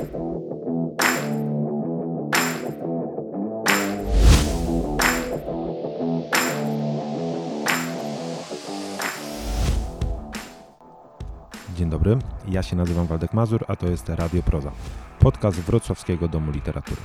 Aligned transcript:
Dzień 0.00 0.06
dobry, 11.90 12.18
ja 12.48 12.62
się 12.62 12.76
nazywam 12.76 13.06
Waldek 13.06 13.34
Mazur, 13.34 13.64
a 13.68 13.76
to 13.76 13.86
jest 13.86 14.08
Radio 14.08 14.42
Proza, 14.42 14.72
podcast 15.18 15.60
Wrocławskiego 15.60 16.28
Domu 16.28 16.52
Literatury. 16.52 17.00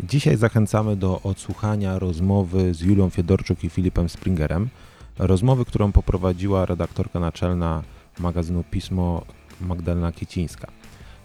Dzisiaj 0.00 0.36
zachęcamy 0.36 0.96
do 0.96 1.20
odsłuchania 1.22 1.98
rozmowy 1.98 2.74
z 2.74 2.80
Julią 2.80 3.10
Fiedorczuk 3.10 3.64
i 3.64 3.70
Filipem 3.70 4.08
Springerem. 4.08 4.68
Rozmowy, 5.18 5.64
którą 5.64 5.92
poprowadziła 5.92 6.66
redaktorka 6.66 7.20
naczelna 7.20 7.82
magazynu 8.18 8.64
Pismo 8.70 9.22
Magdalena 9.60 10.12
Kiecińska. 10.12 10.70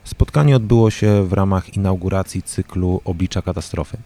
Spotkanie 0.04 0.56
odbyło 0.56 0.92
się 0.92 1.24
w 1.24 1.34
ramach 1.34 1.76
inauguracji 1.78 2.44
cyklu 2.44 3.02
Oblicza 3.06 3.42
Katastrofy. 3.42 3.98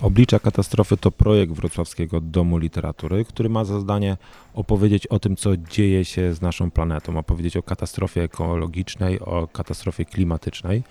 Oblicza 0.00 0.38
Katastrofy 0.38 0.96
to 0.96 1.10
projekt 1.10 1.52
Wrocławskiego 1.52 2.20
Domu 2.20 2.58
Literatury, 2.58 3.24
który 3.24 3.48
ma 3.48 3.64
za 3.64 3.80
zadanie 3.80 4.16
opowiedzieć 4.54 5.06
o 5.06 5.18
tym, 5.18 5.36
co 5.36 5.56
dzieje 5.56 6.04
się 6.04 6.34
z 6.34 6.40
naszą 6.40 6.70
planetą, 6.70 7.18
opowiedzieć 7.18 7.56
o 7.56 7.62
katastrofie 7.62 8.22
ekologicznej, 8.22 9.20
o 9.20 9.48
katastrofie 9.48 10.04
klimatycznej, 10.04 10.82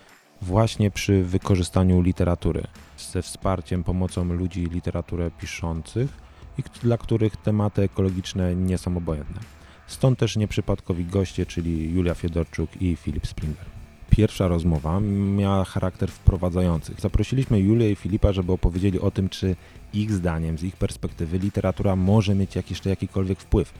właśnie 0.42 0.92
przy 0.92 1.24
wykorzystaniu 1.24 2.02
literatury, 2.02 2.64
ze 2.98 3.22
wsparciem, 3.22 3.84
pomocą 3.84 4.24
ludzi 4.24 4.66
literaturę 4.66 5.32
piszących 5.32 6.29
i 6.60 6.64
dla 6.84 6.98
których 6.98 7.38
tematy 7.38 7.82
ekologiczne 7.82 8.56
nie 8.56 8.78
są 8.78 8.98
obojętne. 8.98 9.42
Stąd 9.88 10.20
też 10.20 10.36
nieprzypadkowi 10.36 11.06
goście, 11.06 11.46
czyli 11.46 11.94
Julia 11.94 12.14
Fiedorczuk 12.14 12.82
i 12.82 12.96
Filip 12.96 13.28
Springer. 13.28 13.66
Pierwsza 14.10 14.48
rozmowa 14.48 15.00
miała 15.00 15.66
charakter 15.66 16.12
wprowadzający. 16.12 16.94
Zaprosiliśmy 17.00 17.60
Julię 17.60 17.92
i 17.92 17.96
Filipa, 17.96 18.34
żeby 18.34 18.52
opowiedzieli 18.52 19.00
o 19.00 19.12
tym, 19.12 19.30
czy 19.30 19.56
ich 19.94 20.12
zdaniem, 20.12 20.58
z 20.58 20.64
ich 20.64 20.76
perspektywy, 20.76 21.40
literatura 21.40 21.96
może 21.96 22.36
mieć 22.36 22.56
jeszcze 22.70 22.90
jakikolwiek 22.90 23.40
wpływ. 23.40 23.74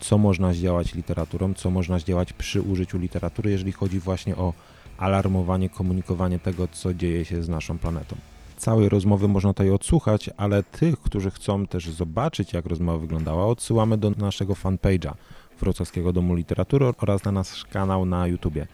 Co 0.00 0.18
można 0.18 0.52
zdziałać 0.52 0.94
literaturą, 0.94 1.54
co 1.54 1.70
można 1.70 1.98
zdziałać 1.98 2.32
przy 2.32 2.62
użyciu 2.62 2.98
literatury, 2.98 3.50
jeżeli 3.50 3.72
chodzi 3.72 4.00
właśnie 4.00 4.36
o 4.36 4.52
alarmowanie, 4.98 5.68
komunikowanie 5.68 6.38
tego, 6.38 6.68
co 6.68 6.94
dzieje 6.94 7.24
się 7.24 7.42
z 7.42 7.48
naszą 7.48 7.78
planetą. 7.78 8.16
Całej 8.56 8.88
rozmowy 8.88 9.28
można 9.28 9.50
tutaj 9.50 9.70
odsłuchać, 9.70 10.30
ale 10.36 10.62
tych, 10.62 11.00
którzy 11.00 11.30
chcą 11.30 11.66
też 11.66 11.90
zobaczyć, 11.90 12.52
jak 12.52 12.66
rozmowa 12.66 12.98
wyglądała, 12.98 13.46
odsyłamy 13.46 13.98
do 13.98 14.10
naszego 14.10 14.54
fanpage'a 14.54 15.12
Wrocławskiego 15.60 16.12
Domu 16.12 16.34
Literatury 16.34 16.92
oraz 17.00 17.24
na 17.24 17.32
nasz 17.32 17.64
kanał 17.64 18.06
na 18.06 18.26
YouTubie. 18.26 18.66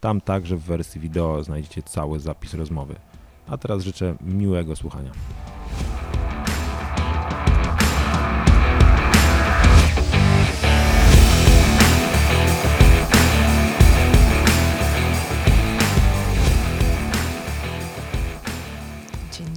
Tam 0.00 0.20
także 0.20 0.56
w 0.56 0.62
wersji 0.62 1.00
wideo 1.00 1.42
znajdziecie 1.42 1.82
cały 1.82 2.20
zapis 2.20 2.54
rozmowy. 2.54 2.94
A 3.48 3.58
teraz 3.58 3.82
życzę 3.82 4.16
miłego 4.20 4.76
słuchania. 4.76 5.10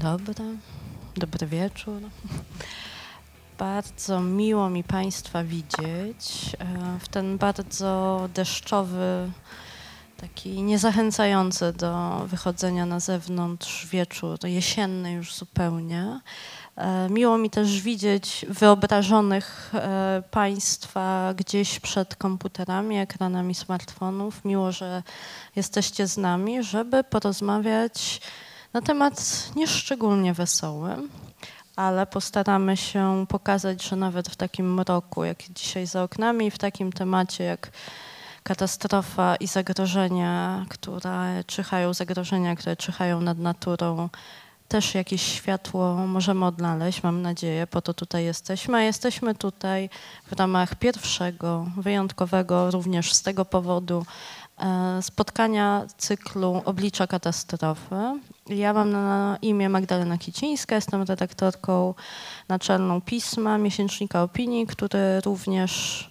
Dobry, 0.01 0.45
dobry 1.17 1.47
wieczór. 1.47 2.01
Bardzo 3.57 4.21
miło 4.21 4.69
mi 4.69 4.83
Państwa 4.83 5.43
widzieć 5.43 6.55
e, 6.59 6.99
w 6.99 7.07
ten 7.07 7.37
bardzo 7.37 8.29
deszczowy, 8.33 9.31
taki 10.17 10.63
niezachęcający 10.63 11.73
do 11.73 12.21
wychodzenia 12.27 12.85
na 12.85 12.99
zewnątrz 12.99 13.85
wieczór, 13.87 14.39
jesienny 14.43 15.11
już 15.11 15.35
zupełnie. 15.35 16.19
E, 16.75 17.09
Miło 17.09 17.37
mi 17.37 17.49
też 17.49 17.81
widzieć 17.81 18.45
wyobrażonych 18.49 19.71
e, 19.73 20.23
Państwa 20.31 21.33
gdzieś 21.37 21.79
przed 21.79 22.15
komputerami, 22.15 22.97
ekranami 22.97 23.55
smartfonów. 23.55 24.45
Miło, 24.45 24.71
że 24.71 25.03
jesteście 25.55 26.07
z 26.07 26.17
nami, 26.17 26.63
żeby 26.63 27.03
porozmawiać 27.03 28.21
na 28.73 28.81
temat 28.81 29.49
nieszczególnie 29.55 30.33
wesoły, 30.33 30.95
ale 31.75 32.05
postaramy 32.05 32.77
się 32.77 33.25
pokazać, 33.29 33.83
że 33.83 33.95
nawet 33.95 34.29
w 34.29 34.35
takim 34.35 34.73
mroku, 34.73 35.23
jak 35.23 35.43
dzisiaj 35.49 35.87
za 35.87 36.03
oknami, 36.03 36.51
w 36.51 36.57
takim 36.57 36.91
temacie 36.91 37.43
jak 37.43 37.71
katastrofa 38.43 39.35
i 39.35 39.47
zagrożenia, 39.47 40.65
które 40.69 41.43
czyhają, 41.47 41.93
zagrożenia, 41.93 42.55
które 42.55 42.75
czyhają 42.75 43.21
nad 43.21 43.37
naturą, 43.37 44.09
też 44.69 44.95
jakieś 44.95 45.21
światło 45.21 45.95
możemy 46.07 46.45
odnaleźć, 46.45 47.03
mam 47.03 47.21
nadzieję, 47.21 47.67
po 47.67 47.81
to 47.81 47.93
tutaj 47.93 48.25
jesteśmy. 48.25 48.77
A 48.77 48.81
jesteśmy 48.81 49.35
tutaj 49.35 49.89
w 50.25 50.39
ramach 50.39 50.75
pierwszego, 50.75 51.65
wyjątkowego 51.77 52.71
również 52.71 53.13
z 53.13 53.21
tego 53.21 53.45
powodu 53.45 54.05
spotkania 55.01 55.85
cyklu 55.97 56.61
Oblicza 56.65 57.07
Katastrofy. 57.07 57.95
Ja 58.47 58.73
mam 58.73 58.91
na 58.91 59.37
imię 59.41 59.69
Magdalena 59.69 60.17
Kicińska, 60.17 60.75
jestem 60.75 61.03
redaktorką 61.03 61.93
naczelną 62.49 63.01
pisma, 63.01 63.57
miesięcznika 63.57 64.23
opinii, 64.23 64.67
który 64.67 65.21
również 65.25 66.09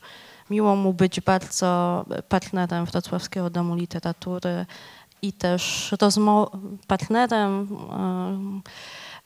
miło 0.50 0.76
mu 0.76 0.92
być 0.92 1.20
bardzo 1.20 2.04
partnerem 2.28 2.84
Wrocławskiego 2.84 3.50
Domu 3.50 3.74
Literatury 3.74 4.66
i 5.22 5.32
też 5.32 5.94
partnerem, 6.86 7.68
em, 7.92 8.62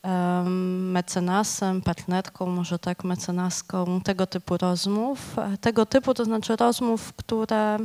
em, 0.03 0.91
mecenasem, 0.91 1.83
partnerką, 1.83 2.47
może 2.47 2.79
tak, 2.79 3.05
mecenaską 3.05 4.01
tego 4.01 4.27
typu 4.27 4.57
rozmów. 4.57 5.39
E, 5.39 5.59
Tego 5.59 5.87
typu 5.87 6.15
to 6.15 6.25
znaczy 6.25 6.57
rozmów, 6.57 7.13
które 7.13 7.79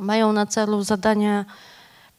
mają 0.00 0.32
na 0.32 0.46
celu 0.46 0.82
zadanie 0.82 1.44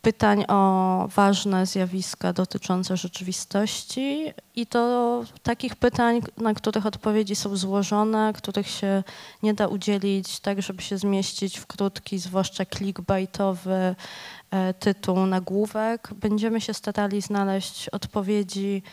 pytań 0.01 0.45
o 0.47 1.07
ważne 1.15 1.65
zjawiska 1.65 2.33
dotyczące 2.33 2.97
rzeczywistości 2.97 4.33
i 4.55 4.67
to 4.67 5.23
takich 5.43 5.75
pytań, 5.75 6.21
na 6.37 6.53
których 6.53 6.85
odpowiedzi 6.85 7.35
są 7.35 7.57
złożone, 7.57 8.33
których 8.33 8.67
się 8.67 9.03
nie 9.43 9.53
da 9.53 9.67
udzielić 9.67 10.39
tak, 10.39 10.61
żeby 10.61 10.81
się 10.81 10.97
zmieścić 10.97 11.59
w 11.59 11.65
krótki, 11.65 12.19
zwłaszcza 12.19 12.65
clickbaitowy 12.65 13.95
e, 14.51 14.73
tytuł, 14.73 15.25
nagłówek. 15.25 16.09
Będziemy 16.15 16.61
się 16.61 16.73
starali 16.73 17.21
znaleźć 17.21 17.89
odpowiedzi 17.89 18.83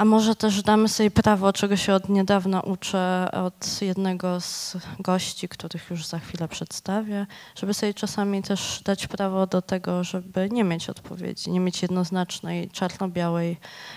a 0.00 0.04
może 0.04 0.36
też 0.36 0.62
damy 0.62 0.88
sobie 0.88 1.10
prawo, 1.10 1.52
czego 1.52 1.76
się 1.76 1.94
od 1.94 2.08
niedawna 2.08 2.60
uczę 2.60 3.28
od 3.32 3.82
jednego 3.82 4.40
z 4.40 4.76
gości, 4.98 5.48
których 5.48 5.90
już 5.90 6.06
za 6.06 6.18
chwilę 6.18 6.48
przedstawię, 6.48 7.26
żeby 7.56 7.74
sobie 7.74 7.94
czasami 7.94 8.42
też 8.42 8.82
dać 8.84 9.06
prawo 9.06 9.46
do 9.46 9.62
tego, 9.62 10.04
żeby 10.04 10.48
nie 10.52 10.64
mieć 10.64 10.90
odpowiedzi, 10.90 11.50
nie 11.50 11.60
mieć 11.60 11.82
jednoznacznej, 11.82 12.70
czarno-białej, 12.70 13.56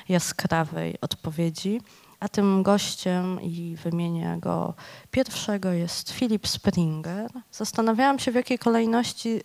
jaskrawej 0.09 1.01
odpowiedzi. 1.01 1.81
A 2.19 2.29
tym 2.29 2.63
gościem, 2.63 3.41
i 3.41 3.77
wymienię 3.83 4.37
go 4.39 4.73
pierwszego, 5.11 5.71
jest 5.71 6.11
Filip 6.11 6.47
Springer. 6.47 7.31
Zastanawiałam 7.51 8.19
się, 8.19 8.31
w 8.31 8.35
jakiej 8.35 8.59
kolejności 8.59 9.41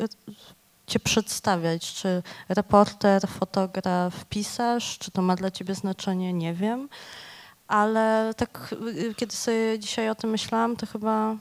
Cię 0.89 1.01
przedstawiać. 1.01 1.95
Czy 1.95 2.23
reporter, 2.49 3.29
fotograf, 3.29 4.25
pisarz, 4.25 4.99
czy 4.99 5.11
to 5.11 5.23
ma 5.23 5.37
dla 5.37 5.51
Ciebie 5.51 5.75
znaczenie, 5.75 6.33
nie 6.33 6.55
wiem. 6.55 6.89
Ale 7.69 8.35
tak, 8.37 8.75
y, 8.89 9.15
kiedy 9.15 9.37
sobie 9.37 9.79
dzisiaj 9.79 10.11
o 10.11 10.15
tym 10.15 10.31
myślałam, 10.31 10.77
to 10.77 10.87
chyba 10.87 11.37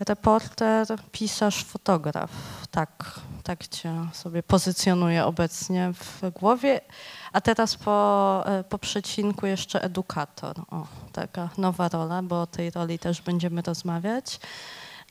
reporter, 0.00 0.86
pisarz, 1.12 1.64
fotograf. 1.64 2.30
Tak, 2.70 3.20
tak 3.42 3.68
Cię 3.68 3.94
sobie 4.12 4.42
pozycjonuję 4.42 5.24
obecnie 5.24 5.92
w 5.92 6.30
głowie. 6.30 6.80
A 7.32 7.40
teraz 7.40 7.76
po, 7.76 8.42
e, 8.46 8.64
po 8.64 8.78
przecinku 8.78 9.46
jeszcze 9.46 9.82
edukator. 9.82 10.56
O, 10.70 10.86
taka 11.12 11.48
nowa 11.58 11.88
rola, 11.88 12.22
bo 12.22 12.40
o 12.40 12.46
tej 12.46 12.70
roli 12.70 12.98
też 12.98 13.22
będziemy 13.22 13.62
rozmawiać. 13.62 14.40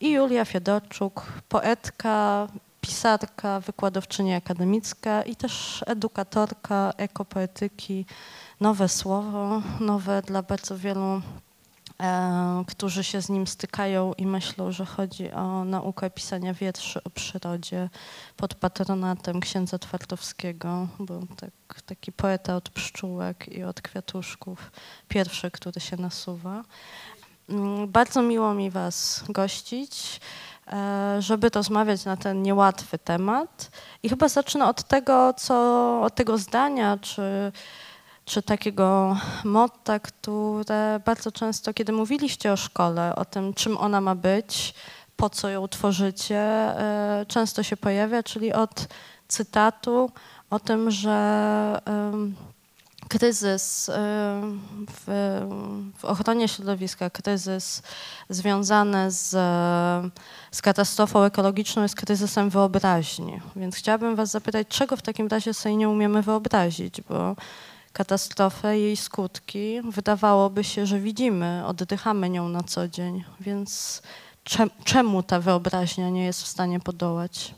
I 0.02 0.12
Julia 0.12 0.46
Fiedorczuk, 0.46 1.26
poetka, 1.50 2.48
pisarka, 2.86 3.60
wykładowczyni 3.60 4.34
akademicka 4.34 5.24
i 5.24 5.36
też 5.36 5.84
edukatorka 5.88 6.94
ekopoetyki. 6.98 8.06
Nowe 8.60 8.90
słowo, 8.90 9.62
nowe 9.80 10.22
dla 10.22 10.42
bardzo 10.42 10.78
wielu, 10.78 11.22
e, 12.02 12.64
którzy 12.68 13.04
się 13.04 13.22
z 13.22 13.30
nim 13.30 13.48
stykają 13.48 14.14
i 14.14 14.26
myślą, 14.26 14.72
że 14.72 14.86
chodzi 14.86 15.32
o 15.32 15.66
naukę 15.66 16.10
pisania 16.10 16.54
wierszy 16.54 17.04
o 17.04 17.10
przyrodzie 17.10 17.90
pod 18.38 18.54
patronatem 18.56 19.40
księdza 19.40 19.80
Twardowskiego. 19.80 20.88
Był 21.00 21.28
tak, 21.38 21.82
taki 21.82 22.12
poeta 22.12 22.56
od 22.56 22.70
pszczółek 22.70 23.48
i 23.48 23.64
od 23.64 23.82
kwiatuszków, 23.82 24.72
pierwszy, 25.08 25.52
który 25.52 25.82
się 25.82 25.98
nasuwa. 25.98 26.64
Mm, 27.50 27.92
Bardzo 27.92 28.22
miło 28.22 28.54
mi 28.54 28.70
Was 28.72 29.24
gościć, 29.30 30.20
żeby 31.20 31.50
rozmawiać 31.50 32.06
na 32.06 32.18
ten 32.18 32.42
niełatwy 32.42 32.98
temat. 32.98 33.72
I 34.04 34.10
chyba 34.10 34.28
zacznę 34.28 34.68
od 34.68 34.84
tego, 34.84 35.34
co, 35.34 36.02
od 36.02 36.16
tego 36.16 36.38
zdania, 36.38 36.98
czy, 37.02 37.52
czy 38.26 38.42
takiego 38.42 39.18
motta, 39.44 40.00
które 40.00 41.00
bardzo 41.06 41.32
często, 41.32 41.74
kiedy 41.74 41.92
mówiliście 41.94 42.52
o 42.52 42.58
szkole, 42.58 43.16
o 43.16 43.26
tym, 43.26 43.54
czym 43.54 43.78
ona 43.78 44.02
ma 44.02 44.16
być, 44.16 44.74
po 45.16 45.30
co 45.30 45.50
ją 45.50 45.68
tworzycie, 45.68 46.38
e, 46.38 47.26
często 47.28 47.64
się 47.64 47.78
pojawia, 47.78 48.24
czyli 48.24 48.54
od 48.54 48.88
cytatu 49.28 50.12
o 50.50 50.60
tym, 50.60 50.92
że 50.92 51.82
kryzys 53.10 53.92
w, 54.92 55.06
w 55.98 56.06
ochronie 56.06 56.48
środowiska, 56.48 57.10
kryzys 57.10 57.82
związany 58.30 59.12
z, 59.12 59.30
z 60.52 60.62
katastrofą 60.62 61.24
ekologiczną 61.24 61.82
jest 61.84 61.96
kryzysem 61.96 62.50
wyobraźni. 62.50 63.42
Więc 63.56 63.76
chciałabym 63.76 64.16
Was 64.16 64.32
zapytać, 64.32 64.68
czego 64.68 64.98
w 64.98 65.02
takim 65.02 65.28
razie 65.28 65.54
sobie 65.54 65.76
nie 65.76 65.90
umiemy 65.90 66.22
wyobrazić, 66.22 67.02
bo 67.02 67.36
katastrofę, 67.94 68.80
jej 68.80 68.98
skutki, 68.98 69.82
wydawałoby 69.82 70.64
się, 70.64 70.86
że 70.86 71.00
widzimy, 71.00 71.64
oddychamy 71.66 72.30
nią 72.30 72.50
na 72.50 72.64
co 72.64 72.88
dzień, 72.88 73.24
więc 73.40 74.02
cze- 74.44 74.70
czemu 74.84 75.24
ta 75.24 75.40
wyobraźnia 75.40 76.10
nie 76.10 76.26
jest 76.26 76.44
w 76.44 76.48
stanie 76.48 76.80
podołać? 76.80 77.56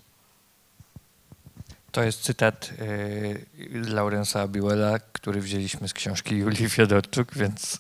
To 1.98 2.04
jest 2.04 2.22
cytat 2.22 2.70
y, 2.82 3.46
Laurensa 3.72 4.48
Biwella, 4.48 5.00
który 5.00 5.42
wzięliśmy 5.42 5.88
z 5.88 5.94
książki 5.94 6.36
Julii 6.36 6.70
Fiodorczuk, 6.70 7.34
więc 7.36 7.80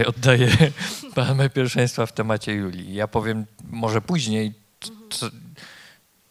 y, 0.00 0.06
oddaję 0.06 0.48
palmę 1.14 1.50
pierwszeństwa 1.50 2.06
w 2.06 2.12
temacie 2.12 2.52
Julii. 2.52 2.94
Ja 2.94 3.08
powiem 3.08 3.46
może 3.70 4.00
później, 4.00 4.52
co, 5.10 5.26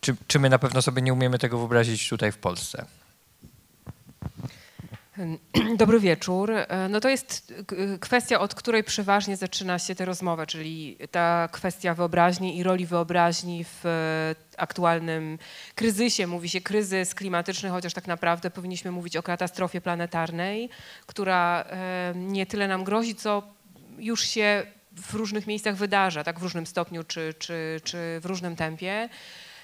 czy, 0.02 0.16
czy 0.28 0.40
my 0.40 0.50
na 0.50 0.60
pewno 0.60 0.82
sobie 0.82 1.02
nie 1.02 1.14
umiemy 1.14 1.40
tego 1.40 1.58
wyobrazić 1.58 2.10
tutaj 2.10 2.32
w 2.32 2.38
Polsce. 2.38 2.86
Dobry 5.78 6.00
wieczór. 6.00 6.52
E, 6.52 6.90
No 6.90 7.00
to 7.00 7.10
jest 7.10 7.54
kwestia, 8.00 8.40
od 8.40 8.56
której 8.56 8.84
przeważnie 8.84 9.38
zaczyna 9.38 9.80
się 9.80 9.96
tę 9.96 10.06
rozmowę, 10.06 10.48
czyli 10.48 10.98
ta 11.12 11.50
kwestia 11.52 11.94
wyobraźni 11.94 12.58
i 12.58 12.64
roli 12.64 12.86
wyobraźni 12.86 13.64
w 13.64 13.86
e, 13.86 14.36
aktualnym 14.58 15.38
kryzysie. 15.76 16.28
Mówi 16.28 16.50
się 16.50 16.62
kryzys 16.62 17.16
klimatyczny, 17.16 17.70
chociaż 17.70 17.94
tak 17.94 18.08
naprawdę 18.08 18.50
powinniśmy 18.52 18.92
mówić 18.92 19.18
o 19.18 19.24
katastrofie 19.24 19.82
planetarnej, 19.82 20.70
która 21.06 21.66
e, 21.70 22.14
nie 22.16 22.46
tyle 22.46 22.68
nam 22.68 22.84
grozi, 22.84 23.16
co 23.16 23.44
już 24.00 24.24
się 24.24 24.66
w 24.96 25.14
różnych 25.14 25.48
miejscach 25.48 25.76
wydarza, 25.76 26.24
tak 26.24 26.40
w 26.40 26.44
różnym 26.44 26.68
stopniu 26.68 27.04
czy, 27.04 27.34
czy, 27.40 27.82
czy 27.84 28.20
w 28.22 28.26
różnym 28.26 28.56
tempie. 28.56 29.10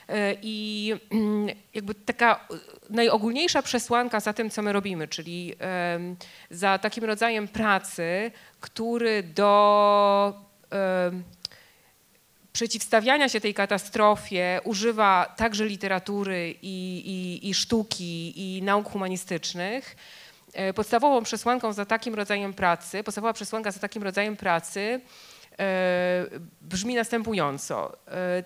E, 0.10 0.36
I 0.42 0.94
mm, 1.12 1.48
jakby 1.74 1.96
taka 1.96 2.48
najogólniejsza 2.90 3.62
przesłanka 3.62 4.20
za 4.20 4.34
tym, 4.34 4.50
co 4.50 4.62
my 4.62 4.74
robimy, 4.74 5.08
czyli 5.08 5.56
za 6.50 6.78
takim 6.78 7.04
rodzajem 7.04 7.48
pracy, 7.48 8.32
który 8.60 9.24
do 9.24 10.34
przeciwstawiania 12.54 13.30
się 13.30 13.42
tej 13.42 13.54
katastrofie 13.54 14.62
używa 14.64 15.34
także 15.38 15.66
literatury 15.66 16.56
i, 16.62 17.02
i, 17.06 17.50
i 17.50 17.54
sztuki 17.54 18.34
i 18.36 18.64
nauk 18.64 18.90
humanistycznych. 18.92 19.96
E, 20.54 20.74
Podstawową 20.74 21.24
przesłanką 21.24 21.74
za 21.74 21.86
takim 21.86 22.16
rodzajem 22.16 22.54
pracy, 22.54 23.04
podstawowa 23.04 23.34
przesłanka 23.34 23.72
za 23.72 23.80
takim 23.80 24.04
rodzajem 24.04 24.38
pracy 24.38 25.02
e, 25.60 26.26
brzmi 26.62 26.96
następująco. 26.96 27.98
E, 28.08 28.44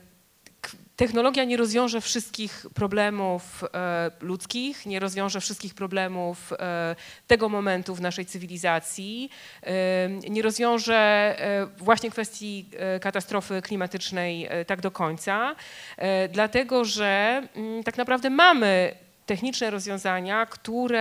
Technologia 0.95 1.44
nie 1.44 1.57
rozwiąże 1.57 2.01
wszystkich 2.01 2.65
problemów 2.74 3.63
e, 3.74 4.12
ludzkich, 4.21 4.86
nie 4.86 5.00
rozwiąże 5.00 5.42
wszystkich 5.42 5.74
problemów 5.74 6.54
e, 6.54 6.95
tego 7.27 7.50
momentu 7.50 7.95
w 7.95 8.01
naszej 8.01 8.25
cywilizacji, 8.25 9.30
e, 9.63 10.10
nie 10.10 10.42
rozwiąże 10.42 10.95
e, 10.95 11.68
właśnie 11.77 12.12
kwestii 12.12 12.69
e, 12.77 13.00
katastrofy 13.00 13.62
klimatycznej 13.62 14.48
e, 14.50 14.65
tak 14.65 14.81
do 14.81 14.92
końca, 14.92 15.56
e, 15.98 16.30
dlatego 16.30 16.86
że 16.86 17.42
mm, 17.56 17.83
tak 17.83 17.98
naprawdę 17.98 18.30
mamy 18.30 18.95
techniczne 19.25 19.69
rozwiązania, 19.69 20.45
które 20.45 20.99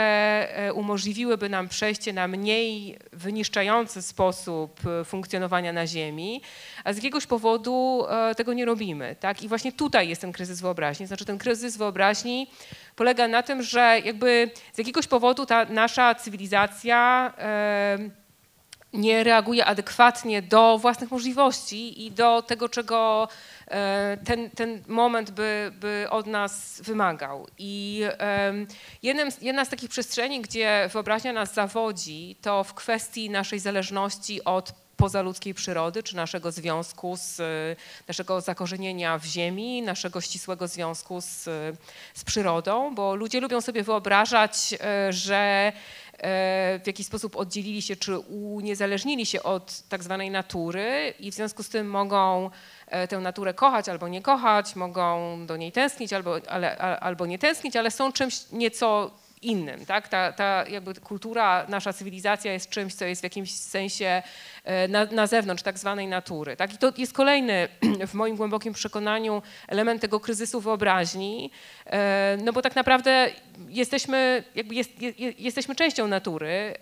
e, 0.48 0.72
umożliwiłyby 0.72 1.48
nam 1.48 1.68
przejście 1.68 2.12
na 2.12 2.28
mniej 2.28 2.98
wyniszczający 3.12 4.02
sposób 4.02 4.80
e, 4.86 5.04
funkcjonowania 5.04 5.72
na 5.72 5.86
Ziemi, 5.86 6.42
a 6.84 6.92
z 6.92 6.96
jakiegoś 6.96 7.26
powodu 7.26 8.04
e, 8.08 8.34
tego 8.34 8.52
nie 8.52 8.64
robimy. 8.64 9.16
Tak? 9.20 9.42
I 9.42 9.48
właśnie 9.48 9.72
tutaj 9.72 10.08
jest 10.08 10.20
ten 10.20 10.32
kryzys 10.32 10.60
wyobraźni. 10.60 11.06
Znaczy 11.06 11.24
ten 11.24 11.38
kryzys 11.38 11.76
wyobraźni 11.76 12.46
polega 12.96 13.28
na 13.28 13.42
tym, 13.42 13.62
że 13.62 14.00
jakby 14.04 14.50
z 14.72 14.78
jakiegoś 14.78 15.06
powodu 15.06 15.46
ta 15.46 15.64
nasza 15.64 16.14
cywilizacja 16.14 17.32
nie 18.92 19.24
reaguje 19.24 19.64
adekwatnie 19.64 20.42
do 20.42 20.78
własnych 20.78 21.10
możliwości 21.10 22.06
i 22.06 22.10
do 22.10 22.42
tego, 22.42 22.68
czego 22.68 23.28
ten, 24.24 24.50
ten 24.50 24.82
moment 24.86 25.30
by, 25.30 25.72
by 25.80 26.06
od 26.10 26.26
nas 26.26 26.80
wymagał. 26.80 27.46
I 27.58 28.02
jednym, 29.02 29.28
jedna 29.42 29.64
z 29.64 29.68
takich 29.68 29.90
przestrzeni, 29.90 30.40
gdzie 30.40 30.88
wyobraźnia 30.92 31.32
nas 31.32 31.54
zawodzi, 31.54 32.36
to 32.42 32.64
w 32.64 32.74
kwestii 32.74 33.30
naszej 33.30 33.58
zależności 33.58 34.44
od 34.44 34.72
pozaludzkiej 35.02 35.54
przyrody, 35.54 36.02
czy 36.02 36.16
naszego 36.16 36.52
związku 36.52 37.16
z, 37.16 37.40
e, 37.40 37.76
naszego 38.08 38.40
zakorzenienia 38.40 39.18
w 39.18 39.24
ziemi, 39.24 39.82
naszego 39.82 40.20
ścisłego 40.20 40.68
związku 40.68 41.20
z, 41.20 41.44
z 42.14 42.24
przyrodą, 42.24 42.94
bo 42.94 43.14
ludzie 43.14 43.40
lubią 43.40 43.60
sobie 43.60 43.82
wyobrażać, 43.82 44.74
e, 44.80 45.12
że 45.12 45.72
e, 46.12 46.80
w 46.84 46.86
jakiś 46.86 47.06
sposób 47.06 47.36
oddzielili 47.36 47.82
się 47.82 47.96
czy 47.96 48.18
uniezależnili 48.18 49.26
się 49.26 49.42
od 49.42 49.82
tak 49.88 50.02
zwanej 50.02 50.30
natury 50.30 51.14
i 51.20 51.30
w 51.30 51.34
związku 51.34 51.62
z 51.62 51.68
tym 51.68 51.90
mogą 51.90 52.46
e, 52.46 52.50
tę 53.08 53.18
naturę 53.18 53.54
kochać 53.54 53.88
albo 53.88 54.08
nie 54.08 54.22
kochać, 54.22 54.76
mogą 54.76 55.36
do 55.46 55.56
niej 55.56 55.72
tęsknić 55.72 56.12
albo, 56.12 56.36
ale, 56.48 56.78
albo 56.78 57.26
nie 57.26 57.38
tęsknić, 57.38 57.76
ale 57.76 57.90
są 57.90 58.12
czymś 58.12 58.50
nieco 58.52 59.10
innym. 59.42 59.86
Tak? 59.86 60.08
Ta, 60.08 60.32
ta 60.32 60.64
jakby 60.68 60.94
kultura, 60.94 61.66
nasza 61.68 61.92
cywilizacja 61.92 62.52
jest 62.52 62.68
czymś, 62.70 62.94
co 62.94 63.04
jest 63.04 63.20
w 63.20 63.24
jakimś 63.24 63.54
sensie 63.54 64.22
e, 64.64 64.88
na, 64.88 65.04
na 65.04 65.26
zewnątrz 65.26 65.62
tak 65.62 65.78
zwanej 65.78 66.06
natury. 66.06 66.56
Tak? 66.56 66.74
I 66.74 66.78
to 66.78 66.92
jest 66.98 67.12
kolejny, 67.12 67.68
w 68.10 68.14
moim 68.14 68.36
głębokim 68.36 68.72
przekonaniu, 68.74 69.42
element 69.68 70.00
tego 70.00 70.20
kryzysu 70.20 70.60
wyobraźni, 70.60 71.50
e, 71.86 72.38
no 72.44 72.52
bo 72.52 72.62
tak 72.62 72.76
naprawdę 72.76 73.30
jesteśmy, 73.68 74.44
jakby 74.54 74.74
jest, 74.74 75.02
je, 75.02 75.10
je- 75.18 75.32
jesteśmy 75.38 75.74
częścią 75.74 76.08
natury. 76.08 76.74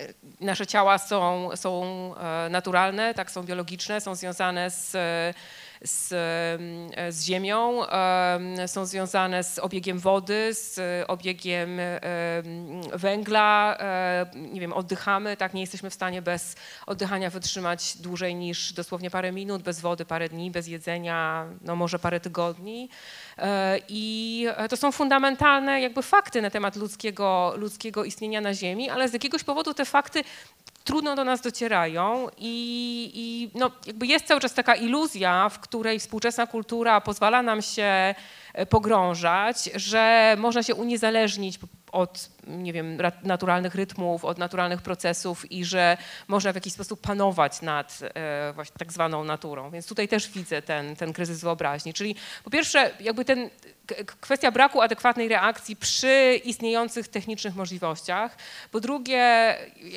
E, 0.00 0.14
Nasze 0.40 0.66
ciała 0.66 0.98
są, 0.98 1.48
są 1.54 1.84
e, 2.16 2.48
naturalne, 2.50 3.14
tak, 3.14 3.30
są 3.30 3.42
biologiczne, 3.42 4.00
są 4.00 4.14
związane 4.14 4.70
z, 4.70 4.96
z, 5.82 6.08
z 7.14 7.24
ziemią, 7.24 7.86
em, 7.86 8.68
są 8.68 8.86
związane 8.86 9.44
z 9.44 9.58
obiegiem 9.58 9.98
wody, 9.98 10.54
z 10.54 10.80
obiegiem 11.08 11.80
em, 11.80 12.00
węgla, 12.94 13.76
e, 13.80 14.26
nie 14.34 14.60
wiem, 14.60 14.72
oddychamy, 14.72 15.36
tak, 15.36 15.54
nie 15.54 15.60
jesteśmy 15.60 15.90
w 15.90 15.94
stanie 15.94 16.22
bez 16.22 16.56
oddychania 16.86 17.30
wytrzymać 17.30 17.96
dłużej 17.96 18.34
niż 18.34 18.72
dosłownie 18.72 19.10
parę 19.10 19.32
minut, 19.32 19.62
bez 19.62 19.80
wody 19.80 20.04
parę 20.04 20.28
dni, 20.28 20.50
bez 20.50 20.66
jedzenia, 20.66 21.46
no 21.62 21.76
może 21.76 21.98
parę 21.98 22.20
tygodni. 22.20 22.88
E, 23.38 23.78
I 23.88 24.46
to 24.70 24.76
są 24.76 24.92
fundamentalne 24.92 25.80
jakby 25.80 26.02
fakty 26.02 26.42
na 26.42 26.50
temat 26.50 26.76
ludzkiego, 26.76 27.54
ludzkiego 27.56 28.04
istnienia 28.04 28.40
na 28.40 28.54
Ziemi, 28.54 28.90
ale 28.90 29.08
z 29.08 29.12
jakiegoś 29.12 29.44
powodu 29.44 29.74
te 29.74 29.84
fakty 29.84 30.24
trudno 30.84 31.16
do 31.16 31.24
nas 31.24 31.40
docierają 31.40 32.28
i, 32.38 33.10
i 33.14 33.58
no, 33.58 33.70
jakby 33.86 34.06
jest 34.06 34.26
cały 34.26 34.40
czas 34.40 34.54
taka 34.54 34.74
iluzja, 34.74 35.48
w 35.48 35.58
której 35.58 35.98
współczesna 35.98 36.46
kultura 36.46 37.00
pozwala 37.00 37.42
nam 37.42 37.62
się 37.62 38.14
e, 38.54 38.66
pogrążać, 38.66 39.70
że 39.74 40.36
można 40.38 40.62
się 40.62 40.74
uniezależnić 40.74 41.58
od 41.92 42.30
nie 42.46 42.72
wiem, 42.72 43.00
ra- 43.00 43.12
naturalnych 43.22 43.74
rytmów, 43.74 44.24
od 44.24 44.38
naturalnych 44.38 44.82
procesów 44.82 45.52
i 45.52 45.64
że 45.64 45.96
można 46.28 46.52
w 46.52 46.54
jakiś 46.54 46.72
sposób 46.72 47.00
panować 47.00 47.62
nad 47.62 47.98
e, 48.14 48.52
właśnie 48.52 48.74
tak 48.78 48.92
zwaną 48.92 49.24
naturą. 49.24 49.70
Więc 49.70 49.86
tutaj 49.86 50.08
też 50.08 50.28
widzę 50.28 50.62
ten, 50.62 50.96
ten 50.96 51.12
kryzys 51.12 51.40
wyobraźni. 51.40 51.94
Czyli 51.94 52.14
po 52.44 52.50
pierwsze 52.50 52.90
jakby 53.00 53.24
ten 53.24 53.50
kwestia 54.20 54.50
braku 54.50 54.80
adekwatnej 54.80 55.28
reakcji 55.28 55.76
przy 55.76 56.40
istniejących 56.44 57.08
technicznych 57.08 57.54
możliwościach. 57.56 58.36
Po 58.70 58.80
drugie 58.80 59.56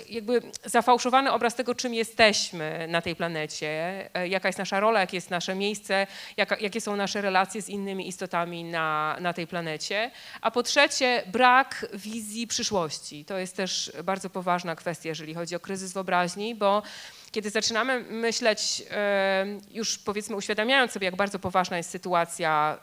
jakby 0.10 0.42
zafałszowany 0.66 1.32
obraz 1.32 1.56
tego, 1.56 1.76
czym 1.76 1.94
jesteśmy 1.94 2.88
na 2.88 3.02
tej 3.02 3.16
planecie, 3.16 3.68
e, 4.14 4.28
jaka 4.28 4.50
jest 4.50 4.60
nasza 4.60 4.80
rola, 4.80 5.00
jakie 5.00 5.18
jest 5.18 5.30
nasze 5.30 5.56
miejsce, 5.56 6.08
jaka, 6.38 6.58
jakie 6.58 6.82
są 6.82 6.96
nasze 6.96 7.22
relacje 7.22 7.62
z 7.62 7.70
innymi 7.70 8.08
istotami 8.08 8.64
na, 8.64 9.18
na 9.20 9.34
tej 9.34 9.48
planecie. 9.48 10.12
A 10.42 10.52
po 10.52 10.64
trzecie 10.64 11.24
brak 11.28 11.86
wizji 11.94 12.48
przyszłości. 12.48 13.26
To 13.26 13.38
jest 13.38 13.56
też 13.56 13.92
bardzo 14.04 14.30
poważna 14.30 14.76
kwestia, 14.76 15.10
jeżeli 15.10 15.34
chodzi 15.34 15.56
o 15.56 15.60
kryzys 15.60 15.94
wyobraźni, 15.94 16.56
bo 16.56 16.84
kiedy 17.32 17.50
zaczynamy 17.50 18.00
myśleć, 18.00 18.84
e, 18.92 19.46
już 19.72 19.98
powiedzmy 19.98 20.36
uświadamiając 20.36 20.92
sobie, 20.92 21.06
jak 21.06 21.16
bardzo 21.16 21.40
poważna 21.40 21.78
jest 21.78 21.90
sytuacja 21.90 22.78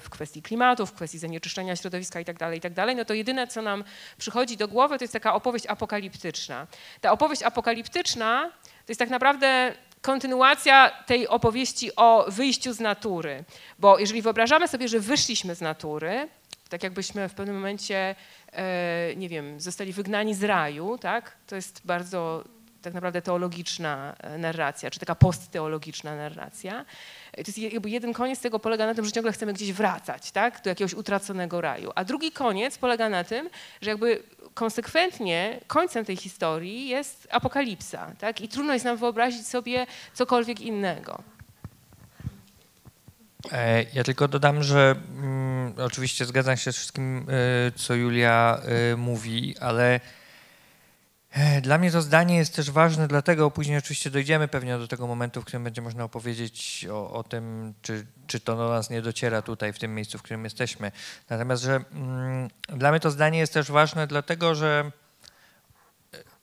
w 0.00 0.06
kwestii 0.10 0.42
klimatu, 0.42 0.86
w 0.86 0.92
kwestii 0.92 1.18
zanieczyszczenia 1.18 1.76
środowiska 1.76 2.18
itd., 2.18 2.38
tak 2.38 2.54
itd., 2.54 2.94
no 2.94 3.04
to 3.04 3.14
jedyne, 3.14 3.46
co 3.46 3.62
nam 3.62 3.84
przychodzi 4.18 4.56
do 4.56 4.68
głowy, 4.68 4.98
to 4.98 5.04
jest 5.04 5.12
taka 5.12 5.34
opowieść 5.34 5.66
apokaliptyczna. 5.66 6.66
Ta 7.00 7.12
opowieść 7.12 7.42
apokaliptyczna 7.42 8.50
to 8.62 8.90
jest 8.90 8.98
tak 8.98 9.10
naprawdę 9.10 9.74
kontynuacja 10.00 10.90
tej 11.06 11.28
opowieści 11.28 11.96
o 11.96 12.24
wyjściu 12.28 12.72
z 12.72 12.80
natury. 12.80 13.44
Bo 13.78 13.98
jeżeli 13.98 14.22
wyobrażamy 14.22 14.68
sobie, 14.68 14.88
że 14.88 15.00
wyszliśmy 15.00 15.54
z 15.54 15.60
natury, 15.60 16.28
tak 16.68 16.82
jakbyśmy 16.82 17.28
w 17.28 17.34
pewnym 17.34 17.56
momencie, 17.56 18.14
e, 18.52 19.16
nie 19.16 19.28
wiem, 19.28 19.60
zostali 19.60 19.92
wygnani 19.92 20.34
z 20.34 20.44
raju, 20.44 20.98
tak? 20.98 21.36
To 21.46 21.56
jest 21.56 21.80
bardzo 21.84 22.44
tak 22.84 22.94
naprawdę 22.94 23.22
teologiczna 23.22 24.16
e, 24.20 24.38
narracja, 24.38 24.90
czy 24.90 25.00
taka 25.00 25.14
postteologiczna 25.14 26.16
narracja. 26.16 26.84
To 27.32 27.40
jest 27.46 27.58
jakby 27.58 27.90
jeden 27.90 28.12
koniec 28.12 28.40
tego 28.40 28.58
polega 28.58 28.86
na 28.86 28.94
tym, 28.94 29.04
że 29.04 29.12
ciągle 29.12 29.32
chcemy 29.32 29.52
gdzieś 29.52 29.72
wracać, 29.72 30.30
tak? 30.30 30.62
Do 30.62 30.70
jakiegoś 30.70 30.94
utraconego 30.94 31.60
raju. 31.60 31.92
A 31.94 32.04
drugi 32.04 32.32
koniec 32.32 32.78
polega 32.78 33.08
na 33.08 33.24
tym, 33.24 33.50
że 33.80 33.90
jakby 33.90 34.22
konsekwentnie 34.54 35.60
końcem 35.66 36.04
tej 36.04 36.16
historii 36.16 36.88
jest 36.88 37.28
apokalipsa, 37.30 38.12
tak? 38.18 38.40
I 38.40 38.48
trudno 38.48 38.72
jest 38.72 38.84
nam 38.84 38.96
wyobrazić 38.96 39.46
sobie 39.46 39.86
cokolwiek 40.14 40.60
innego. 40.60 41.22
E, 43.52 43.82
Ja 43.94 44.04
tylko 44.04 44.28
dodam, 44.28 44.62
że 44.62 44.94
mm, 45.16 45.74
oczywiście 45.78 46.24
zgadzam 46.24 46.56
się 46.56 46.72
z 46.72 46.76
wszystkim, 46.76 47.26
e, 47.28 47.72
co 47.76 47.94
Julia 47.94 48.60
e, 48.92 48.96
mówi, 48.96 49.54
ale 49.60 49.94
e, 49.94 50.00
dla 51.62 51.78
mnie 51.78 51.90
to 51.90 52.02
zdanie 52.02 52.36
jest 52.36 52.56
też 52.56 52.70
ważne, 52.70 53.08
dlatego 53.08 53.50
później 53.50 53.78
oczywiście 53.78 54.10
dojdziemy 54.10 54.48
pewnie 54.48 54.78
do 54.78 54.88
tego 54.88 55.06
momentu, 55.06 55.42
w 55.42 55.44
którym 55.44 55.64
będzie 55.64 55.82
można 55.82 56.04
opowiedzieć 56.04 56.86
o, 56.90 57.10
o 57.10 57.22
tym, 57.22 57.74
czy, 57.82 58.06
czy 58.26 58.40
to 58.40 58.56
do 58.56 58.68
nas 58.68 58.90
nie 58.90 59.02
dociera 59.02 59.42
tutaj, 59.42 59.72
w 59.72 59.78
tym 59.78 59.94
miejscu, 59.94 60.18
w 60.18 60.22
którym 60.22 60.44
jesteśmy. 60.44 60.92
Natomiast, 61.30 61.62
że 61.62 61.84
mm, 61.92 62.48
dla 62.68 62.90
mnie 62.90 63.00
to 63.00 63.10
zdanie 63.10 63.38
jest 63.38 63.52
też 63.52 63.70
ważne, 63.70 64.06
dlatego 64.06 64.54
że 64.54 64.90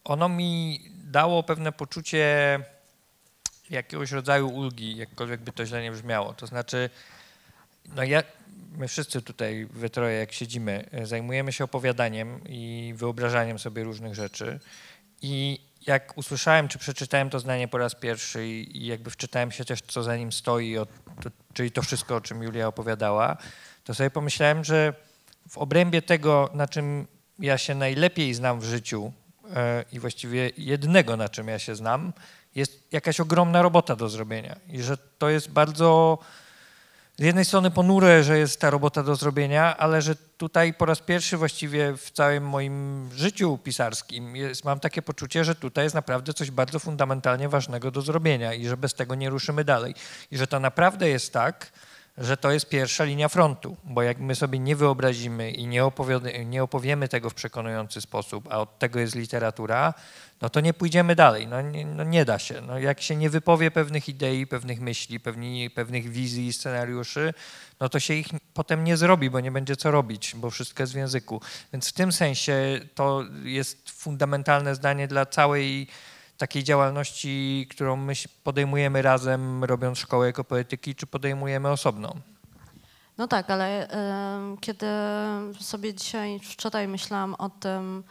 ono 0.03 0.29
mi 0.29 0.81
dało 0.93 1.43
pewne 1.43 1.71
poczucie 1.71 2.59
jakiegoś 3.69 4.11
rodzaju 4.11 4.49
ulgi, 4.49 4.97
jakkolwiek 4.97 5.41
by 5.41 5.51
to 5.51 5.65
źle 5.65 5.81
nie 5.81 5.91
brzmiało. 5.91 6.33
To 6.33 6.47
znaczy, 6.47 6.89
no 7.95 8.03
ja, 8.03 8.23
my 8.77 8.87
wszyscy 8.87 9.21
tutaj 9.21 9.65
we 9.65 9.89
troje, 9.89 10.17
jak 10.17 10.31
siedzimy, 10.31 10.85
e, 10.91 11.05
zajmujemy 11.05 11.53
się 11.53 11.63
opowiadaniem 11.63 12.41
i 12.49 12.93
wyobrażaniem 12.95 13.59
sobie 13.59 13.83
różnych 13.83 14.15
rzeczy. 14.15 14.59
I 15.21 15.59
jak 15.87 16.17
usłyszałem, 16.17 16.67
czy 16.67 16.79
przeczytałem 16.79 17.29
to 17.29 17.39
zdanie 17.39 17.67
po 17.67 17.77
raz 17.77 17.95
pierwszy 17.95 18.47
i, 18.47 18.85
jakby 18.85 19.09
wczytałem 19.09 19.51
się 19.51 19.65
też, 19.65 19.81
co 19.81 20.03
za 20.03 20.17
nim 20.17 20.31
stoi, 20.31 20.75
czyli 21.53 21.71
to 21.71 21.81
wszystko, 21.81 22.15
o 22.15 22.21
czym 22.21 22.43
Julia 22.43 22.67
opowiadała, 22.67 23.37
to 23.83 23.93
sobie 23.93 24.09
pomyślałem, 24.09 24.63
że 24.63 24.93
w 25.49 25.57
obrębie 25.57 26.01
tego, 26.01 26.49
na 26.53 26.67
czym 26.67 27.07
ja 27.39 27.57
się 27.57 27.75
najlepiej 27.75 28.33
znam 28.33 28.59
w 28.59 28.63
życiu 28.63 29.13
e, 29.55 29.85
i 29.91 29.99
właściwie 29.99 30.51
jednego, 30.57 31.17
na 31.17 31.29
czym 31.29 31.47
ja 31.47 31.59
się 31.59 31.75
znam, 31.75 32.13
jest 32.55 32.87
jakaś 32.91 33.19
ogromna 33.19 33.61
robota 33.61 33.95
do 33.95 34.09
zrobienia 34.09 34.55
i 34.67 34.81
że 34.81 34.97
to 34.97 35.29
jest 35.29 35.51
bardzo 35.51 36.17
z 37.21 37.23
jednej 37.23 37.45
strony 37.45 37.71
ponure, 37.71 38.23
że 38.23 38.37
jest 38.37 38.61
ta 38.61 38.69
robota 38.69 39.03
do 39.03 39.15
zrobienia, 39.15 39.77
ale 39.77 40.01
że 40.01 40.15
tutaj 40.15 40.73
po 40.73 40.85
raz 40.85 40.99
pierwszy 40.99 41.37
właściwie 41.37 41.97
w 41.97 42.11
całym 42.11 42.47
moim 42.47 43.09
życiu 43.15 43.57
pisarskim 43.63 44.35
jest, 44.35 44.65
mam 44.65 44.79
takie 44.79 45.01
poczucie, 45.01 45.43
że 45.45 45.55
tutaj 45.55 45.83
jest 45.83 45.95
naprawdę 45.95 46.33
coś 46.33 46.51
bardzo 46.51 46.79
fundamentalnie 46.79 47.49
ważnego 47.49 47.91
do 47.91 48.01
zrobienia 48.01 48.53
i 48.53 48.67
że 48.67 48.77
bez 48.77 48.93
tego 48.93 49.15
nie 49.15 49.29
ruszymy 49.29 49.63
dalej. 49.63 49.95
I 50.31 50.37
że 50.37 50.47
to 50.47 50.59
naprawdę 50.59 51.09
jest 51.09 51.33
tak, 51.33 51.71
że 52.17 52.37
to 52.37 52.51
jest 52.51 52.69
pierwsza 52.69 53.03
linia 53.03 53.29
frontu, 53.29 53.77
bo 53.83 54.01
jak 54.01 54.19
my 54.19 54.35
sobie 54.35 54.59
nie 54.59 54.75
wyobrazimy 54.75 55.51
i 55.51 55.67
nie, 55.67 55.85
opowiemy, 55.85 56.45
nie 56.45 56.63
opowiemy 56.63 57.07
tego 57.07 57.29
w 57.29 57.33
przekonujący 57.33 58.01
sposób, 58.01 58.47
a 58.51 58.59
od 58.59 58.79
tego 58.79 58.99
jest 58.99 59.15
literatura, 59.15 59.93
no 60.41 60.49
to 60.49 60.59
nie 60.59 60.73
pójdziemy 60.73 61.15
dalej. 61.15 61.47
No 61.47 61.61
nie, 61.61 61.85
no 61.85 62.03
nie 62.03 62.25
da 62.25 62.39
się. 62.39 62.61
No 62.61 62.79
jak 62.79 63.01
się 63.01 63.15
nie 63.15 63.29
wypowie 63.29 63.71
pewnych 63.71 64.09
idei, 64.09 64.47
pewnych 64.47 64.81
myśli, 64.81 65.19
pewni, 65.19 65.69
pewnych 65.69 66.09
wizji 66.09 66.47
i 66.47 66.53
scenariuszy, 66.53 67.33
no 67.79 67.89
to 67.89 67.99
się 67.99 68.13
ich 68.13 68.27
potem 68.53 68.83
nie 68.83 68.97
zrobi, 68.97 69.29
bo 69.29 69.39
nie 69.39 69.51
będzie 69.51 69.75
co 69.75 69.91
robić, 69.91 70.35
bo 70.35 70.49
wszystko 70.49 70.83
jest 70.83 70.93
w 70.93 70.95
języku. 70.95 71.41
Więc 71.73 71.89
w 71.89 71.93
tym 71.93 72.11
sensie 72.11 72.79
to 72.95 73.23
jest 73.43 73.89
fundamentalne 73.91 74.75
zdanie 74.75 75.07
dla 75.07 75.25
całej 75.25 75.87
takiej 76.41 76.63
działalności, 76.63 77.67
którą 77.69 77.95
my 77.95 78.13
podejmujemy 78.43 79.01
razem, 79.01 79.63
robiąc 79.63 79.97
szkołę 79.97 80.27
ekopoetyki, 80.27 80.95
czy 80.95 81.07
podejmujemy 81.07 81.69
osobną. 81.69 82.09
No 83.17 83.27
tak, 83.27 83.49
ale 83.49 83.87
y, 83.87 84.57
kiedy 84.61 84.87
sobie 85.59 85.93
dzisiaj, 85.93 86.39
wczoraj 86.39 86.87
myślałam 86.87 87.33
o 87.33 87.49
tym, 87.49 88.03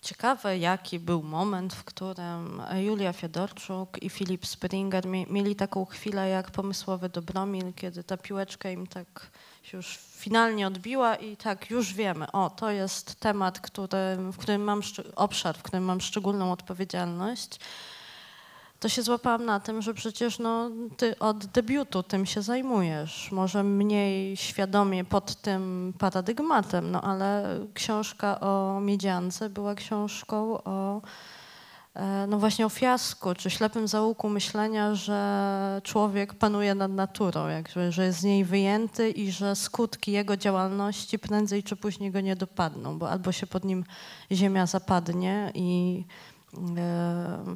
ciekawe 0.00 0.58
jaki 0.58 0.98
był 0.98 1.22
moment, 1.22 1.74
w 1.74 1.84
którym 1.84 2.62
Julia 2.80 3.12
Fiedorczuk 3.12 4.02
i 4.02 4.10
Filip 4.10 4.46
Springer 4.46 5.06
mie, 5.06 5.26
mieli 5.26 5.56
taką 5.56 5.84
chwilę 5.84 6.28
jak 6.28 6.50
pomysłowy 6.50 7.08
Dobromir, 7.08 7.74
kiedy 7.74 8.04
ta 8.04 8.16
piłeczka 8.16 8.70
im 8.70 8.86
tak 8.86 9.30
się 9.62 9.76
już 9.76 9.98
finalnie 10.16 10.66
odbiła 10.66 11.16
i 11.16 11.36
tak 11.36 11.70
już 11.70 11.94
wiemy, 11.94 12.32
o 12.32 12.50
to 12.50 12.70
jest 12.70 13.14
temat, 13.14 13.60
który, 13.60 14.16
w 14.32 14.36
którym 14.36 14.64
mam, 14.64 14.80
obszar, 15.16 15.56
w 15.56 15.62
którym 15.62 15.84
mam 15.84 16.00
szczególną 16.00 16.52
odpowiedzialność 16.52 17.58
to 18.82 18.88
się 18.88 19.02
złapałam 19.02 19.44
na 19.44 19.60
tym, 19.60 19.82
że 19.82 19.94
przecież 19.94 20.38
no, 20.38 20.70
ty 20.96 21.18
od 21.18 21.46
debiutu 21.46 22.02
tym 22.02 22.26
się 22.26 22.42
zajmujesz. 22.42 23.28
Może 23.32 23.64
mniej 23.64 24.36
świadomie 24.36 25.04
pod 25.04 25.34
tym 25.34 25.92
paradygmatem, 25.98 26.90
no 26.90 27.02
ale 27.02 27.58
książka 27.74 28.40
o 28.40 28.80
miedziance 28.80 29.50
była 29.50 29.74
książką 29.74 30.64
o 30.64 31.02
no 32.28 32.38
właśnie 32.38 32.66
o 32.66 32.68
fiasku, 32.68 33.34
czy 33.34 33.50
ślepym 33.50 33.88
zaułku 33.88 34.28
myślenia, 34.28 34.94
że 34.94 35.80
człowiek 35.84 36.34
panuje 36.34 36.74
nad 36.74 36.92
naturą, 36.92 37.48
jakby, 37.48 37.92
że 37.92 38.04
jest 38.04 38.18
z 38.18 38.24
niej 38.24 38.44
wyjęty 38.44 39.10
i 39.10 39.32
że 39.32 39.56
skutki 39.56 40.12
jego 40.12 40.36
działalności 40.36 41.18
prędzej 41.18 41.62
czy 41.62 41.76
później 41.76 42.10
go 42.10 42.20
nie 42.20 42.36
dopadną, 42.36 42.98
bo 42.98 43.10
albo 43.10 43.32
się 43.32 43.46
pod 43.46 43.64
nim 43.64 43.84
ziemia 44.32 44.66
zapadnie 44.66 45.52
i 45.54 46.04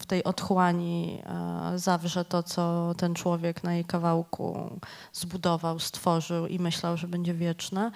w 0.00 0.06
tej 0.06 0.24
otchłani 0.24 1.22
e, 1.24 1.78
zawrze 1.78 2.24
to, 2.24 2.42
co 2.42 2.94
ten 2.96 3.14
człowiek 3.14 3.64
na 3.64 3.74
jej 3.74 3.84
kawałku 3.84 4.80
zbudował, 5.12 5.78
stworzył 5.78 6.46
i 6.46 6.58
myślał, 6.58 6.96
że 6.96 7.08
będzie 7.08 7.34
wieczne, 7.34 7.90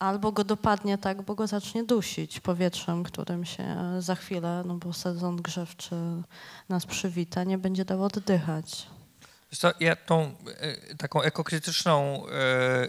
albo 0.00 0.32
go 0.32 0.44
dopadnie 0.44 0.98
tak, 0.98 1.22
bo 1.22 1.34
go 1.34 1.46
zacznie 1.46 1.84
dusić 1.84 2.40
powietrzem, 2.40 3.02
którym 3.02 3.44
się 3.44 3.76
za 3.98 4.14
chwilę, 4.14 4.62
no 4.66 4.74
bo 4.74 4.92
sezon 4.92 5.36
grzewczy 5.36 5.96
nas 6.68 6.86
przywita, 6.86 7.44
nie 7.44 7.58
będzie 7.58 7.84
dał 7.84 8.02
oddychać. 8.04 8.86
Co, 9.56 9.72
ja 9.80 9.96
tą 9.96 10.34
e, 10.90 10.94
taką 10.96 11.22
ekokrytyczną 11.22 12.22
e, 12.28 12.86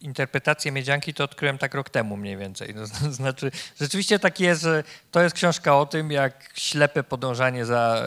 interpretację 0.00 0.72
Miedzianki 0.72 1.14
to 1.14 1.24
odkryłem 1.24 1.58
tak 1.58 1.74
rok 1.74 1.90
temu 1.90 2.16
mniej 2.16 2.36
więcej. 2.36 2.74
To 3.02 3.12
znaczy, 3.12 3.50
rzeczywiście 3.80 4.18
tak 4.18 4.40
jest, 4.40 4.62
że 4.62 4.84
to 5.10 5.22
jest 5.22 5.34
książka 5.36 5.78
o 5.78 5.86
tym, 5.86 6.10
jak 6.10 6.50
ślepe 6.54 7.02
podążanie 7.02 7.66
za 7.66 8.02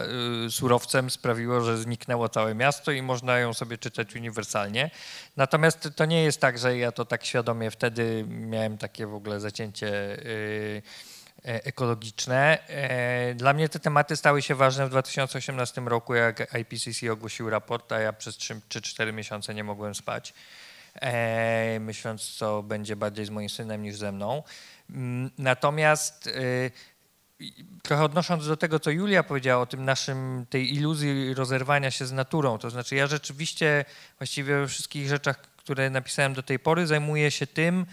e, 0.46 0.50
surowcem 0.50 1.10
sprawiło, 1.10 1.60
że 1.60 1.78
zniknęło 1.78 2.28
całe 2.28 2.54
miasto 2.54 2.92
i 2.92 3.02
można 3.02 3.38
ją 3.38 3.54
sobie 3.54 3.78
czytać 3.78 4.16
uniwersalnie. 4.16 4.90
Natomiast 5.36 5.88
to 5.96 6.04
nie 6.04 6.22
jest 6.22 6.40
tak, 6.40 6.58
że 6.58 6.78
ja 6.78 6.92
to 6.92 7.04
tak 7.04 7.24
świadomie 7.24 7.70
wtedy 7.70 8.24
miałem 8.28 8.78
takie 8.78 9.06
w 9.06 9.14
ogóle 9.14 9.40
zacięcie 9.40 10.16
ekologiczne. 11.46 12.68
E, 12.68 13.34
dla 13.34 13.52
mnie 13.52 13.68
te 13.68 13.80
tematy 13.80 14.16
stały 14.16 14.42
się 14.42 14.54
ważne 14.54 14.86
w 14.86 14.90
2018 14.90 15.80
roku, 15.80 16.14
jak 16.14 16.54
IPCC 16.60 17.12
ogłosił 17.12 17.50
raport, 17.50 17.92
a 17.92 18.00
ja 18.00 18.12
przez 18.12 18.36
3 18.36 18.60
czy 18.68 18.82
4 18.82 19.12
miesiące 19.12 19.54
nie 19.54 19.64
mogłem 19.64 19.94
spać, 19.94 20.34
e, 20.94 21.80
myśląc, 21.80 22.30
co 22.30 22.62
będzie 22.62 22.96
bardziej 22.96 23.26
z 23.26 23.30
moim 23.30 23.48
synem 23.48 23.82
niż 23.82 23.96
ze 23.96 24.12
mną. 24.12 24.42
Mm, 24.90 25.30
natomiast 25.38 26.30
trochę 27.82 28.04
odnosząc 28.04 28.46
do 28.46 28.56
tego, 28.56 28.80
co 28.80 28.90
Julia 28.90 29.22
powiedziała 29.22 29.62
o 29.62 29.66
tym 29.66 29.84
naszym, 29.84 30.46
tej 30.50 30.74
iluzji 30.74 31.34
rozerwania 31.34 31.90
się 31.90 32.06
z 32.06 32.12
naturą, 32.12 32.58
to 32.58 32.70
znaczy 32.70 32.96
ja 32.96 33.06
rzeczywiście 33.06 33.84
właściwie 34.18 34.60
we 34.60 34.68
wszystkich 34.68 35.08
rzeczach, 35.08 35.40
które 35.56 35.90
napisałem 35.90 36.34
do 36.34 36.42
tej 36.42 36.58
pory, 36.58 36.86
zajmuję 36.86 37.30
się 37.30 37.46
tym, 37.46 37.86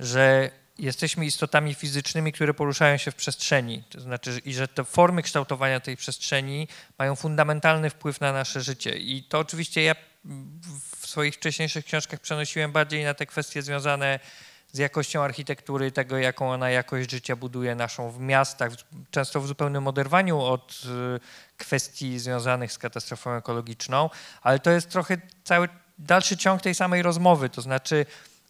że 0.00 0.50
jesteśmy 0.78 1.26
istotami 1.26 1.74
fizycznymi, 1.74 2.32
które 2.32 2.54
poruszają 2.54 2.96
się 2.96 3.10
w 3.10 3.14
przestrzeni. 3.14 3.82
To 3.90 4.00
znaczy, 4.00 4.40
i 4.44 4.54
że 4.54 4.68
te 4.68 4.84
formy 4.84 5.22
kształtowania 5.22 5.80
tej 5.80 5.96
przestrzeni 5.96 6.68
mają 6.98 7.16
fundamentalny 7.16 7.90
wpływ 7.90 8.20
na 8.20 8.32
nasze 8.32 8.60
życie. 8.60 8.96
I 8.96 9.22
to 9.22 9.38
oczywiście 9.38 9.82
ja 9.82 9.94
w 11.00 11.06
swoich 11.06 11.34
wcześniejszych 11.34 11.84
książkach 11.84 12.20
przenosiłem 12.20 12.72
bardziej 12.72 13.04
na 13.04 13.14
te 13.14 13.26
kwestie 13.26 13.62
związane 13.62 14.20
z 14.72 14.78
jakością 14.78 15.22
architektury, 15.22 15.92
tego 15.92 16.18
jaką 16.18 16.52
ona 16.52 16.70
jakość 16.70 17.10
życia 17.10 17.36
buduje 17.36 17.74
naszą 17.74 18.10
w 18.10 18.20
miastach, 18.20 18.72
często 19.10 19.40
w 19.40 19.46
zupełnym 19.46 19.86
oderwaniu 19.86 20.40
od 20.40 20.82
y, 21.16 21.56
kwestii 21.56 22.18
związanych 22.18 22.72
z 22.72 22.78
katastrofą 22.78 23.32
ekologiczną, 23.32 24.10
ale 24.42 24.58
to 24.58 24.70
jest 24.70 24.88
trochę 24.90 25.16
cały 25.44 25.68
dalszy 25.98 26.36
ciąg 26.36 26.62
tej 26.62 26.74
samej 26.74 27.02
rozmowy, 27.02 27.48
to 27.48 27.62
znaczy 27.62 28.06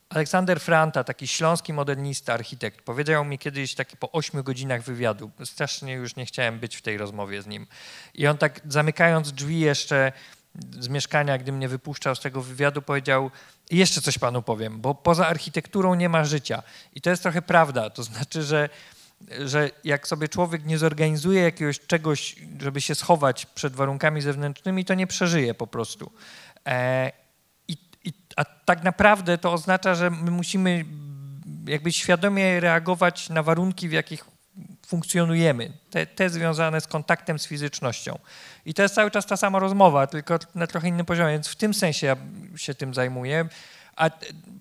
Aleksander 0.09 0.61
Franta, 0.61 1.05
taki 1.05 1.29
śląski 1.29 1.73
modernista, 1.73 2.35
architekt, 2.35 2.83
powiedział 2.83 3.25
mi 3.25 3.39
kiedyś 3.39 3.75
taki 3.75 3.97
po 3.97 4.13
ośmiu 4.13 4.45
godzinach 4.45 4.83
wywiadu, 4.83 5.31
strasznie 5.45 5.93
już 5.93 6.17
nie 6.17 6.27
chciałem 6.27 6.59
być 6.59 6.77
w 6.77 6.83
tej 6.83 6.99
rozmowie 6.99 7.43
z 7.43 7.47
nim. 7.47 7.67
I 8.15 8.27
on 8.27 8.39
tak 8.39 8.61
zamykając 8.69 9.33
drzwi 9.33 9.61
jeszcze 9.61 10.13
z 10.81 10.89
mieszkania, 10.89 11.39
gdy 11.39 11.53
mnie 11.53 11.69
wypuszczał 11.69 12.15
z 12.15 12.21
tego 12.21 12.43
wywiadu, 12.43 12.83
powiedział 12.83 13.31
"I 13.71 13.77
jeszcze 13.77 14.01
coś 14.01 14.19
panu 14.19 14.43
powiem, 14.43 14.81
bo 14.81 14.95
poza 14.95 15.27
architekturą 15.27 15.95
nie 15.95 16.09
ma 16.09 16.25
życia. 16.25 16.63
I 16.95 17.01
to 17.01 17.11
jest 17.11 17.23
trochę 17.23 17.43
prawda, 17.43 17.91
to 17.91 18.03
znaczy, 18.03 18.43
że 18.43 18.69
że 19.45 19.71
jak 19.85 20.09
sobie 20.09 20.29
człowiek 20.29 20.65
nie 20.65 20.79
zorganizuje 20.79 21.43
jakiegoś 21.43 21.81
czegoś, 21.81 22.37
żeby 22.61 22.81
się 22.81 22.95
schować 22.95 23.47
przed 23.47 23.75
warunkami 23.77 24.21
zewnętrznymi, 24.21 24.85
to 24.85 24.95
nie 24.95 25.07
przeżyje 25.07 25.55
po 25.55 25.67
prostu. 25.67 26.13
E, 26.67 27.13
a 28.37 28.45
tak 28.45 28.85
naprawdę 28.85 29.39
to 29.39 29.53
oznacza, 29.53 29.95
że 29.95 30.11
my 30.11 30.31
musimy 30.31 30.85
jakby 31.67 31.93
świadomie 31.93 32.61
reagować 32.61 33.29
na 33.29 33.43
warunki, 33.43 33.89
w 33.89 33.93
jakich 33.93 34.25
funkcjonujemy, 34.87 35.73
te, 35.91 36.07
te 36.07 36.31
związane 36.31 36.81
z 36.81 36.87
kontaktem 36.87 37.39
z 37.39 37.47
fizycznością. 37.47 38.19
I 38.67 38.75
to 38.75 38.83
jest 38.83 38.95
cały 38.95 39.11
czas 39.11 39.27
ta 39.27 39.37
sama 39.37 39.59
rozmowa, 39.59 40.07
tylko 40.07 40.39
na 40.55 40.67
trochę 40.67 40.89
innym 40.89 41.07
poziomie, 41.07 41.33
więc 41.33 41.49
w 41.49 41.57
tym 41.57 41.75
sensie 41.75 42.07
ja 42.07 42.17
się 42.57 42.75
tym 42.75 42.95
zajmuję. 42.95 43.49
A 43.97 44.11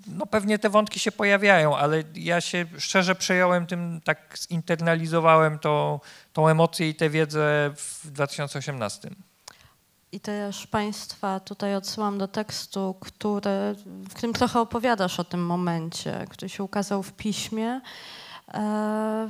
no 0.08 0.26
pewnie 0.26 0.60
te 0.60 0.70
wątki 0.70 1.00
się 1.00 1.12
pojawiają, 1.12 1.78
ale 1.78 2.04
ja 2.16 2.42
się 2.42 2.66
szczerze 2.78 3.16
przejąłem 3.16 3.68
tym, 3.68 4.02
tak 4.04 4.36
zinternalizowałem 4.50 5.60
to, 5.60 6.02
tą 6.34 6.48
emocję 6.48 6.90
i 6.90 6.96
tę 6.96 7.10
wiedzę 7.10 7.74
w 7.76 8.12
2018. 8.12 9.10
I 10.16 10.20
też 10.20 10.68
Państwa 10.68 11.40
tutaj 11.40 11.76
odsyłam 11.76 12.18
do 12.18 12.28
tekstu, 12.28 12.96
który, 13.00 13.76
w 13.86 14.14
którym 14.14 14.34
trochę 14.34 14.60
opowiadasz 14.60 15.20
o 15.20 15.24
tym 15.24 15.46
momencie, 15.46 16.26
który 16.30 16.50
się 16.50 16.64
ukazał 16.64 17.04
w 17.04 17.14
piśmie 17.14 17.68
e, 17.68 17.82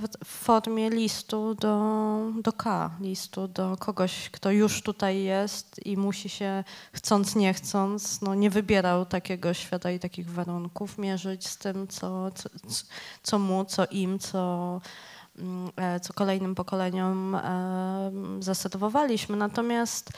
w, 0.01 0.25
formie 0.25 0.89
listu 0.89 1.56
do, 1.56 2.20
do 2.42 2.54
K, 2.54 2.92
listu 3.00 3.48
do 3.48 3.77
kogoś, 3.77 4.30
kto 4.30 4.51
już 4.51 4.82
tutaj 4.82 5.24
jest 5.24 5.86
i 5.86 5.98
musi 5.98 6.30
się, 6.30 6.63
chcąc 6.94 7.36
nie 7.36 7.54
chcąc, 7.54 8.22
no 8.22 8.36
nie 8.36 8.50
wybierał 8.50 9.06
takiego 9.06 9.54
świata 9.54 9.92
i 9.92 10.00
takich 10.00 10.32
warunków, 10.32 10.98
mierzyć 10.98 11.48
z 11.48 11.58
tym, 11.58 11.88
co, 11.88 12.32
co, 12.32 12.50
co 13.24 13.39
mu, 13.39 13.65
co 13.65 13.86
im, 13.86 14.20
co, 14.20 14.82
mm, 15.39 15.72
e, 15.75 16.00
co 16.00 16.13
kolejnym 16.13 16.56
pokoleniom 16.56 17.36
e, 17.36 18.12
zaserwowaliśmy. 18.39 19.38
Natomiast 19.38 20.12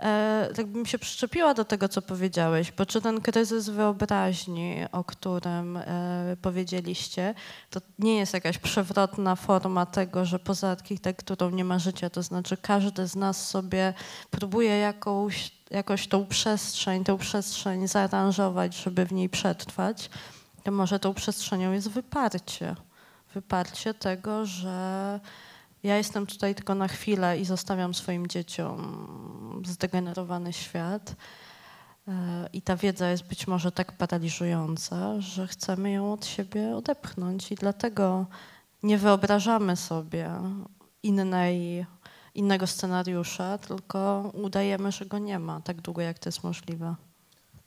e, 0.00 0.48
tak 0.56 0.66
bym 0.66 0.86
się 0.86 0.98
przyczepiła 0.98 1.54
do 1.54 1.64
tego, 1.64 1.88
co 1.88 2.02
powiedziałeś, 2.02 2.72
bo 2.72 2.86
czy 2.86 3.00
ten 3.00 3.20
kryzys 3.20 3.68
wyobraźni, 3.68 4.76
o 4.92 5.04
którym 5.04 5.76
e, 5.76 6.36
powiedzieliście, 6.42 7.34
to 7.70 7.80
nie 7.98 8.16
jest 8.16 8.34
jakaś 8.34 8.58
przewrotna 8.58 9.36
forma 9.36 9.86
tego, 9.86 10.24
że 10.24 10.38
poza 10.38 10.68
architekturą 10.68 11.50
nie 11.50 11.64
ma 11.64 11.78
życia, 11.78 12.10
to 12.10 12.22
znaczy 12.22 12.56
każdy 12.56 13.06
z 13.06 13.16
nas 13.16 13.48
sobie 13.48 13.94
próbuje 14.30 14.78
jakąś, 14.78 15.52
jakoś 15.70 16.08
tą 16.08 16.26
przestrzeń, 16.26 17.04
tę 17.04 17.18
przestrzeń 17.18 17.88
zaaranżować, 17.88 18.76
żeby 18.76 19.06
w 19.06 19.12
niej 19.12 19.28
przetrwać, 19.28 20.10
to 20.64 20.72
może 20.72 20.98
tą 20.98 21.14
przestrzenią 21.14 21.72
jest 21.72 21.88
wyparcie. 21.88 22.76
Wyparcie 23.34 23.94
tego, 23.94 24.46
że 24.46 25.20
ja 25.82 25.96
jestem 25.96 26.26
tutaj 26.26 26.54
tylko 26.54 26.74
na 26.74 26.88
chwilę 26.88 27.38
i 27.38 27.44
zostawiam 27.44 27.94
swoim 27.94 28.26
dzieciom 28.26 29.62
zdegenerowany 29.66 30.52
świat. 30.52 31.14
E, 32.08 32.48
I 32.52 32.62
ta 32.62 32.76
wiedza 32.76 33.10
jest 33.10 33.28
być 33.28 33.46
może 33.46 33.72
tak 33.72 33.92
paraliżująca, 33.92 35.20
że 35.20 35.46
chcemy 35.46 35.92
ją 35.92 36.12
od 36.12 36.26
siebie 36.26 36.76
odepchnąć, 36.76 37.52
i 37.52 37.54
dlatego 37.54 38.26
nie 38.82 38.98
wyobrażamy 38.98 39.76
sobie 39.76 40.30
innej, 41.02 41.86
innego 42.34 42.66
scenariusza, 42.66 43.58
tylko 43.58 44.30
udajemy, 44.34 44.92
że 44.92 45.06
go 45.06 45.18
nie 45.18 45.38
ma, 45.38 45.60
tak 45.60 45.80
długo 45.80 46.02
jak 46.02 46.18
to 46.18 46.28
jest 46.28 46.44
możliwe. 46.44 46.94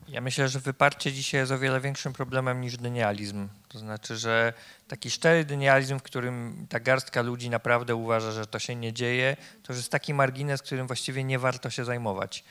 Ja 0.08 0.22
myślę, 0.22 0.50
że 0.50 0.60
wyparcie 0.60 1.14
dzisiaj 1.14 1.42
jest 1.42 1.52
o 1.52 1.60
wiele 1.60 1.82
większym 1.82 2.14
problemem 2.14 2.62
niż 2.62 2.78
dynializm. 2.78 3.48
To 3.72 3.80
znaczy, 3.80 4.18
że 4.18 4.54
taki 4.88 5.12
szczery 5.12 5.46
dynializm, 5.46 6.00
w 6.00 6.04
którym 6.04 6.66
ta 6.70 6.80
garstka 6.80 7.22
ludzi 7.22 7.50
naprawdę 7.50 7.96
uważa, 7.96 8.32
że 8.32 8.48
to 8.48 8.60
się 8.60 8.76
nie 8.76 8.94
dzieje, 8.94 9.38
to 9.64 9.74
już 9.74 9.78
jest 9.78 9.92
taki 9.92 10.14
margines, 10.14 10.62
którym 10.62 10.88
właściwie 10.88 11.24
nie 11.24 11.40
warto 11.40 11.70
się 11.70 11.86
zajmować. 11.86 12.44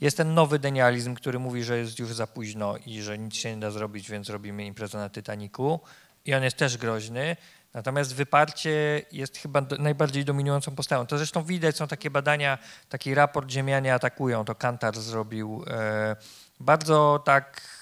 Jest 0.00 0.16
ten 0.16 0.34
nowy 0.34 0.58
denializm, 0.58 1.14
który 1.14 1.38
mówi, 1.38 1.64
że 1.64 1.78
jest 1.78 1.98
już 1.98 2.14
za 2.14 2.26
późno 2.26 2.76
i 2.86 3.02
że 3.02 3.18
nic 3.18 3.34
się 3.34 3.54
nie 3.54 3.60
da 3.60 3.70
zrobić, 3.70 4.10
więc 4.10 4.28
robimy 4.28 4.64
imprezę 4.64 4.98
na 4.98 5.10
Titaniku. 5.10 5.80
I 6.24 6.34
on 6.34 6.42
jest 6.42 6.56
też 6.56 6.76
groźny. 6.76 7.36
Natomiast 7.74 8.14
wyparcie 8.14 9.02
jest 9.12 9.38
chyba 9.38 9.60
do, 9.60 9.76
najbardziej 9.76 10.24
dominującą 10.24 10.74
postawą. 10.74 11.06
To 11.06 11.18
zresztą 11.18 11.44
widać, 11.44 11.76
są 11.76 11.88
takie 11.88 12.10
badania, 12.10 12.58
taki 12.88 13.14
raport 13.14 13.50
Ziemianie 13.50 13.94
atakują, 13.94 14.44
to 14.44 14.54
Kantar 14.54 14.96
zrobił. 14.96 15.64
E, 15.66 16.16
bardzo 16.60 17.22
tak 17.24 17.78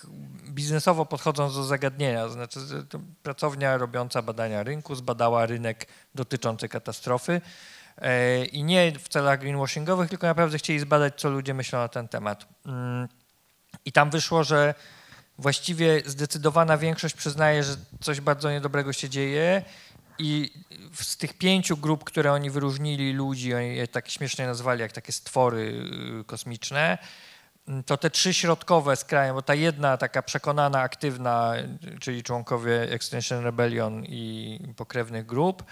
biznesowo 0.48 1.06
podchodząc 1.06 1.54
do 1.54 1.64
zagadnienia, 1.64 2.28
znaczy 2.28 2.60
pracownia 3.22 3.76
robiąca 3.76 4.22
badania 4.22 4.62
rynku 4.62 4.94
zbadała 4.94 5.46
rynek 5.46 5.86
dotyczący 6.14 6.68
katastrofy 6.68 7.40
e, 7.98 8.44
i 8.44 8.64
nie 8.64 8.92
w 8.98 9.08
celach 9.08 9.40
greenwashingowych, 9.40 10.10
tylko 10.10 10.26
naprawdę 10.26 10.58
chcieli 10.58 10.78
zbadać, 10.78 11.20
co 11.20 11.30
ludzie 11.30 11.54
myślą 11.54 11.78
na 11.78 11.88
ten 11.88 12.08
temat. 12.08 12.46
Mm, 12.66 13.08
I 13.84 13.92
tam 13.92 14.10
wyszło, 14.10 14.44
że 14.44 14.74
właściwie 15.38 16.02
zdecydowana 16.06 16.76
większość 16.78 17.14
przyznaje, 17.14 17.64
że 17.64 17.76
coś 18.00 18.20
bardzo 18.20 18.50
niedobrego 18.50 18.92
się 18.92 19.08
dzieje 19.08 19.62
i 20.18 20.50
z 20.94 21.16
tych 21.16 21.38
pięciu 21.38 21.76
grup, 21.76 22.04
które 22.04 22.32
oni 22.32 22.50
wyróżnili 22.50 23.12
ludzi, 23.12 23.54
oni 23.54 23.76
je 23.76 23.88
tak 23.88 24.08
śmiesznie 24.08 24.46
nazwali 24.46 24.80
jak 24.80 24.92
takie 24.92 25.12
stwory 25.12 25.88
y, 26.20 26.24
kosmiczne, 26.24 26.98
to 27.86 27.96
te 27.96 28.10
trzy 28.10 28.34
środkowe 28.34 28.96
z 28.96 29.04
krajem, 29.04 29.34
bo 29.34 29.42
ta 29.42 29.54
jedna 29.54 29.96
taka 29.96 30.22
przekonana, 30.22 30.80
aktywna, 30.80 31.54
czyli 32.00 32.22
członkowie 32.22 32.82
Extinction 32.82 33.44
Rebellion 33.44 34.04
i 34.04 34.58
pokrewnych 34.76 35.26
grup, 35.26 35.64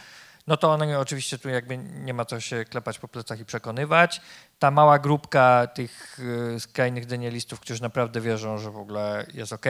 no 0.46 0.56
to 0.56 0.72
one 0.72 0.98
oczywiście 0.98 1.38
tu 1.38 1.48
jakby 1.48 1.78
nie 1.78 2.14
ma 2.14 2.24
co 2.24 2.40
się 2.40 2.64
klepać 2.64 2.98
po 2.98 3.08
plecach 3.08 3.40
i 3.40 3.44
przekonywać. 3.44 4.20
Ta 4.58 4.70
mała 4.70 4.98
grupka 4.98 5.66
tych 5.66 6.18
y, 6.54 6.60
skrajnych 6.60 7.06
denialistów, 7.06 7.60
którzy 7.60 7.82
naprawdę 7.82 8.20
wierzą, 8.20 8.58
że 8.58 8.70
w 8.70 8.76
ogóle 8.76 9.26
jest 9.34 9.52
ok. 9.52 9.66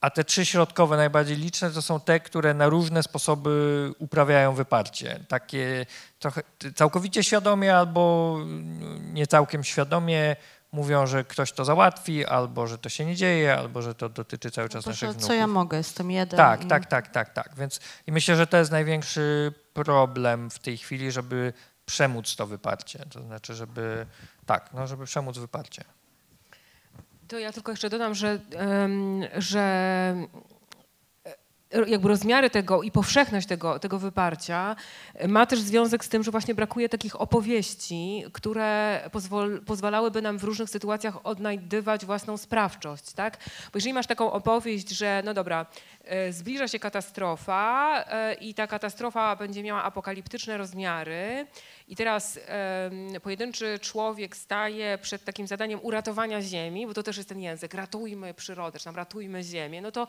A 0.00 0.10
te 0.10 0.24
trzy 0.24 0.46
środkowe, 0.46 0.96
najbardziej 0.96 1.36
liczne, 1.36 1.70
to 1.70 1.82
są 1.82 2.00
te, 2.00 2.20
które 2.20 2.54
na 2.54 2.68
różne 2.68 3.02
sposoby 3.02 3.92
uprawiają 3.98 4.54
wyparcie. 4.54 5.24
Takie 5.28 5.86
trochę 6.18 6.42
całkowicie 6.74 7.24
świadomie 7.24 7.76
albo 7.76 8.36
nie 9.00 9.26
całkiem 9.26 9.64
świadomie 9.64 10.36
mówią, 10.72 11.06
że 11.06 11.24
ktoś 11.24 11.52
to 11.52 11.64
załatwi, 11.64 12.26
albo 12.26 12.66
że 12.66 12.78
to 12.78 12.88
się 12.88 13.04
nie 13.04 13.16
dzieje, 13.16 13.56
albo 13.56 13.82
że 13.82 13.94
to 13.94 14.08
dotyczy 14.08 14.50
cały 14.50 14.68
czas 14.68 14.74
No 14.76 14.82
to, 14.82 14.90
naszych 14.90 15.08
wnuków. 15.10 15.26
co 15.26 15.34
ja 15.34 15.46
mogę, 15.46 15.76
jestem 15.78 16.10
jeden. 16.10 16.36
Tak, 16.36 16.64
i- 16.64 16.66
tak, 16.68 16.86
tak, 16.86 17.08
tak, 17.08 17.32
tak. 17.32 17.54
Więc 17.56 17.80
i 18.06 18.12
myślę, 18.12 18.36
że 18.36 18.46
to 18.46 18.56
jest 18.56 18.70
największy 18.70 19.52
problem 19.74 20.50
w 20.50 20.58
tej 20.58 20.78
chwili, 20.78 21.10
żeby 21.12 21.52
przemóc 21.86 22.36
to 22.36 22.46
wyparcie. 22.46 22.98
To 23.12 23.22
znaczy, 23.22 23.54
żeby 23.54 24.06
tak, 24.46 24.70
no, 24.74 24.86
żeby 24.86 25.04
przemóc 25.04 25.38
wyparcie. 25.38 25.84
To 27.28 27.38
ja 27.38 27.52
tylko 27.52 27.72
jeszcze 27.72 27.90
dodam, 27.90 28.14
że, 28.14 28.38
że 29.38 30.14
jakby 31.86 32.08
rozmiary 32.08 32.50
tego 32.50 32.82
i 32.82 32.90
powszechność 32.90 33.46
tego, 33.46 33.78
tego 33.78 33.98
wyparcia 33.98 34.76
e, 35.14 35.28
ma 35.28 35.46
też 35.46 35.60
związek 35.60 36.04
z 36.04 36.08
tym, 36.08 36.22
że 36.22 36.30
właśnie 36.30 36.54
brakuje 36.54 36.88
takich 36.88 37.20
opowieści, 37.20 38.24
które 38.32 39.00
pozwol, 39.12 39.60
pozwalałyby 39.66 40.22
nam 40.22 40.38
w 40.38 40.44
różnych 40.44 40.70
sytuacjach 40.70 41.26
odnajdywać 41.26 42.06
własną 42.06 42.36
sprawczość, 42.36 43.12
tak? 43.12 43.38
Bo 43.72 43.76
jeżeli 43.76 43.92
masz 43.92 44.06
taką 44.06 44.32
opowieść, 44.32 44.88
że 44.88 45.22
no 45.24 45.34
dobra, 45.34 45.66
e, 46.04 46.32
zbliża 46.32 46.68
się 46.68 46.78
katastrofa 46.78 48.04
e, 48.06 48.34
i 48.34 48.54
ta 48.54 48.66
katastrofa 48.66 49.36
będzie 49.36 49.62
miała 49.62 49.82
apokaliptyczne 49.82 50.56
rozmiary 50.56 51.46
i 51.88 51.96
teraz 51.96 52.40
pojedynczy 53.22 53.78
człowiek 53.78 54.36
staje 54.36 54.98
przed 54.98 55.24
takim 55.24 55.46
zadaniem 55.46 55.80
uratowania 55.82 56.42
Ziemi, 56.42 56.86
bo 56.86 56.94
to 56.94 57.02
też 57.02 57.16
jest 57.16 57.28
ten 57.28 57.40
język, 57.40 57.74
ratujmy 57.74 58.34
przyrodę, 58.34 58.78
czy 58.78 58.84
tam 58.84 58.96
ratujmy 58.96 59.42
Ziemię, 59.42 59.82
no 59.82 59.92
to 59.92 60.06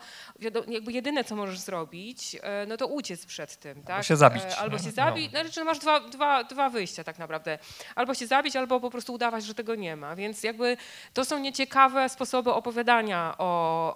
jakby 0.68 0.92
jedyne, 0.92 1.24
co 1.24 1.36
możesz 1.36 1.51
możesz 1.52 1.64
zrobić, 1.64 2.36
e, 2.42 2.66
no 2.66 2.76
to 2.76 2.86
uciec 2.86 3.26
przed 3.26 3.56
tym, 3.56 3.82
tak? 3.82 4.04
się 4.04 4.16
zabić, 4.16 4.42
E, 4.42 4.56
Albo 4.58 4.78
się 4.78 4.86
No. 4.86 4.92
zabić, 4.92 5.30
znaczy 5.30 5.64
masz 5.64 5.78
dwa, 5.78 6.00
dwa, 6.00 6.44
dwa 6.44 6.70
wyjścia 6.70 7.04
tak 7.04 7.18
naprawdę. 7.18 7.58
Albo 7.94 8.14
się 8.14 8.26
zabić, 8.26 8.56
albo 8.56 8.80
po 8.80 8.90
prostu 8.90 9.12
udawać, 9.14 9.44
że 9.44 9.54
tego 9.54 9.74
nie 9.74 9.96
ma. 9.96 10.16
Więc 10.16 10.42
jakby 10.42 10.76
to 11.14 11.24
są 11.24 11.38
nieciekawe 11.38 12.08
sposoby 12.08 12.52
opowiadania 12.52 13.34
o, 13.38 13.44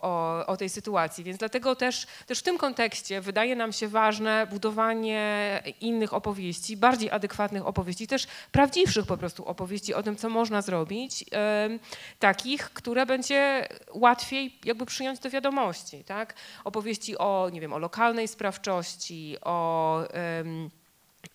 o, 0.03 0.47
o 0.47 0.57
tej 0.57 0.69
sytuacji. 0.69 1.25
Więc 1.25 1.39
dlatego 1.39 1.77
też, 1.77 2.07
też 2.27 2.39
w 2.39 2.43
tym 2.43 2.59
kontekście 2.59 3.21
wydaje 3.21 3.57
nam 3.57 3.73
się 3.73 3.89
ważne 3.89 4.47
budowanie 4.51 5.63
innych 5.81 6.15
opowieści, 6.15 6.77
bardziej 6.77 7.11
adekwatnych 7.11 7.67
opowieści, 7.67 8.07
też 8.07 8.27
prawdziwszych 8.53 9.07
po 9.07 9.17
prostu 9.17 9.45
opowieści 9.49 9.95
o 9.95 10.03
tym, 10.03 10.17
co 10.17 10.29
można 10.29 10.63
zrobić, 10.63 11.25
em, 11.31 11.79
takich, 12.19 12.71
które 12.71 13.07
będzie 13.07 13.69
łatwiej 13.93 14.59
jakby 14.65 14.87
przyjąć 14.87 15.19
do 15.19 15.31
wiadomości, 15.31 16.05
tak? 16.05 16.35
Opowieści 16.65 17.19
o, 17.19 17.46
nie 17.49 17.61
wiem, 17.61 17.73
o 17.73 17.79
lokalnej 17.79 18.29
sprawczości, 18.29 19.37
o, 19.43 20.01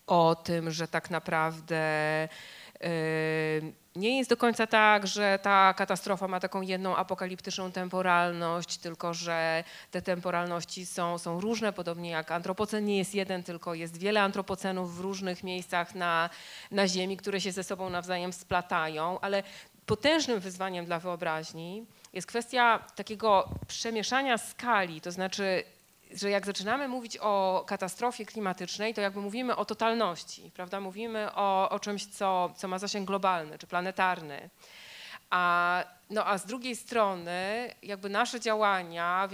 o 0.07 0.35
tym, 0.35 0.71
że 0.71 0.87
tak 0.87 1.09
naprawdę 1.09 2.27
nie 3.95 4.17
jest 4.17 4.29
do 4.29 4.37
końca 4.37 4.67
tak, 4.67 5.07
że 5.07 5.39
ta 5.41 5.73
katastrofa 5.73 6.27
ma 6.27 6.39
taką 6.39 6.61
jedną 6.61 6.95
apokaliptyczną 6.95 7.71
temporalność, 7.71 8.77
tylko 8.77 9.13
że 9.13 9.63
te 9.91 10.01
temporalności 10.01 10.85
są, 10.85 11.17
są 11.17 11.41
różne, 11.41 11.73
podobnie 11.73 12.09
jak 12.09 12.31
antropocen 12.31 12.85
nie 12.85 12.97
jest 12.97 13.15
jeden, 13.15 13.43
tylko 13.43 13.73
jest 13.73 13.97
wiele 13.97 14.21
antropocenów 14.21 14.97
w 14.97 14.99
różnych 14.99 15.43
miejscach 15.43 15.95
na, 15.95 16.29
na 16.71 16.87
Ziemi, 16.87 17.17
które 17.17 17.41
się 17.41 17.51
ze 17.51 17.63
sobą 17.63 17.89
nawzajem 17.89 18.33
splatają, 18.33 19.19
ale 19.19 19.43
potężnym 19.85 20.39
wyzwaniem 20.39 20.85
dla 20.85 20.99
wyobraźni 20.99 21.85
jest 22.13 22.27
kwestia 22.27 22.79
takiego 22.95 23.49
przemieszania 23.67 24.37
skali, 24.37 25.01
to 25.01 25.11
znaczy 25.11 25.63
że 26.13 26.29
jak 26.29 26.45
zaczynamy 26.45 26.87
mówić 26.87 27.17
o 27.17 27.63
katastrofie 27.67 28.25
klimatycznej, 28.25 28.93
to 28.93 29.01
jakby 29.01 29.21
mówimy 29.21 29.55
o 29.55 29.65
totalności, 29.65 30.51
prawda? 30.53 30.79
Mówimy 30.79 31.35
o, 31.35 31.69
o 31.69 31.79
czymś, 31.79 32.05
co, 32.05 32.53
co 32.57 32.67
ma 32.67 32.79
zasięg 32.79 33.07
globalny 33.07 33.57
czy 33.57 33.67
planetarny. 33.67 34.49
A, 35.29 35.83
no, 36.09 36.27
a 36.27 36.37
z 36.37 36.45
drugiej 36.45 36.75
strony 36.75 37.69
jakby 37.83 38.09
nasze 38.09 38.39
działania, 38.39 39.27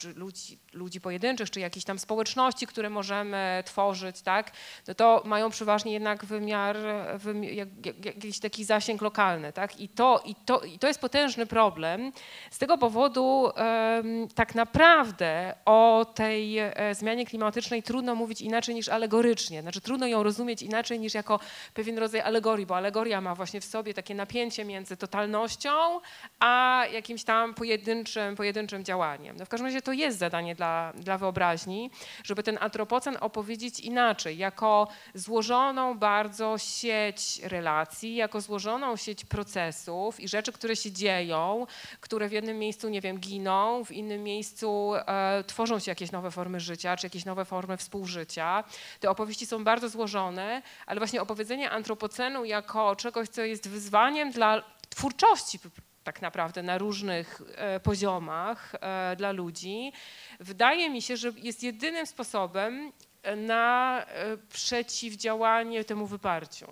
czy 0.00 0.14
ludzi, 0.14 0.58
ludzi 0.72 1.00
pojedynczych, 1.00 1.50
czy 1.50 1.60
jakichś 1.60 1.84
tam 1.84 1.98
społeczności, 1.98 2.66
które 2.66 2.90
możemy 2.90 3.62
tworzyć, 3.66 4.22
tak, 4.22 4.50
no 4.88 4.94
to 4.94 5.22
mają 5.24 5.50
przeważnie 5.50 5.92
jednak 5.92 6.24
wymiar, 6.24 6.76
wymi- 7.18 7.52
jak, 7.52 7.68
jak, 7.86 8.04
jakiś 8.04 8.40
taki 8.40 8.64
zasięg 8.64 9.02
lokalny, 9.02 9.52
tak, 9.52 9.80
i 9.80 9.88
to, 9.88 10.22
i, 10.24 10.34
to, 10.34 10.60
i 10.60 10.78
to 10.78 10.88
jest 10.88 11.00
potężny 11.00 11.46
problem. 11.46 12.12
Z 12.50 12.58
tego 12.58 12.78
powodu 12.78 13.50
em, 13.56 14.28
tak 14.34 14.54
naprawdę 14.54 15.54
o 15.64 16.06
tej 16.14 16.58
e, 16.58 16.94
zmianie 16.94 17.26
klimatycznej 17.26 17.82
trudno 17.82 18.14
mówić 18.14 18.40
inaczej 18.40 18.74
niż 18.74 18.88
alegorycznie, 18.88 19.62
znaczy 19.62 19.80
trudno 19.80 20.06
ją 20.06 20.22
rozumieć 20.22 20.62
inaczej 20.62 21.00
niż 21.00 21.14
jako 21.14 21.40
pewien 21.74 21.98
rodzaj 21.98 22.20
alegorii, 22.20 22.66
bo 22.66 22.76
alegoria 22.76 23.20
ma 23.20 23.34
właśnie 23.34 23.60
w 23.60 23.64
sobie 23.64 23.94
takie 23.94 24.14
napięcie 24.14 24.64
między 24.64 24.96
totalnością, 24.96 26.00
a 26.40 26.84
jakimś 26.92 27.24
tam 27.24 27.54
pojedynczym, 27.54 28.36
pojedynczym 28.36 28.84
działaniem. 28.84 29.36
No 29.36 29.44
w 29.44 29.48
każdym 29.48 29.66
razie 29.66 29.82
to 29.82 29.89
jest 29.92 30.18
zadanie 30.18 30.54
dla, 30.54 30.92
dla 30.96 31.18
wyobraźni, 31.18 31.90
żeby 32.24 32.42
ten 32.42 32.58
antropocen 32.60 33.16
opowiedzieć 33.20 33.80
inaczej, 33.80 34.38
jako 34.38 34.88
złożoną 35.14 35.98
bardzo 35.98 36.58
sieć 36.58 37.40
relacji, 37.42 38.14
jako 38.14 38.40
złożoną 38.40 38.96
sieć 38.96 39.24
procesów 39.24 40.20
i 40.20 40.28
rzeczy, 40.28 40.52
które 40.52 40.76
się 40.76 40.92
dzieją, 40.92 41.66
które 42.00 42.28
w 42.28 42.32
jednym 42.32 42.58
miejscu, 42.58 42.88
nie 42.88 43.00
wiem, 43.00 43.18
giną, 43.18 43.84
w 43.84 43.92
innym 43.92 44.22
miejscu 44.22 44.92
e, 44.94 45.44
tworzą 45.46 45.78
się 45.78 45.90
jakieś 45.90 46.12
nowe 46.12 46.30
formy 46.30 46.60
życia, 46.60 46.96
czy 46.96 47.06
jakieś 47.06 47.24
nowe 47.24 47.44
formy 47.44 47.76
współżycia. 47.76 48.64
Te 49.00 49.10
opowieści 49.10 49.46
są 49.46 49.64
bardzo 49.64 49.88
złożone, 49.88 50.62
ale 50.86 51.00
właśnie 51.00 51.22
opowiedzenie 51.22 51.70
antropocenu 51.70 52.44
jako 52.44 52.96
czegoś, 52.96 53.28
co 53.28 53.42
jest 53.42 53.68
wyzwaniem 53.68 54.30
dla 54.30 54.62
twórczości 54.88 55.58
tak 56.04 56.22
naprawdę 56.22 56.62
na 56.62 56.78
różnych 56.78 57.42
e, 57.54 57.80
poziomach 57.80 58.72
e, 58.80 59.16
dla 59.16 59.32
ludzi, 59.32 59.92
wydaje 60.40 60.90
mi 60.90 61.02
się, 61.02 61.16
że 61.16 61.32
jest 61.36 61.62
jedynym 61.62 62.06
sposobem 62.06 62.92
na 63.36 64.04
e, 64.06 64.36
przeciwdziałanie 64.36 65.84
temu 65.84 66.06
wyparciu. 66.06 66.66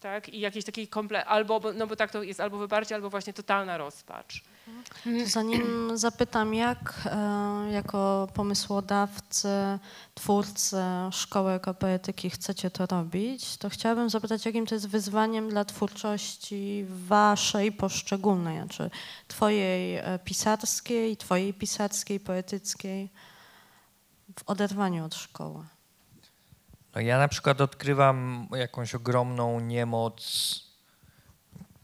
Tak? 0.00 0.28
I 0.28 0.40
jakiejś 0.40 0.64
takiej 0.64 0.88
komple... 0.88 1.24
albo, 1.24 1.60
no 1.74 1.86
bo 1.86 1.96
tak 1.96 2.10
to 2.10 2.22
jest 2.22 2.40
albo 2.40 2.58
wyparcie, 2.58 2.94
albo 2.94 3.10
właśnie 3.10 3.32
totalna 3.32 3.78
rozpacz. 3.78 4.42
Zanim 5.24 5.90
zapytam, 5.94 6.54
jak 6.54 6.94
e, 7.06 7.72
jako 7.72 8.28
pomysłodawcy, 8.34 9.48
twórcy 10.14 10.76
Szkoły 11.10 11.52
Ekopoetyki 11.52 12.30
chcecie 12.30 12.70
to 12.70 12.86
robić, 12.86 13.56
to 13.56 13.68
chciałabym 13.68 14.10
zapytać, 14.10 14.46
jakim 14.46 14.66
to 14.66 14.74
jest 14.74 14.88
wyzwaniem 14.88 15.48
dla 15.48 15.64
twórczości 15.64 16.86
waszej 16.88 17.72
poszczególnej, 17.72 18.58
znaczy 18.58 18.90
twojej 19.28 19.96
e, 19.96 20.18
pisarskiej, 20.24 21.16
twojej 21.16 21.54
pisarskiej, 21.54 22.20
poetyckiej 22.20 23.10
w 24.38 24.50
oderwaniu 24.50 25.04
od 25.04 25.14
szkoły. 25.14 25.64
No 26.94 27.00
ja 27.00 27.18
na 27.18 27.28
przykład 27.28 27.60
odkrywam 27.60 28.48
jakąś 28.52 28.94
ogromną 28.94 29.60
niemoc, 29.60 30.71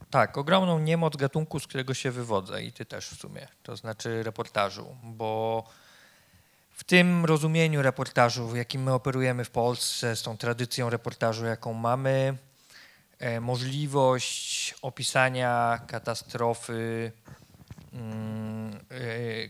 tak, 0.09 0.37
ogromną 0.37 0.79
niemoc 0.79 1.15
gatunku, 1.15 1.59
z 1.59 1.67
którego 1.67 1.93
się 1.93 2.11
wywodzę 2.11 2.63
i 2.63 2.71
ty 2.71 2.85
też 2.85 3.09
w 3.09 3.19
sumie, 3.19 3.47
to 3.63 3.75
znaczy 3.75 4.23
reportażu, 4.23 4.95
bo 5.03 5.63
w 6.71 6.83
tym 6.83 7.25
rozumieniu 7.25 7.81
reportażu, 7.81 8.47
w 8.47 8.57
jakim 8.57 8.83
my 8.83 8.93
operujemy 8.93 9.45
w 9.45 9.49
Polsce, 9.49 10.15
z 10.15 10.21
tą 10.23 10.37
tradycją 10.37 10.89
reportażu, 10.89 11.45
jaką 11.45 11.73
mamy, 11.73 12.37
e, 13.19 13.39
możliwość 13.39 14.75
opisania 14.81 15.79
katastrofy 15.87 17.11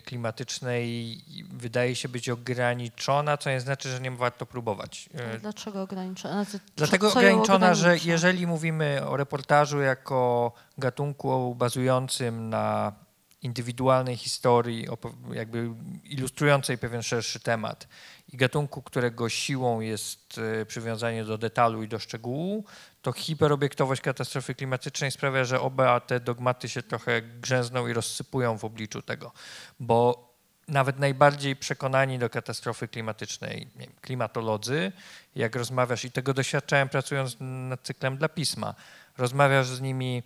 klimatycznej 0.06 1.18
wydaje 1.52 1.96
się 1.96 2.10
być 2.10 2.30
ograniczona, 2.30 3.38
co 3.38 3.50
nie 3.50 3.62
znaczy, 3.62 3.90
że 3.90 4.00
nie 4.00 4.12
warto 4.12 4.46
próbować. 4.46 5.10
E, 5.14 5.40
Dlaczego 5.40 5.82
ograniczona? 5.82 6.44
Znaczy, 6.44 6.66
Dlatego 6.76 7.12
ograniczona, 7.12 7.74
że 7.74 7.98
jeżeli 8.06 8.48
mówimy 8.48 9.02
o 9.08 9.18
reportażu 9.18 9.82
jako 9.82 10.52
gatunku 10.78 11.56
bazującym 11.56 12.50
na 12.50 12.94
indywidualnej 13.42 14.18
historii, 14.18 14.88
jakby 15.34 15.70
ilustrującej 16.04 16.78
pewien 16.78 17.04
szerszy 17.04 17.40
temat 17.40 17.88
i 18.34 18.38
gatunku, 18.38 18.82
którego 18.82 19.30
siłą 19.30 19.80
jest 19.80 20.40
e, 20.62 20.66
przywiązanie 20.66 21.26
do 21.26 21.38
detalu 21.38 21.84
i 21.84 21.88
do 21.88 22.00
szczegółu, 22.00 22.66
to 23.02 23.12
hiperobiektowość 23.12 24.02
katastrofy 24.02 24.56
klimatycznej 24.56 25.12
sprawia, 25.12 25.44
że 25.44 25.62
oba 25.62 26.00
te 26.00 26.20
dogmaty 26.20 26.70
się 26.70 26.84
trochę 26.84 27.22
grzęzną 27.22 27.88
i 27.88 27.94
rozsypują 27.94 28.58
w 28.58 28.66
obliczu 28.66 29.02
tego, 29.02 29.32
bo 29.80 30.30
nawet 30.70 31.00
najbardziej 31.00 31.56
przekonani 31.56 32.20
do 32.20 32.30
katastrofy 32.30 32.88
klimatycznej 32.88 33.68
wiem, 33.76 33.92
klimatolodzy, 34.02 34.92
jak 35.36 35.56
rozmawiasz, 35.56 36.06
i 36.06 36.12
tego 36.12 36.34
doświadczałem 36.34 36.90
pracując 36.90 37.38
nad 37.40 37.82
cyklem 37.82 38.18
dla 38.18 38.30
pisma, 38.30 38.76
rozmawiasz 39.18 39.68
z 39.68 39.82
nimi, 39.82 40.24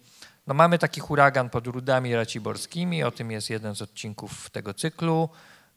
no 0.47 0.53
mamy 0.53 0.79
taki 0.79 1.01
huragan 1.01 1.49
pod 1.49 1.67
Rudami 1.67 2.15
Raciborskimi, 2.15 3.03
o 3.03 3.11
tym 3.11 3.31
jest 3.31 3.49
jeden 3.49 3.75
z 3.75 3.81
odcinków 3.81 4.49
tego 4.49 4.73
cyklu, 4.73 5.29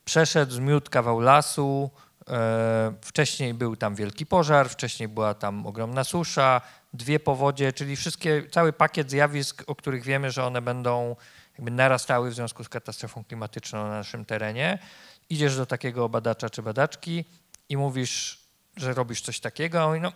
przeszedł, 0.04 0.52
zmiótł 0.52 0.90
kawał 0.90 1.20
lasu, 1.20 1.90
e, 2.28 2.92
wcześniej 3.00 3.54
był 3.54 3.76
tam 3.76 3.94
wielki 3.94 4.26
pożar, 4.26 4.68
wcześniej 4.68 5.08
była 5.08 5.34
tam 5.34 5.66
ogromna 5.66 6.04
susza, 6.04 6.60
dwie 6.96 7.20
powodzie, 7.20 7.72
czyli 7.72 7.96
wszystkie, 7.96 8.42
cały 8.50 8.72
pakiet 8.72 9.10
zjawisk, 9.10 9.64
o 9.66 9.74
których 9.74 10.04
wiemy, 10.04 10.30
że 10.30 10.44
one 10.44 10.62
będą 10.62 11.16
jakby 11.58 11.70
narastały 11.70 12.30
w 12.30 12.34
związku 12.34 12.64
z 12.64 12.68
katastrofą 12.68 13.24
klimatyczną 13.24 13.84
na 13.84 13.90
naszym 13.90 14.24
terenie. 14.24 14.78
Idziesz 15.30 15.56
do 15.56 15.66
takiego 15.66 16.08
badacza 16.08 16.50
czy 16.50 16.62
badaczki 16.62 17.24
i 17.68 17.76
mówisz, 17.76 18.46
że 18.76 18.94
robisz 18.94 19.20
coś 19.20 19.40
takiego, 19.40 19.80
a 19.80 19.84
on 19.84 19.88
mówi, 19.88 20.00
no, 20.00 20.12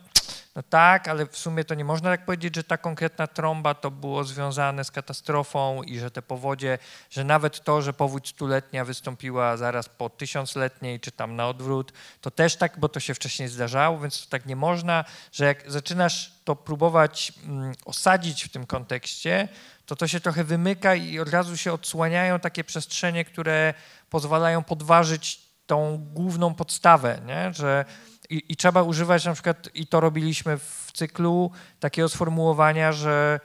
no 0.57 0.63
tak, 0.63 1.09
ale 1.09 1.27
w 1.27 1.37
sumie 1.37 1.65
to 1.65 1.75
nie 1.75 1.85
można 1.85 2.11
tak 2.11 2.25
powiedzieć, 2.25 2.57
że 2.57 2.65
ta 2.65 2.79
konkretna 2.79 3.27
trąba 3.27 3.75
to 3.75 3.91
było 3.91 4.25
związane 4.25 4.85
z 4.85 4.91
katastrofą 4.91 5.83
i 5.83 5.99
że 5.99 6.11
te 6.11 6.23
powodzie, 6.23 6.79
że 7.11 7.25
nawet 7.25 7.65
to, 7.65 7.83
że 7.83 7.93
powódź 7.93 8.29
stuletnia 8.29 8.85
wystąpiła 8.85 9.57
zaraz 9.57 9.89
po 9.89 10.11
tysiącletniej, 10.11 11.01
czy 11.01 11.13
tam 11.13 11.37
na 11.37 11.49
odwrót, 11.49 11.93
to 12.21 12.31
też 12.31 12.57
tak, 12.57 12.79
bo 12.79 12.89
to 12.89 13.01
się 13.01 13.15
wcześniej 13.15 13.49
zdarzało, 13.49 13.99
więc 13.99 14.25
to 14.25 14.31
tak 14.31 14.47
nie 14.47 14.57
można, 14.57 15.05
że 15.33 15.45
jak 15.45 15.71
zaczynasz 15.71 16.40
to 16.51 16.57
próbować 16.57 17.33
mm, 17.47 17.73
osadzić 17.85 18.45
w 18.45 18.49
tym 18.49 18.67
kontekście, 18.67 19.49
to 19.87 19.97
to 19.97 20.09
się 20.09 20.21
trochę 20.21 20.45
wymyka 20.45 20.95
i 20.95 21.19
od 21.19 21.29
razu 21.29 21.57
się 21.57 21.73
odsłaniają 21.73 22.41
takie 22.41 22.65
przestrzenie, 22.65 23.25
które 23.25 23.75
pozwalają 24.11 24.63
podważyć 24.63 25.41
tą 25.67 25.99
główną 26.13 26.55
podstawę, 26.55 27.21
nie? 27.27 27.53
że 27.55 27.85
i, 28.31 28.43
i 28.49 28.57
trzeba 28.57 28.83
używać 28.83 29.25
na 29.25 29.33
przykład, 29.33 29.69
i 29.75 29.87
to 29.87 30.01
robiliśmy 30.01 30.59
w 30.59 30.91
cyklu, 30.93 31.51
takiego 31.81 32.09
sformułowania, 32.09 32.93
że 32.93 33.41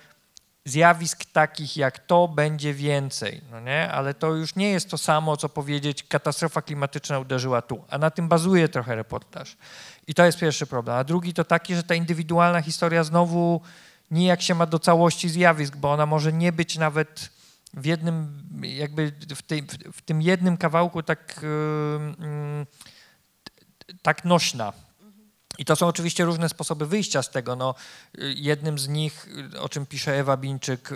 zjawisk 0.65 1.25
takich 1.25 1.77
jak 1.77 1.99
to 1.99 2.27
będzie 2.27 2.73
więcej, 2.73 3.41
no 3.51 3.59
nie? 3.59 3.91
Ale 3.91 4.13
to 4.13 4.33
już 4.33 4.55
nie 4.55 4.69
jest 4.69 4.89
to 4.89 4.97
samo, 4.97 5.37
co 5.37 5.49
powiedzieć 5.49 6.03
katastrofa 6.03 6.61
klimatyczna 6.61 7.19
uderzyła 7.19 7.61
tu, 7.61 7.83
a 7.89 7.97
na 7.97 8.11
tym 8.11 8.27
bazuje 8.27 8.69
trochę 8.69 8.95
reportaż. 8.95 9.57
I 10.07 10.13
to 10.13 10.25
jest 10.25 10.39
pierwszy 10.39 10.67
problem. 10.67 10.97
A 10.97 11.03
drugi 11.03 11.33
to 11.33 11.43
taki, 11.43 11.75
że 11.75 11.83
ta 11.83 11.95
indywidualna 11.95 12.61
historia 12.61 13.03
znowu 13.03 13.61
nijak 14.11 14.41
się 14.41 14.55
ma 14.55 14.65
do 14.65 14.79
całości 14.79 15.29
zjawisk, 15.29 15.75
bo 15.75 15.91
ona 15.91 16.05
może 16.05 16.33
nie 16.33 16.51
być 16.51 16.77
nawet 16.77 17.29
w 17.73 17.85
jednym, 17.85 18.43
jakby 18.61 19.11
w, 19.35 19.41
tej, 19.41 19.63
w 19.93 20.01
tym 20.01 20.21
jednym 20.21 20.57
kawałku 20.57 21.03
tak, 21.03 21.41
yy, 21.41 22.65
tak 24.01 24.25
nośna. 24.25 24.73
I 25.57 25.65
to 25.65 25.75
są 25.75 25.87
oczywiście 25.87 26.25
różne 26.25 26.49
sposoby 26.49 26.85
wyjścia 26.85 27.23
z 27.23 27.29
tego. 27.29 27.55
No, 27.55 27.75
jednym 28.35 28.79
z 28.79 28.87
nich, 28.87 29.27
o 29.59 29.69
czym 29.69 29.85
pisze 29.85 30.19
Ewa 30.19 30.37
Bińczyk 30.37 30.91
y, 30.91 30.95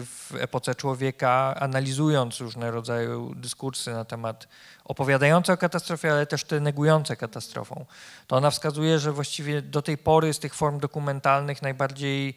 w 0.00 0.34
Epoce 0.38 0.74
Człowieka, 0.74 1.54
analizując 1.60 2.40
różne 2.40 2.70
rodzaje 2.70 3.32
dyskursy 3.36 3.92
na 3.92 4.04
temat 4.04 4.48
opowiadające 4.84 5.52
o 5.52 5.56
katastrofie, 5.56 6.12
ale 6.12 6.26
też 6.26 6.44
te 6.44 6.60
negujące 6.60 7.16
katastrofą, 7.16 7.86
to 8.26 8.36
ona 8.36 8.50
wskazuje, 8.50 8.98
że 8.98 9.12
właściwie 9.12 9.62
do 9.62 9.82
tej 9.82 9.98
pory 9.98 10.34
z 10.34 10.38
tych 10.38 10.54
form 10.54 10.78
dokumentalnych 10.78 11.62
najbardziej 11.62 12.36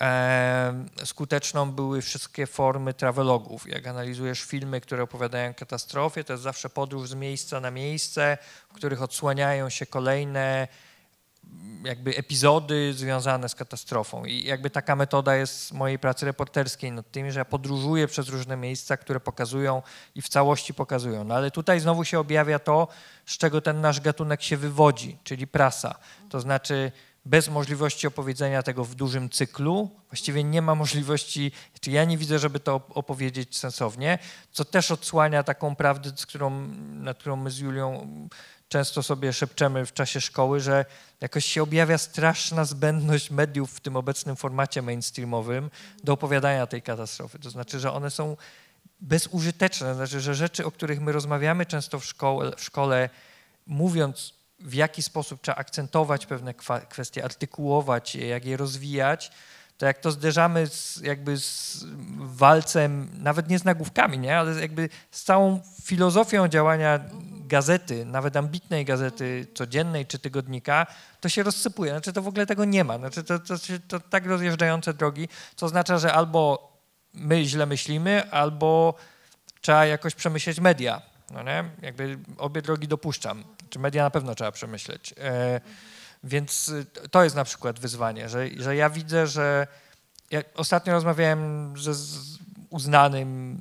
e, 0.00 0.86
skuteczną 1.04 1.72
były 1.72 2.02
wszystkie 2.02 2.46
formy 2.46 2.94
travelogów. 2.94 3.68
Jak 3.68 3.86
analizujesz 3.86 4.42
filmy, 4.42 4.80
które 4.80 5.02
opowiadają 5.02 5.50
o 5.50 5.54
katastrofie, 5.54 6.24
to 6.24 6.32
jest 6.32 6.42
zawsze 6.42 6.70
podróż 6.70 7.08
z 7.08 7.14
miejsca 7.14 7.60
na 7.60 7.70
miejsce, 7.70 8.38
w 8.68 8.72
których 8.72 9.02
odsłaniają 9.02 9.68
się 9.68 9.86
kolejne 9.86 10.68
jakby 11.84 12.16
epizody 12.16 12.94
związane 12.94 13.48
z 13.48 13.54
katastrofą. 13.54 14.24
I 14.24 14.44
jakby 14.44 14.70
taka 14.70 14.96
metoda 14.96 15.36
jest 15.36 15.72
mojej 15.72 15.98
pracy 15.98 16.26
reporterskiej 16.26 16.92
nad 16.92 17.10
tym, 17.10 17.30
że 17.30 17.38
ja 17.38 17.44
podróżuję 17.44 18.06
przez 18.06 18.28
różne 18.28 18.56
miejsca, 18.56 18.96
które 18.96 19.20
pokazują 19.20 19.82
i 20.14 20.22
w 20.22 20.28
całości 20.28 20.74
pokazują. 20.74 21.24
No 21.24 21.34
ale 21.34 21.50
tutaj 21.50 21.80
znowu 21.80 22.04
się 22.04 22.18
objawia 22.18 22.58
to, 22.58 22.88
z 23.26 23.38
czego 23.38 23.60
ten 23.60 23.80
nasz 23.80 24.00
gatunek 24.00 24.42
się 24.42 24.56
wywodzi, 24.56 25.18
czyli 25.24 25.46
prasa. 25.46 25.94
To 26.28 26.40
znaczy 26.40 26.92
bez 27.24 27.48
możliwości 27.48 28.06
opowiedzenia 28.06 28.62
tego 28.62 28.84
w 28.84 28.94
dużym 28.94 29.30
cyklu, 29.30 29.90
właściwie 30.10 30.44
nie 30.44 30.62
ma 30.62 30.74
możliwości, 30.74 31.52
czy 31.80 31.90
ja 31.90 32.04
nie 32.04 32.18
widzę, 32.18 32.38
żeby 32.38 32.60
to 32.60 32.80
opowiedzieć 32.88 33.58
sensownie, 33.58 34.18
co 34.52 34.64
też 34.64 34.90
odsłania 34.90 35.42
taką 35.42 35.76
prawdę, 35.76 36.10
z 36.16 36.26
którą, 36.26 36.50
nad 36.78 37.18
którą 37.18 37.36
my 37.36 37.50
z 37.50 37.58
Julią 37.58 38.08
często 38.68 39.02
sobie 39.02 39.32
szepczemy 39.32 39.86
w 39.86 39.92
czasie 39.92 40.20
szkoły, 40.20 40.60
że 40.60 40.84
jakoś 41.20 41.44
się 41.46 41.62
objawia 41.62 41.98
straszna 41.98 42.64
zbędność 42.64 43.30
mediów 43.30 43.72
w 43.72 43.80
tym 43.80 43.96
obecnym 43.96 44.36
formacie 44.36 44.82
mainstreamowym 44.82 45.70
do 46.04 46.12
opowiadania 46.12 46.66
tej 46.66 46.82
katastrofy. 46.82 47.38
To 47.38 47.50
znaczy, 47.50 47.80
że 47.80 47.92
one 47.92 48.10
są 48.10 48.36
bezużyteczne, 49.00 49.88
to 49.88 49.94
znaczy, 49.94 50.20
że 50.20 50.34
rzeczy, 50.34 50.66
o 50.66 50.70
których 50.70 51.00
my 51.00 51.12
rozmawiamy 51.12 51.66
często 51.66 52.00
w 52.00 52.04
szkole, 52.04 52.56
w 52.56 52.64
szkole 52.64 53.10
mówiąc 53.66 54.34
w 54.60 54.74
jaki 54.74 55.02
sposób 55.02 55.42
trzeba 55.42 55.56
akcentować 55.56 56.26
pewne 56.26 56.54
kwestie, 56.88 57.24
artykułować 57.24 58.14
je, 58.14 58.26
jak 58.26 58.44
je 58.44 58.56
rozwijać, 58.56 59.30
to 59.78 59.86
jak 59.86 59.98
to 59.98 60.10
zderzamy 60.10 60.66
z, 60.66 60.96
jakby 60.96 61.36
z 61.36 61.84
walcem, 62.18 63.08
nawet 63.18 63.48
nie 63.48 63.58
z 63.58 63.64
nagłówkami, 63.64 64.18
nie, 64.18 64.38
ale 64.38 64.60
jakby 64.60 64.88
z 65.10 65.22
całą 65.22 65.60
filozofią 65.82 66.48
działania 66.48 67.00
gazety, 67.48 68.04
nawet 68.04 68.36
ambitnej 68.36 68.84
gazety 68.84 69.46
codziennej 69.54 70.06
czy 70.06 70.18
tygodnika, 70.18 70.86
to 71.20 71.28
się 71.28 71.42
rozsypuje. 71.42 71.90
Znaczy 71.90 72.12
to 72.12 72.22
w 72.22 72.28
ogóle 72.28 72.46
tego 72.46 72.64
nie 72.64 72.84
ma. 72.84 72.98
Znaczy 72.98 73.24
to, 73.24 73.38
to, 73.38 73.54
to 73.88 74.00
tak 74.00 74.26
rozjeżdżające 74.26 74.94
drogi, 74.94 75.28
co 75.56 75.66
oznacza, 75.66 75.98
że 75.98 76.12
albo 76.12 76.72
my 77.14 77.44
źle 77.44 77.66
myślimy, 77.66 78.30
albo 78.30 78.94
trzeba 79.60 79.86
jakoś 79.86 80.14
przemyśleć 80.14 80.60
media. 80.60 81.02
No 81.30 81.42
nie? 81.42 81.64
Jakby 81.82 82.18
obie 82.38 82.62
drogi 82.62 82.88
dopuszczam. 82.88 83.44
Czy 83.70 83.78
media 83.78 84.02
na 84.02 84.10
pewno 84.10 84.34
trzeba 84.34 84.52
przemyśleć. 84.52 85.14
E, 85.18 85.60
więc 86.24 86.72
to 87.10 87.24
jest 87.24 87.36
na 87.36 87.44
przykład 87.44 87.80
wyzwanie, 87.80 88.28
że, 88.28 88.48
że 88.56 88.76
ja 88.76 88.90
widzę, 88.90 89.26
że 89.26 89.66
ja 90.30 90.40
ostatnio 90.54 90.92
rozmawiałem 90.92 91.74
ze 91.78 91.92
uznanym 92.70 93.58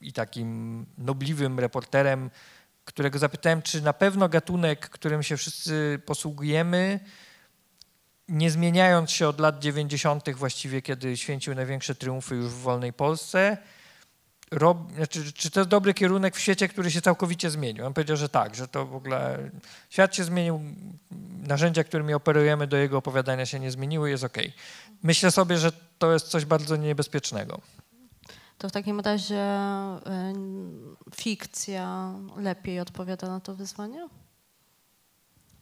i 0.00 0.12
takim 0.12 0.86
nobliwym 0.98 1.58
reporterem 1.58 2.30
którego 2.88 3.18
zapytałem, 3.18 3.62
czy 3.62 3.82
na 3.82 3.92
pewno 3.92 4.28
gatunek, 4.28 4.88
którym 4.88 5.22
się 5.22 5.36
wszyscy 5.36 6.00
posługujemy, 6.06 7.00
nie 8.28 8.50
zmieniając 8.50 9.10
się 9.10 9.28
od 9.28 9.40
lat 9.40 9.58
90., 9.58 10.30
właściwie 10.30 10.82
kiedy 10.82 11.16
święcił 11.16 11.54
największe 11.54 11.94
triumfy 11.94 12.34
już 12.34 12.46
w 12.46 12.58
wolnej 12.58 12.92
Polsce, 12.92 13.56
rob, 14.50 14.92
znaczy, 14.92 15.32
czy 15.32 15.50
to 15.50 15.60
jest 15.60 15.70
dobry 15.70 15.94
kierunek 15.94 16.36
w 16.36 16.40
świecie, 16.40 16.68
który 16.68 16.90
się 16.90 17.00
całkowicie 17.00 17.50
zmienił? 17.50 17.86
On 17.86 17.94
powiedział, 17.94 18.16
że 18.16 18.28
tak, 18.28 18.54
że 18.54 18.68
to 18.68 18.86
w 18.86 18.94
ogóle 18.94 19.50
świat 19.90 20.16
się 20.16 20.24
zmienił, 20.24 20.60
narzędzia, 21.42 21.84
którymi 21.84 22.14
operujemy 22.14 22.66
do 22.66 22.76
jego 22.76 22.98
opowiadania 22.98 23.46
się 23.46 23.60
nie 23.60 23.70
zmieniły, 23.70 24.10
jest 24.10 24.24
ok. 24.24 24.38
Myślę 25.02 25.30
sobie, 25.30 25.58
że 25.58 25.72
to 25.98 26.12
jest 26.12 26.28
coś 26.28 26.44
bardzo 26.44 26.76
niebezpiecznego. 26.76 27.60
To 28.58 28.68
w 28.68 28.72
takim 28.72 29.00
razie 29.00 29.44
y, 31.10 31.16
fikcja 31.16 32.12
lepiej 32.36 32.80
odpowiada 32.80 33.28
na 33.28 33.40
to 33.40 33.54
wyzwanie? 33.54 34.08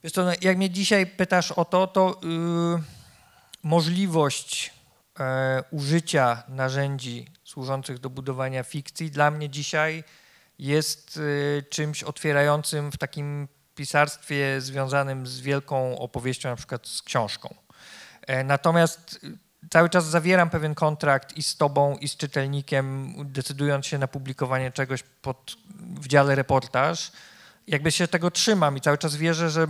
Wiesz 0.03 0.13
co, 0.13 0.25
no, 0.25 0.33
jak 0.41 0.57
mnie 0.57 0.71
dzisiaj 0.71 1.07
pytasz 1.07 1.53
o 1.53 1.65
to, 1.65 1.87
to 1.87 2.21
yy, 2.23 2.83
możliwość 3.63 4.75
yy, 5.19 5.25
użycia 5.71 6.43
narzędzi 6.49 7.27
służących 7.45 7.99
do 7.99 8.11
budowania 8.11 8.63
fikcji 8.63 9.11
dla 9.11 9.31
mnie 9.31 9.49
dzisiaj 9.49 10.05
jest 10.59 11.17
yy, 11.17 11.65
czymś 11.71 12.03
otwierającym 12.03 12.93
w 12.93 12.99
takim 12.99 13.49
pisarstwie 13.75 14.61
związanym 14.61 15.27
z 15.27 15.41
wielką 15.41 15.99
opowieścią, 15.99 16.49
na 16.49 16.57
przykład 16.57 16.87
z 16.87 17.03
książką. 17.03 17.55
E, 18.27 18.45
natomiast 18.45 19.21
cały 19.71 19.89
czas 19.89 20.07
zawieram 20.07 20.51
pewien 20.51 20.75
kontrakt 20.75 21.37
i 21.37 21.43
z 21.43 21.57
tobą, 21.57 21.97
i 21.97 22.09
z 22.09 22.17
czytelnikiem, 22.17 23.15
decydując 23.25 23.87
się 23.87 23.99
na 23.99 24.09
publikowanie 24.09 24.73
czegoś 24.73 25.03
pod, 25.03 25.57
w 26.01 26.09
dziale 26.09 26.35
reportaż. 26.35 27.13
Jakby 27.67 27.93
się 27.93 28.09
tego 28.09 28.31
trzymam 28.31 28.77
i 28.77 28.81
cały 28.81 28.99
czas 28.99 29.17
wierzę, 29.17 29.51
że 29.51 29.67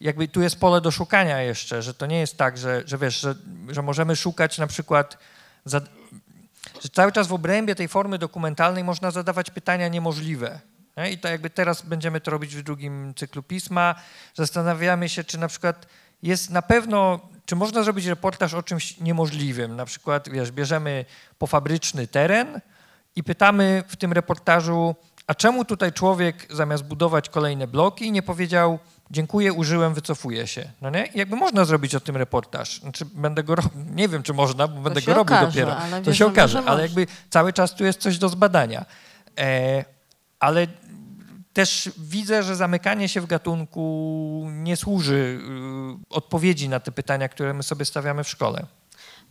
jakby 0.00 0.28
tu 0.28 0.42
jest 0.42 0.60
pole 0.60 0.80
do 0.80 0.90
szukania 0.90 1.42
jeszcze, 1.42 1.82
że 1.82 1.94
to 1.94 2.06
nie 2.06 2.20
jest 2.20 2.36
tak, 2.36 2.58
że, 2.58 2.82
że 2.86 2.98
wiesz, 2.98 3.20
że, 3.20 3.34
że 3.68 3.82
możemy 3.82 4.16
szukać 4.16 4.58
na 4.58 4.66
przykład, 4.66 5.18
za, 5.64 5.80
że 6.82 6.88
cały 6.88 7.12
czas 7.12 7.26
w 7.26 7.32
obrębie 7.32 7.74
tej 7.74 7.88
formy 7.88 8.18
dokumentalnej 8.18 8.84
można 8.84 9.10
zadawać 9.10 9.50
pytania 9.50 9.88
niemożliwe. 9.88 10.60
Nie? 10.96 11.10
I 11.10 11.18
to 11.18 11.28
jakby 11.28 11.50
teraz 11.50 11.82
będziemy 11.82 12.20
to 12.20 12.30
robić 12.30 12.56
w 12.56 12.62
drugim 12.62 13.14
cyklu 13.16 13.42
pisma. 13.42 13.94
Zastanawiamy 14.34 15.08
się, 15.08 15.24
czy 15.24 15.38
na 15.38 15.48
przykład 15.48 15.86
jest 16.22 16.50
na 16.50 16.62
pewno 16.62 17.20
czy 17.46 17.56
można 17.56 17.82
zrobić 17.82 18.06
reportaż 18.06 18.54
o 18.54 18.62
czymś 18.62 19.00
niemożliwym? 19.00 19.76
Na 19.76 19.84
przykład, 19.84 20.28
wiesz, 20.28 20.52
bierzemy 20.52 21.04
pofabryczny 21.38 22.06
teren 22.06 22.60
i 23.16 23.24
pytamy 23.24 23.84
w 23.88 23.96
tym 23.96 24.12
reportażu, 24.12 24.94
a 25.26 25.34
czemu 25.34 25.64
tutaj 25.64 25.92
człowiek 25.92 26.46
zamiast 26.50 26.84
budować 26.84 27.28
kolejne 27.28 27.66
bloki 27.66 28.12
nie 28.12 28.22
powiedział 28.22 28.78
dziękuję, 29.10 29.52
użyłem, 29.52 29.94
wycofuję 29.94 30.46
się. 30.46 30.70
No 30.82 30.90
nie? 30.90 31.06
I 31.06 31.18
jakby 31.18 31.36
można 31.36 31.64
zrobić 31.64 31.94
o 31.94 32.00
tym 32.00 32.16
reportaż. 32.16 32.80
Znaczy, 32.80 33.04
będę 33.14 33.42
go 33.42 33.54
nie 33.96 34.08
wiem, 34.08 34.22
czy 34.22 34.34
można, 34.34 34.68
bo 34.68 34.74
to 34.74 34.80
będę 34.80 35.02
go 35.02 35.14
robił 35.14 35.36
okaże, 35.36 35.46
dopiero. 35.46 35.76
to 36.04 36.14
się 36.14 36.26
okaże, 36.26 36.62
ale 36.66 36.82
jakby 36.82 37.06
cały 37.30 37.52
czas 37.52 37.74
tu 37.74 37.84
jest 37.84 38.00
coś 38.00 38.18
do 38.18 38.28
zbadania. 38.28 38.84
E, 39.38 39.84
ale 40.40 40.66
też 41.56 41.90
widzę, 41.98 42.42
że 42.42 42.56
zamykanie 42.56 43.08
się 43.08 43.20
w 43.20 43.26
gatunku 43.26 44.46
nie 44.50 44.76
służy 44.76 45.14
y, 45.14 46.14
odpowiedzi 46.14 46.68
na 46.68 46.80
te 46.80 46.92
pytania, 46.92 47.28
które 47.28 47.54
my 47.54 47.62
sobie 47.62 47.84
stawiamy 47.84 48.24
w 48.24 48.28
szkole. 48.28 48.66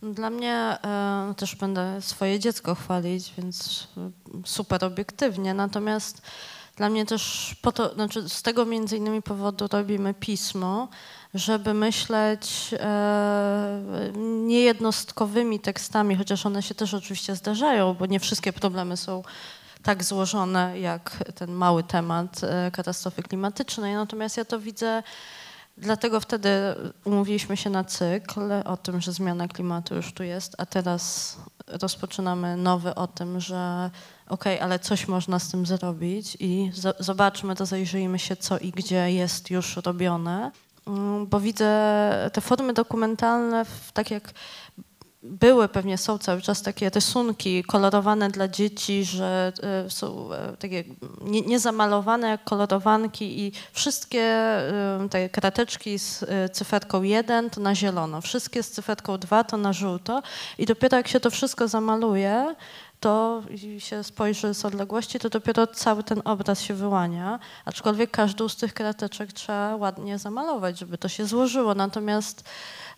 Dla 0.01 0.29
mnie 0.29 0.53
e, 0.53 1.33
też 1.38 1.55
będę 1.55 2.01
swoje 2.01 2.39
dziecko 2.39 2.75
chwalić, 2.75 3.33
więc 3.38 3.88
y, 3.97 4.47
super 4.47 4.85
obiektywnie. 4.85 5.53
Natomiast 5.53 6.21
dla 6.75 6.89
mnie 6.89 7.05
też 7.05 7.55
po 7.61 7.71
to, 7.71 7.93
znaczy 7.93 8.29
z 8.29 8.41
tego 8.41 8.65
między 8.65 8.97
innymi 8.97 9.21
powodu 9.21 9.67
robimy 9.71 10.13
pismo, 10.13 10.88
żeby 11.33 11.73
myśleć 11.73 12.75
e, 12.79 14.11
niejednostkowymi 14.45 15.59
tekstami, 15.59 16.15
chociaż 16.15 16.45
one 16.45 16.63
się 16.63 16.75
też 16.75 16.93
oczywiście 16.93 17.35
zdarzają, 17.35 17.93
bo 17.93 18.05
nie 18.05 18.19
wszystkie 18.19 18.53
problemy 18.53 18.97
są 18.97 19.23
tak 19.86 20.04
złożone 20.04 20.80
jak 20.80 21.24
ten 21.36 21.52
mały 21.52 21.84
temat 21.84 22.41
e, 22.43 22.71
katastrofy 22.71 23.24
klimatycznej. 23.24 23.95
Natomiast 23.95 24.38
ja 24.38 24.45
to 24.45 24.60
widzę, 24.60 25.04
dlatego 25.78 26.19
wtedy 26.19 26.50
umówiliśmy 27.04 27.58
się 27.58 27.69
na 27.69 27.84
cykl 27.84 28.39
o 28.65 28.78
tym, 28.78 29.02
że 29.02 29.13
zmiana 29.13 29.48
klimatu 29.48 29.95
już 29.95 30.13
tu 30.13 30.24
jest, 30.24 30.56
a 30.58 30.65
teraz 30.65 31.38
rozpoczynamy 31.67 32.58
nowy 32.58 32.95
o 32.95 33.08
tym, 33.08 33.39
że 33.39 33.89
okej, 34.30 34.56
okay, 34.56 34.65
ale 34.65 34.80
coś 34.80 35.08
można 35.08 35.39
z 35.39 35.52
tym 35.52 35.65
zrobić 35.65 36.38
i 36.39 36.71
zobaczmy 37.00 37.56
to, 37.56 37.65
zajrzyjmy 37.65 38.19
się, 38.19 38.36
co 38.36 38.58
i 38.58 38.71
gdzie 38.71 39.12
jest 39.12 39.50
już 39.52 39.76
robione, 39.76 40.52
mm, 40.88 41.28
bo 41.28 41.39
widzę 41.39 41.69
te 42.34 42.41
formy 42.41 42.74
dokumentalne, 42.74 43.65
tak 43.93 44.12
jak 44.12 44.34
były, 45.25 45.67
pewnie 45.67 45.97
są 45.97 46.17
cały 46.17 46.41
czas 46.41 46.61
takie 46.61 46.89
rysunki 46.89 47.63
kolorowane 47.63 48.29
dla 48.29 48.47
dzieci, 48.47 49.05
że 49.05 49.53
e, 49.85 49.89
są 49.89 50.33
e, 50.33 50.57
takie 50.57 50.83
nie- 51.21 51.41
niezamalowane 51.41 52.29
jak 52.29 52.43
kolorowanki 52.43 53.39
i 53.41 53.51
wszystkie 53.73 54.21
e, 54.21 55.07
te 55.09 55.29
krateczki 55.29 55.99
z 55.99 56.25
cyferką 56.51 57.03
1 57.03 57.49
to 57.49 57.61
na 57.61 57.75
zielono, 57.75 58.21
wszystkie 58.21 58.63
z 58.63 58.71
cyferką 58.71 59.17
2 59.17 59.43
to 59.43 59.57
na 59.57 59.73
żółto 59.73 60.21
i 60.57 60.65
dopiero 60.65 60.97
jak 60.97 61.07
się 61.07 61.19
to 61.19 61.29
wszystko 61.29 61.67
zamaluje, 61.67 62.55
to 62.99 63.43
się 63.77 64.03
spojrzy 64.03 64.53
z 64.53 64.65
odległości, 64.65 65.19
to 65.19 65.29
dopiero 65.29 65.67
cały 65.67 66.03
ten 66.03 66.21
obraz 66.25 66.62
się 66.62 66.73
wyłania, 66.73 67.39
aczkolwiek 67.65 68.12
każdą 68.12 68.49
z 68.49 68.55
tych 68.55 68.73
krateczek 68.73 69.34
trzeba 69.34 69.75
ładnie 69.75 70.19
zamalować, 70.19 70.79
żeby 70.79 70.97
to 70.97 71.08
się 71.08 71.25
złożyło. 71.25 71.75
Natomiast 71.75 72.43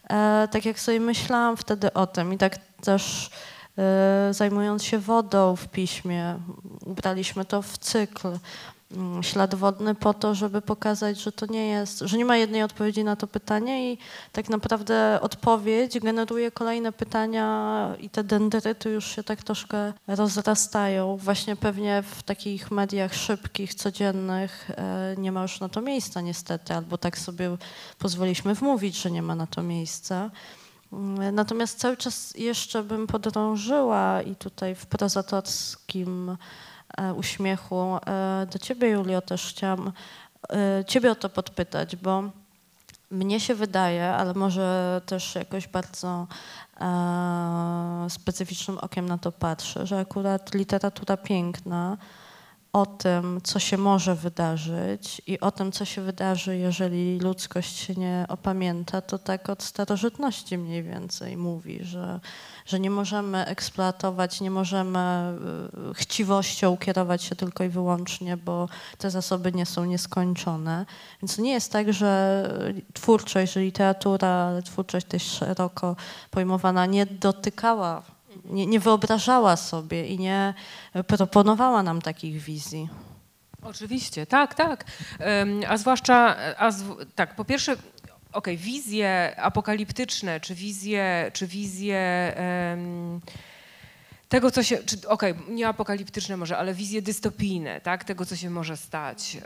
e, 0.10 0.48
tak 0.52 0.66
jak 0.66 0.80
sobie 0.80 1.00
myślałam 1.00 1.58
wtedy 1.58 1.94
o 1.94 2.08
tym 2.08 2.34
i 2.34 2.38
tak 2.38 2.58
też 2.82 3.30
e, 3.78 4.34
zajmując 4.34 4.84
się 4.84 5.00
wodą 5.00 5.56
w 5.56 5.68
piśmie, 5.68 6.36
ubraliśmy 6.86 7.46
to 7.46 7.62
w 7.62 7.78
cykl. 7.78 8.28
Mm, 8.92 9.24
Ślad 9.24 9.56
wodny 9.56 9.96
po 9.96 10.14
to, 10.14 10.36
żeby 10.36 10.62
pokazać, 10.62 11.22
że 11.22 11.32
to 11.32 11.46
nie 11.46 11.68
jest, 11.68 12.00
że 12.00 12.18
nie 12.18 12.26
ma 12.26 12.38
jednej 12.38 12.64
odpowiedzi 12.64 13.04
na 13.04 13.16
to 13.16 13.28
pytanie 13.28 13.94
i 13.94 13.98
tak 14.32 14.50
naprawdę 14.50 15.20
odpowiedź 15.22 16.00
generuje 16.00 16.52
kolejne 16.52 16.92
pytania 16.92 17.96
i 18.00 18.10
te 18.10 18.24
dendryty 18.24 18.90
już 18.90 19.06
się 19.06 19.24
tak 19.24 19.44
troszkę 19.44 19.94
rozrastają. 20.08 21.18
Właśnie 21.18 21.56
pewnie 21.56 22.04
w 22.04 22.24
takich 22.24 22.72
mediach 22.72 23.14
szybkich, 23.14 23.74
codziennych 23.74 24.72
e, 24.72 25.16
nie 25.18 25.32
ma 25.32 25.42
już 25.42 25.60
na 25.60 25.70
to 25.70 25.82
miejsca 25.82 26.22
niestety, 26.22 26.74
albo 26.74 26.98
tak 26.98 27.18
sobie 27.18 27.58
pozwoliliśmy 28.00 28.56
wmówić, 28.56 29.02
że 29.02 29.12
nie 29.12 29.22
ma 29.22 29.36
na 29.36 29.48
to 29.48 29.64
miejsca. 29.64 30.32
Mm, 30.94 31.36
Natomiast 31.36 31.80
cały 31.80 31.98
czas 31.98 32.34
jeszcze 32.38 32.84
bym 32.84 33.08
podrążyła 33.08 34.22
i 34.22 34.36
tutaj 34.36 34.76
w 34.76 34.86
prozatorskim 34.86 36.38
uśmiechu. 37.16 37.98
E, 38.08 38.48
do 38.52 38.60
ciebie, 38.60 38.90
Julio, 38.90 39.22
też 39.22 39.50
chciałam 39.50 39.92
e, 40.50 40.86
ciebie 40.86 41.12
o 41.12 41.16
to 41.16 41.30
podpytać, 41.30 41.96
bo 41.96 42.24
mnie 43.12 43.40
się 43.40 43.56
wydaje, 43.56 44.14
ale 44.14 44.34
może 44.34 45.02
też 45.06 45.36
jakoś 45.36 45.68
bardzo 45.68 46.28
e, 46.82 48.08
specyficznym 48.10 48.78
okiem 48.78 49.06
na 49.06 49.18
to 49.18 49.32
patrzę, 49.32 49.88
że 49.88 50.00
akurat 50.00 50.54
literatura 50.54 51.18
piękna 51.18 51.98
o 52.82 52.86
tym, 52.86 53.42
co 53.44 53.60
się 53.60 53.78
może 53.78 54.16
wydarzyć 54.16 55.22
i 55.28 55.40
o 55.40 55.52
tym, 55.52 55.72
co 55.72 55.86
się 55.86 56.02
wydarzy, 56.02 56.58
jeżeli 56.58 57.20
ludzkość 57.20 57.78
się 57.78 57.94
nie 57.94 58.26
opamięta, 58.30 59.02
to 59.02 59.20
tak 59.20 59.50
od 59.50 59.64
starożytności 59.64 60.58
mniej 60.58 60.84
więcej 60.84 61.38
mówi, 61.38 61.80
że, 61.82 62.20
że 62.66 62.80
nie 62.80 62.90
możemy 62.90 63.46
eksploatować, 63.46 64.42
nie 64.42 64.52
możemy 64.52 65.34
y, 65.92 65.94
chciwością 65.94 66.78
kierować 66.78 67.24
się 67.24 67.36
tylko 67.36 67.64
i 67.64 67.70
wyłącznie, 67.70 68.38
bo 68.38 68.70
te 68.98 69.12
zasoby 69.12 69.52
nie 69.52 69.66
są 69.66 69.86
nieskończone. 69.86 70.86
Więc 71.22 71.38
nie 71.38 71.52
jest 71.52 71.72
tak, 71.72 71.94
że 71.94 72.44
twórczość, 72.94 73.54
że 73.54 73.62
literatura, 73.62 74.28
ale 74.28 74.62
twórczość 74.62 75.08
też 75.08 75.24
szeroko 75.24 75.96
pojmowana 76.32 76.86
nie 76.86 77.06
dotykała, 77.06 78.17
nie, 78.48 78.66
nie 78.66 78.80
wyobrażała 78.80 79.56
sobie 79.56 80.08
i 80.08 80.20
nie 80.20 80.54
proponowała 81.08 81.84
nam 81.84 82.02
takich 82.02 82.38
wizji. 82.42 82.90
Oczywiście, 83.64 84.26
tak, 84.26 84.54
tak. 84.56 84.86
A 85.68 85.78
zwłaszcza, 85.78 86.36
a 86.58 86.70
zw- 86.72 87.06
tak, 87.16 87.36
po 87.36 87.46
pierwsze, 87.46 87.76
okej, 88.34 88.58
wizje 88.58 89.36
apokaliptyczne, 89.38 90.40
czy 90.40 90.56
wizje, 90.56 91.32
czy 91.34 91.48
wizje 91.48 92.34
em, 92.36 93.22
tego, 94.30 94.52
co 94.52 94.64
się, 94.64 94.78
okej, 95.08 95.34
nie 95.50 95.68
apokaliptyczne 95.68 96.38
może, 96.38 96.58
ale 96.58 96.74
wizje 96.74 97.02
dystopijne, 97.02 97.82
tak, 97.82 98.04
tego, 98.04 98.26
co 98.26 98.36
się 98.36 98.50
może 98.50 98.78
stać. 98.78 99.38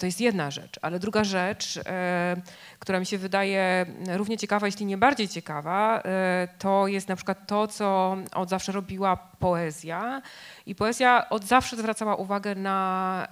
To 0.00 0.06
jest 0.06 0.20
jedna 0.20 0.50
rzecz, 0.50 0.78
ale 0.82 0.98
druga 0.98 1.24
rzecz, 1.24 1.80
e, 1.86 2.36
która 2.78 3.00
mi 3.00 3.06
się 3.06 3.18
wydaje 3.18 3.86
równie 4.08 4.38
ciekawa, 4.38 4.66
jeśli 4.66 4.86
nie 4.86 4.98
bardziej 4.98 5.28
ciekawa, 5.28 6.02
e, 6.04 6.48
to 6.58 6.86
jest 6.86 7.08
na 7.08 7.16
przykład 7.16 7.46
to, 7.46 7.66
co 7.66 8.16
od 8.34 8.48
zawsze 8.48 8.72
robiła 8.72 9.16
poezja. 9.16 10.22
I 10.66 10.74
poezja 10.74 11.28
od 11.28 11.44
zawsze 11.44 11.76
zwracała 11.76 12.16
uwagę 12.16 12.54
na, 12.54 13.28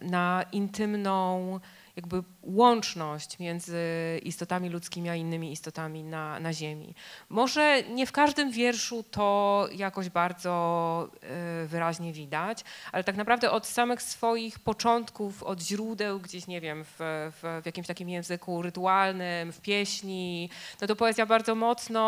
na 0.00 0.44
intymną 0.52 1.60
jakby 1.98 2.22
łączność 2.42 3.38
między 3.38 3.80
istotami 4.22 4.68
ludzkimi 4.68 5.08
a 5.08 5.14
innymi 5.14 5.52
istotami 5.52 6.04
na, 6.04 6.40
na 6.40 6.52
Ziemi. 6.52 6.94
Może 7.28 7.82
nie 7.82 8.06
w 8.06 8.12
każdym 8.12 8.50
wierszu 8.50 9.04
to 9.10 9.68
jakoś 9.72 10.08
bardzo 10.08 11.08
e, 11.22 11.66
wyraźnie 11.66 12.12
widać, 12.12 12.64
ale 12.92 13.04
tak 13.04 13.16
naprawdę 13.16 13.50
od 13.50 13.66
samych 13.66 14.02
swoich 14.02 14.58
początków, 14.58 15.42
od 15.42 15.60
źródeł 15.60 16.20
gdzieś, 16.20 16.46
nie 16.46 16.60
wiem, 16.60 16.84
w, 16.84 16.96
w, 16.98 17.60
w 17.62 17.66
jakimś 17.66 17.86
takim 17.86 18.08
języku 18.08 18.62
rytualnym, 18.62 19.52
w 19.52 19.60
pieśni, 19.60 20.50
no 20.80 20.86
to 20.86 20.96
poezja 20.96 21.26
bardzo 21.26 21.54
mocno 21.54 22.02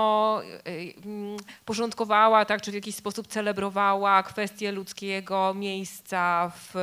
e, 0.45 1.05
mm, 1.05 1.37
porządkowała, 1.65 2.45
tak, 2.45 2.63
czy 2.63 2.71
w 2.71 2.75
jakiś 2.75 2.95
sposób 2.95 3.27
celebrowała 3.27 4.23
kwestię 4.23 4.73
ludzkiego 4.73 5.55
miejsca 5.55 6.53
w, 6.55 6.75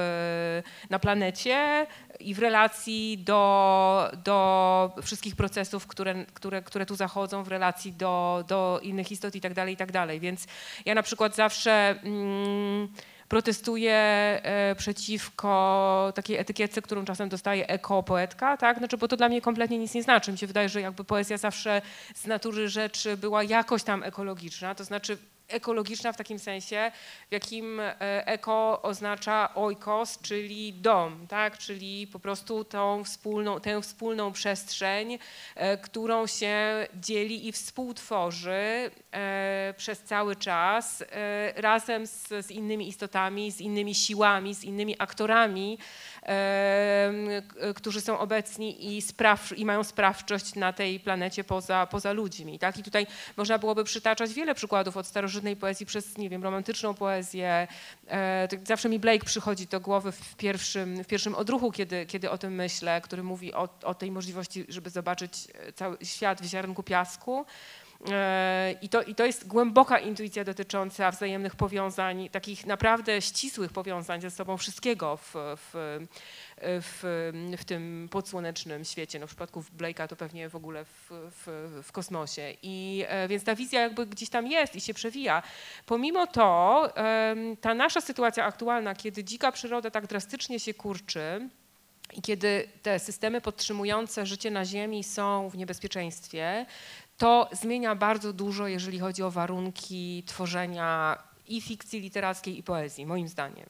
na 0.89 0.99
planecie 0.99 1.87
i 2.19 2.33
w 2.33 2.39
relacji 2.39 3.17
do, 3.17 4.11
do 4.23 4.95
wszystkich 5.01 5.35
procesów, 5.35 5.87
które, 5.87 6.25
które, 6.25 6.61
które 6.61 6.85
tu 6.85 6.95
zachodzą, 6.95 7.43
w 7.43 7.47
relacji 7.47 7.93
do, 7.93 8.43
do 8.47 8.79
innych 8.83 9.11
istot 9.11 9.35
i 9.35 9.41
tak 9.41 9.53
dalej, 9.53 9.73
i 9.73 9.77
tak 9.77 9.91
dalej. 9.91 10.19
Więc 10.19 10.47
ja 10.85 10.95
na 10.95 11.03
przykład 11.03 11.35
zawsze 11.35 11.95
mm, 12.03 12.87
protestuję 13.27 13.93
e, 13.93 14.75
przeciwko 14.75 16.11
takiej 16.15 16.37
etykietce, 16.37 16.81
którą 16.81 17.05
czasem 17.05 17.29
dostaje 17.29 17.67
ekopoetka, 17.67 18.57
tak? 18.57 18.77
Znaczy, 18.77 18.97
bo 18.97 19.07
to 19.07 19.17
dla 19.17 19.29
mnie 19.29 19.41
kompletnie 19.41 19.77
nic 19.77 19.93
nie 19.93 20.03
znaczy. 20.03 20.31
Mi 20.31 20.37
się 20.37 20.47
wydaje, 20.47 20.69
że 20.69 20.81
jakby 20.81 21.03
poezja 21.03 21.37
zawsze 21.37 21.81
z 22.15 22.25
natury 22.25 22.69
rzeczy 22.69 23.17
była 23.17 23.43
jakoś 23.43 23.83
tam 23.83 24.03
ekologiczna, 24.03 24.75
to 24.75 24.83
znaczy 24.83 25.17
ekologiczna 25.47 26.13
w 26.13 26.17
takim 26.17 26.39
sensie, 26.39 26.91
w 27.29 27.31
jakim 27.31 27.79
e, 27.79 28.27
eko 28.27 28.81
oznacza 28.81 29.55
oikos, 29.55 30.19
czyli 30.21 30.73
dom, 30.73 31.27
tak? 31.27 31.57
czyli 31.57 32.07
po 32.07 32.19
prostu 32.19 32.63
tą 32.63 33.03
wspólną, 33.03 33.59
tę 33.59 33.81
wspólną 33.81 34.31
przestrzeń, 34.31 35.19
e, 35.55 35.77
którą 35.77 36.27
się 36.27 36.87
dzieli 36.95 37.47
i 37.47 37.51
współtworzy 37.51 38.91
e, 39.11 39.73
przez 39.77 40.03
cały 40.03 40.35
czas 40.35 41.03
razem 41.55 42.07
z, 42.07 42.27
z 42.27 42.51
innymi 42.51 42.87
istotami, 42.87 43.51
z 43.51 43.61
innymi 43.61 43.95
siłami, 43.95 44.55
z 44.55 44.63
innymi 44.63 44.95
aktorami, 44.99 45.77
którzy 47.75 48.01
są 48.01 48.19
obecni 48.19 48.97
i, 48.97 49.01
spraw, 49.01 49.57
i 49.57 49.65
mają 49.65 49.83
sprawczość 49.83 50.55
na 50.55 50.73
tej 50.73 50.99
planecie 50.99 51.43
poza, 51.43 51.87
poza 51.87 52.11
ludźmi. 52.11 52.59
Tak? 52.59 52.77
I 52.77 52.83
tutaj 52.83 53.07
można 53.37 53.59
byłoby 53.59 53.83
przytaczać 53.83 54.33
wiele 54.33 54.55
przykładów 54.55 54.97
od 54.97 55.07
starożytnej 55.07 55.55
poezji 55.55 55.85
przez, 55.85 56.17
nie 56.17 56.29
wiem, 56.29 56.43
romantyczną 56.43 56.93
poezję. 56.93 57.67
E, 58.09 58.47
zawsze 58.63 58.89
mi 58.89 58.99
Blake 58.99 59.25
przychodzi 59.25 59.67
do 59.67 59.79
głowy 59.79 60.11
w 60.11 60.35
pierwszym, 60.35 61.03
w 61.03 61.07
pierwszym 61.07 61.35
odruchu, 61.35 61.71
kiedy, 61.71 62.05
kiedy 62.05 62.29
o 62.29 62.37
tym 62.37 62.53
myślę, 62.55 63.01
który 63.01 63.23
mówi 63.23 63.53
o, 63.53 63.69
o 63.83 63.93
tej 63.93 64.11
możliwości, 64.11 64.65
żeby 64.69 64.89
zobaczyć 64.89 65.47
e, 65.53 65.73
cały 65.73 65.97
świat 66.03 66.41
w 66.41 66.45
ziarnku 66.45 66.83
piasku. 66.83 67.45
E, 68.11 68.75
I 68.81 68.89
to, 68.89 69.03
I 69.03 69.15
to 69.15 69.25
jest 69.25 69.47
głęboka 69.47 69.99
intuicja 69.99 70.43
dotycząca 70.43 71.11
wzajemnych 71.11 71.55
powiązań, 71.55 72.29
takich 72.29 72.65
naprawdę 72.65 73.21
ścisłych 73.21 73.71
powiązań 73.71 74.21
ze 74.21 74.31
sobą 74.31 74.57
wszystkiego 74.57 75.17
w, 75.17 75.33
w, 75.35 75.99
w, 76.61 77.31
w 77.57 77.65
tym 77.65 78.07
podsłonecznym 78.11 78.85
świecie. 78.85 79.19
No 79.19 79.27
w 79.27 79.29
przypadku 79.29 79.63
Blake'a 79.77 80.07
to 80.07 80.15
pewnie 80.15 80.49
w 80.49 80.55
ogóle 80.55 80.85
w, 80.85 81.09
w, 81.11 81.81
w 81.83 81.91
kosmosie. 81.91 82.53
I 82.63 83.05
e, 83.07 83.27
więc 83.27 83.43
ta 83.43 83.55
wizja 83.55 83.81
jakby 83.81 84.05
gdzieś 84.05 84.29
tam 84.29 84.47
jest 84.47 84.75
i 84.75 84.81
się 84.81 84.93
przewija. 84.93 85.43
Pomimo 85.85 86.27
to 86.27 86.47
ta 87.61 87.73
nasza 87.73 88.01
sytuacja 88.01 88.45
aktualna, 88.45 88.95
kiedy 88.95 89.23
dzika 89.23 89.51
przyroda 89.51 89.91
tak 89.91 90.07
drastycznie 90.07 90.59
się 90.59 90.73
kurczy, 90.73 91.49
i 92.13 92.21
kiedy 92.21 92.67
te 92.81 92.99
systemy 92.99 93.41
podtrzymujące 93.41 94.25
życie 94.25 94.51
na 94.51 94.65
Ziemi 94.65 95.03
są 95.03 95.49
w 95.49 95.57
niebezpieczeństwie, 95.57 96.65
to 97.17 97.49
zmienia 97.51 97.95
bardzo 97.95 98.33
dużo, 98.33 98.67
jeżeli 98.67 98.99
chodzi 98.99 99.23
o 99.23 99.31
warunki 99.31 100.23
tworzenia 100.25 101.17
i 101.47 101.61
fikcji 101.61 101.99
literackiej, 101.99 102.57
i 102.59 102.63
poezji, 102.63 103.05
moim 103.05 103.27
zdaniem. 103.27 103.69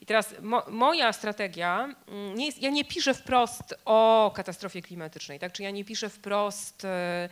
I 0.00 0.06
teraz 0.06 0.34
mo, 0.42 0.62
moja 0.70 1.12
strategia, 1.12 1.94
mm, 2.08 2.34
nie 2.34 2.46
jest, 2.46 2.62
ja 2.62 2.70
nie 2.70 2.84
piszę 2.84 3.14
wprost 3.14 3.74
o 3.84 4.32
katastrofie 4.34 4.82
klimatycznej, 4.82 5.38
tak? 5.38 5.52
czy 5.52 5.62
ja 5.62 5.70
nie 5.70 5.84
piszę 5.84 6.08
wprost 6.08 6.84
e, 6.84 7.28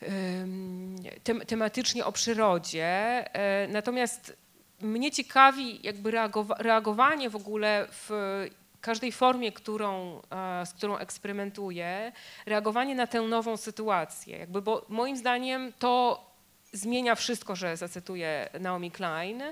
em, 0.00 0.96
tem, 1.24 1.40
tematycznie 1.40 2.04
o 2.04 2.12
przyrodzie, 2.12 2.84
e, 3.34 3.68
natomiast 3.68 4.36
mnie 4.80 5.10
ciekawi 5.10 5.80
jakby 5.82 6.10
reagowa- 6.10 6.56
reagowanie 6.58 7.30
w 7.30 7.36
ogóle 7.36 7.86
w 7.90 8.10
każdej 8.82 9.12
formie, 9.12 9.52
którą, 9.52 10.20
e, 10.30 10.66
z 10.66 10.72
którą 10.74 10.96
eksperymentuję, 10.96 12.12
reagowanie 12.46 12.94
na 12.94 13.06
tę 13.06 13.20
nową 13.20 13.56
sytuację. 13.56 14.38
Jakby, 14.38 14.62
bo 14.62 14.86
moim 14.88 15.16
zdaniem 15.16 15.72
to 15.78 16.24
zmienia 16.72 17.14
wszystko, 17.14 17.56
że 17.56 17.76
zacytuję 17.76 18.48
Naomi 18.60 18.90
Klein, 18.90 19.42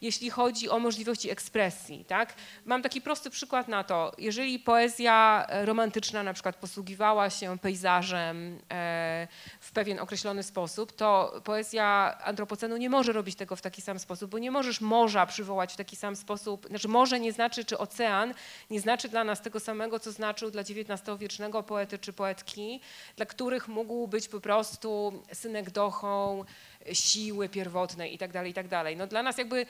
jeśli 0.00 0.30
chodzi 0.30 0.68
o 0.70 0.78
możliwości 0.78 1.30
ekspresji. 1.30 2.04
Tak? 2.04 2.34
Mam 2.64 2.82
taki 2.82 3.00
prosty 3.00 3.30
przykład 3.30 3.68
na 3.68 3.84
to. 3.84 4.12
Jeżeli 4.18 4.58
poezja 4.58 5.46
romantyczna 5.50 6.22
na 6.22 6.32
przykład 6.32 6.56
posługiwała 6.56 7.30
się 7.30 7.58
pejzażem 7.58 8.58
e, 8.72 9.28
w 9.60 9.72
pewien 9.72 9.98
określony 10.00 10.42
sposób, 10.42 10.92
to 10.92 11.40
poezja 11.44 12.18
antropocenu 12.24 12.76
nie 12.76 12.90
może 12.90 13.12
robić 13.12 13.36
tego 13.36 13.56
w 13.56 13.62
taki 13.62 13.82
sam 13.82 13.98
sposób, 13.98 14.30
bo 14.30 14.38
nie 14.38 14.50
możesz 14.50 14.80
morza 14.80 15.26
przywołać 15.26 15.72
w 15.72 15.76
taki 15.76 15.96
sam 15.96 16.16
sposób. 16.16 16.66
Znaczy 16.66 16.88
morze 16.88 17.20
nie 17.20 17.32
znaczy, 17.32 17.64
czy 17.64 17.78
ocean 17.78 18.34
nie 18.70 18.80
znaczy 18.80 19.08
dla 19.08 19.24
nas 19.24 19.42
tego 19.42 19.60
samego, 19.60 20.00
co 20.00 20.12
znaczył 20.12 20.50
dla 20.50 20.62
XIX-wiecznego 20.62 21.62
poety 21.62 21.98
czy 21.98 22.12
poetki, 22.12 22.80
dla 23.16 23.26
których 23.26 23.68
mógł 23.68 24.08
być 24.08 24.28
po 24.28 24.40
prostu 24.40 25.22
synekdochą 25.32 26.44
siły 26.92 27.48
pierwotnej 27.48 28.14
i 28.14 28.18
tak 28.18 28.32
dalej, 28.32 28.50
i 28.50 28.54
tak 28.54 28.68
dalej. 28.68 28.96
No 28.96 29.06
dla 29.06 29.22
nas 29.22 29.38
jakby 29.38 29.66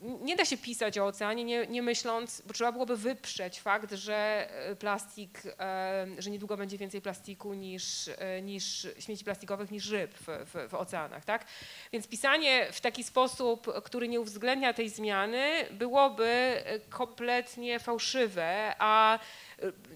nie 0.00 0.36
da 0.36 0.44
się 0.44 0.56
pisać 0.56 0.98
o 0.98 1.06
oceanie, 1.06 1.44
nie, 1.44 1.66
nie, 1.66 1.82
myśląc, 1.82 2.42
bo 2.46 2.54
trzeba 2.54 2.72
byłoby 2.72 2.96
wyprzeć 2.96 3.60
fakt, 3.60 3.92
że 3.92 4.48
e, 4.50 4.76
plastik, 4.76 5.42
e, 5.58 6.06
że 6.18 6.30
niedługo 6.30 6.56
będzie 6.56 6.78
więcej 6.78 7.00
plastiku 7.00 7.54
niż, 7.54 8.10
e, 8.18 8.42
niż 8.42 8.86
śmieci 8.98 9.24
plastikowych 9.24 9.70
niż 9.70 9.90
ryb 9.90 10.14
w, 10.14 10.26
w, 10.26 10.70
w, 10.70 10.74
oceanach, 10.74 11.24
tak? 11.24 11.46
Więc 11.92 12.08
pisanie 12.08 12.68
w 12.72 12.80
taki 12.80 13.04
sposób, 13.04 13.82
który 13.84 14.08
nie 14.08 14.20
uwzględnia 14.20 14.72
tej 14.72 14.88
zmiany, 14.88 15.50
byłoby 15.70 16.62
kompletnie 16.90 17.78
fałszywe, 17.78 18.74
a 18.78 19.18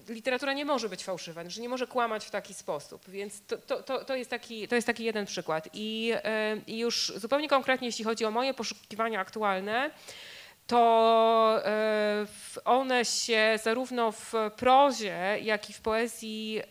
literatura 0.09 0.53
nie 0.53 0.65
może 0.65 0.89
być 0.89 1.03
fałszywa, 1.03 1.49
że 1.49 1.61
nie 1.61 1.69
może 1.69 1.87
kłamać 1.87 2.25
w 2.25 2.31
taki 2.31 2.53
sposób, 2.53 3.09
więc 3.09 3.41
to, 3.47 3.57
to, 3.57 3.83
to, 3.83 4.05
to, 4.05 4.15
jest, 4.15 4.29
taki, 4.29 4.67
to 4.67 4.75
jest 4.75 4.87
taki 4.87 5.03
jeden 5.03 5.25
przykład. 5.25 5.69
I, 5.73 6.13
I 6.67 6.79
już 6.79 7.13
zupełnie 7.15 7.49
konkretnie, 7.49 7.87
jeśli 7.87 8.05
chodzi 8.05 8.25
o 8.25 8.31
moje 8.31 8.53
poszukiwania 8.53 9.19
aktualne, 9.19 9.91
to 10.67 11.61
one 12.65 13.05
się 13.05 13.59
zarówno 13.63 14.11
w 14.11 14.33
prozie, 14.57 15.37
jak 15.41 15.69
i 15.69 15.73
w 15.73 15.81
poezji 15.81 16.61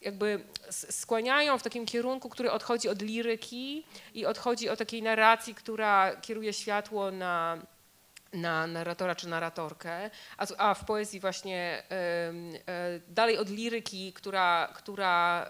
jakby 0.00 0.40
skłaniają 0.70 1.58
w 1.58 1.62
takim 1.62 1.86
kierunku, 1.86 2.28
który 2.28 2.50
odchodzi 2.50 2.88
od 2.88 3.02
liryki 3.02 3.84
i 4.14 4.26
odchodzi 4.26 4.68
od 4.68 4.78
takiej 4.78 5.02
narracji, 5.02 5.54
która 5.54 6.16
kieruje 6.16 6.52
światło 6.52 7.10
na 7.10 7.58
na 8.32 8.66
narratora 8.66 9.14
czy 9.14 9.28
narratorkę, 9.28 10.10
a, 10.38 10.46
a 10.58 10.74
w 10.74 10.84
poezji 10.84 11.20
właśnie 11.20 11.82
y, 11.92 12.56
y, 12.56 13.00
dalej 13.08 13.38
od 13.38 13.50
liryki, 13.50 14.12
która, 14.12 14.68
która 14.74 15.46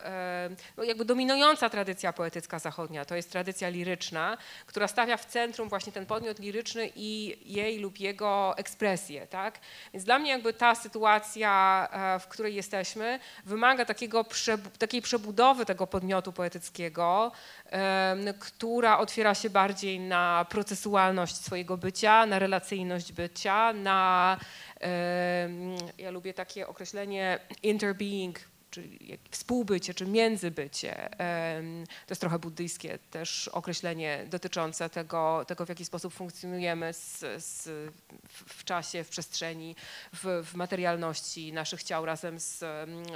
y, 0.50 0.56
no 0.76 0.84
jakby 0.84 1.04
dominująca 1.04 1.70
tradycja 1.70 2.12
poetycka 2.12 2.58
zachodnia, 2.58 3.04
to 3.04 3.16
jest 3.16 3.32
tradycja 3.32 3.68
liryczna, 3.68 4.38
która 4.66 4.88
stawia 4.88 5.16
w 5.16 5.26
centrum 5.26 5.68
właśnie 5.68 5.92
ten 5.92 6.06
podmiot 6.06 6.38
liryczny 6.38 6.90
i 6.96 7.38
jej 7.54 7.78
lub 7.78 8.00
jego 8.00 8.54
ekspresję, 8.56 9.26
tak? 9.26 9.58
Więc 9.92 10.04
dla 10.04 10.18
mnie 10.18 10.30
jakby 10.30 10.52
ta 10.52 10.74
sytuacja, 10.74 11.88
e, 11.92 12.18
w 12.18 12.28
której 12.28 12.54
jesteśmy, 12.54 13.20
wymaga 13.44 13.84
takiego 13.84 14.24
takiej 14.78 15.02
przebudowy 15.02 15.66
tego 15.66 15.86
podmiotu 15.86 16.32
poetyckiego, 16.32 17.32
która 18.38 18.98
otwiera 18.98 19.34
się 19.34 19.50
bardziej 19.50 20.00
na 20.00 20.46
procesualność 20.48 21.36
swojego 21.36 21.76
bycia, 21.76 22.26
na 22.26 22.38
relacyjność 22.68 23.12
bycia, 23.12 23.72
na, 23.72 24.36
ja 25.98 26.10
lubię 26.10 26.34
takie 26.34 26.66
określenie 26.66 27.38
interbeing, 27.62 28.38
czyli 28.70 29.18
współbycie, 29.30 29.94
czy 29.94 30.06
międzybycie. 30.06 31.08
To 32.06 32.12
jest 32.12 32.20
trochę 32.20 32.38
buddyjskie 32.38 32.98
też 33.10 33.48
określenie 33.48 34.24
dotyczące 34.30 34.90
tego, 34.90 35.44
tego 35.46 35.66
w 35.66 35.68
jaki 35.68 35.84
sposób 35.84 36.14
funkcjonujemy 36.14 36.92
z, 36.92 37.24
z, 37.44 37.68
w 38.28 38.64
czasie, 38.64 39.04
w 39.04 39.08
przestrzeni, 39.08 39.76
w, 40.12 40.44
w, 40.44 40.54
materialności 40.54 41.52
naszych 41.52 41.82
ciał 41.82 42.06
razem 42.06 42.40
z, 42.40 42.58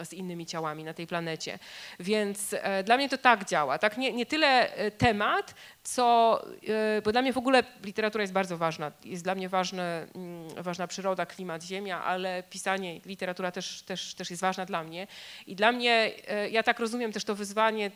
z 0.08 0.12
innymi 0.12 0.46
ciałami 0.46 0.84
na 0.84 0.94
tej 0.94 1.06
planecie. 1.06 1.58
Więc 2.00 2.52
e, 2.52 2.84
dla 2.84 2.96
mnie 2.96 3.08
to 3.08 3.18
tak 3.18 3.44
działa. 3.44 3.78
Tak? 3.78 3.98
Nie, 3.98 4.12
nie 4.12 4.26
tyle 4.26 4.74
e, 4.74 4.90
temat, 4.90 5.54
co, 5.84 6.38
e, 6.68 7.02
bo 7.02 7.12
dla 7.12 7.22
mnie 7.22 7.32
w 7.32 7.38
ogóle 7.38 7.62
literatura 7.84 8.22
jest 8.22 8.32
bardzo 8.32 8.58
ważna. 8.58 8.92
Jest 9.04 9.24
dla 9.24 9.34
mnie 9.34 9.48
ważne, 9.48 10.06
mm, 10.14 10.48
ważna 10.62 10.86
przyroda, 10.86 11.26
klimat, 11.26 11.62
ziemia, 11.62 12.04
ale 12.04 12.42
pisanie, 12.50 13.00
literatura 13.06 13.52
też, 13.52 13.82
też, 13.82 14.14
też 14.14 14.30
jest 14.30 14.42
ważna 14.42 14.66
dla 14.66 14.84
mnie. 14.84 15.06
I 15.46 15.56
dla 15.56 15.72
mnie, 15.72 16.10
e, 16.28 16.50
ja 16.50 16.62
tak 16.62 16.80
rozumiem 16.80 17.12
też 17.12 17.24
to 17.24 17.34
wyzwanie 17.34 17.90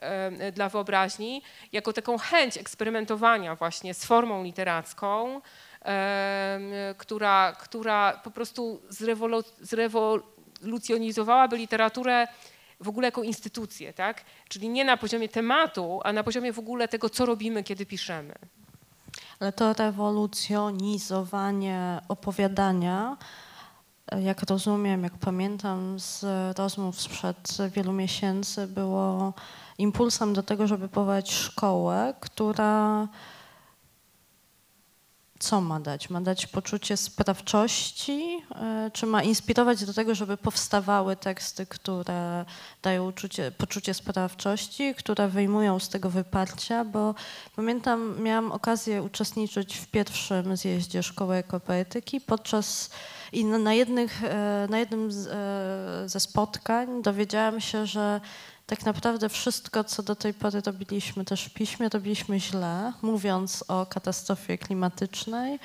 e, 0.00 0.52
dla 0.52 0.68
wyobraźni, 0.68 1.42
jako 1.72 1.92
taką 1.92 2.18
chęć 2.18 2.56
eksperymentowania 2.56 3.54
właśnie 3.54 3.94
z 3.94 4.04
formą 4.04 4.44
literacką, 4.44 5.40
która, 6.96 7.56
która 7.60 8.20
po 8.24 8.30
prostu 8.30 8.82
zrewolu, 8.88 9.42
zrewolucjonizowałaby 9.60 11.56
literaturę 11.56 12.26
w 12.80 12.88
ogóle 12.88 13.08
jako 13.08 13.22
instytucję, 13.22 13.92
tak? 13.92 14.24
Czyli 14.48 14.68
nie 14.68 14.84
na 14.84 14.96
poziomie 14.96 15.28
tematu, 15.28 16.00
a 16.04 16.12
na 16.12 16.24
poziomie 16.24 16.52
w 16.52 16.58
ogóle 16.58 16.88
tego, 16.88 17.10
co 17.10 17.26
robimy, 17.26 17.64
kiedy 17.64 17.86
piszemy. 17.86 18.34
Ale 19.40 19.52
to 19.52 19.72
rewolucjonizowanie 19.72 22.00
opowiadania 22.08 23.16
jak 24.22 24.42
rozumiem, 24.42 25.02
jak 25.02 25.18
pamiętam 25.18 26.00
z 26.00 26.24
rozmów 26.58 27.00
sprzed 27.00 27.56
wielu 27.70 27.92
miesięcy, 27.92 28.66
było 28.66 29.32
impulsem 29.78 30.34
do 30.34 30.42
tego, 30.42 30.66
żeby 30.66 30.88
powołać 30.88 31.32
szkołę, 31.32 32.14
która 32.20 33.08
co 35.38 35.60
ma 35.60 35.80
dać? 35.80 36.10
Ma 36.10 36.20
dać 36.20 36.46
poczucie 36.46 36.96
sprawczości, 36.96 38.42
e, 38.54 38.90
czy 38.92 39.06
ma 39.06 39.22
inspirować 39.22 39.84
do 39.84 39.92
tego, 39.94 40.14
żeby 40.14 40.36
powstawały 40.36 41.16
teksty, 41.16 41.66
które 41.66 42.44
dają 42.82 43.08
uczucie, 43.08 43.50
poczucie 43.50 43.94
sprawczości, 43.94 44.94
które 44.94 45.28
wyjmują 45.28 45.78
z 45.78 45.88
tego 45.88 46.10
wyparcia, 46.10 46.84
bo 46.84 47.14
pamiętam, 47.56 48.22
miałam 48.22 48.52
okazję 48.52 49.02
uczestniczyć 49.02 49.76
w 49.76 49.86
pierwszym 49.86 50.56
zjeździe 50.56 51.02
Szkoły 51.02 51.36
Ekopoetyki 51.36 52.20
podczas 52.20 52.90
i 53.32 53.44
na, 53.44 53.74
jednych, 53.74 54.24
e, 54.24 54.66
na 54.70 54.78
jednym 54.78 55.10
e, 55.10 56.08
ze 56.08 56.20
spotkań 56.20 57.02
dowiedziałam 57.02 57.60
się, 57.60 57.86
że 57.86 58.20
tak 58.66 58.84
naprawdę 58.84 59.28
wszystko, 59.28 59.84
co 59.84 60.02
do 60.02 60.16
tej 60.16 60.34
pory 60.34 60.60
robiliśmy 60.66 61.24
też 61.24 61.44
w 61.44 61.54
piśmie, 61.54 61.88
robiliśmy 61.88 62.40
źle, 62.40 62.92
mówiąc 63.02 63.64
o 63.68 63.86
katastrofie 63.86 64.58
klimatycznej, 64.58 65.58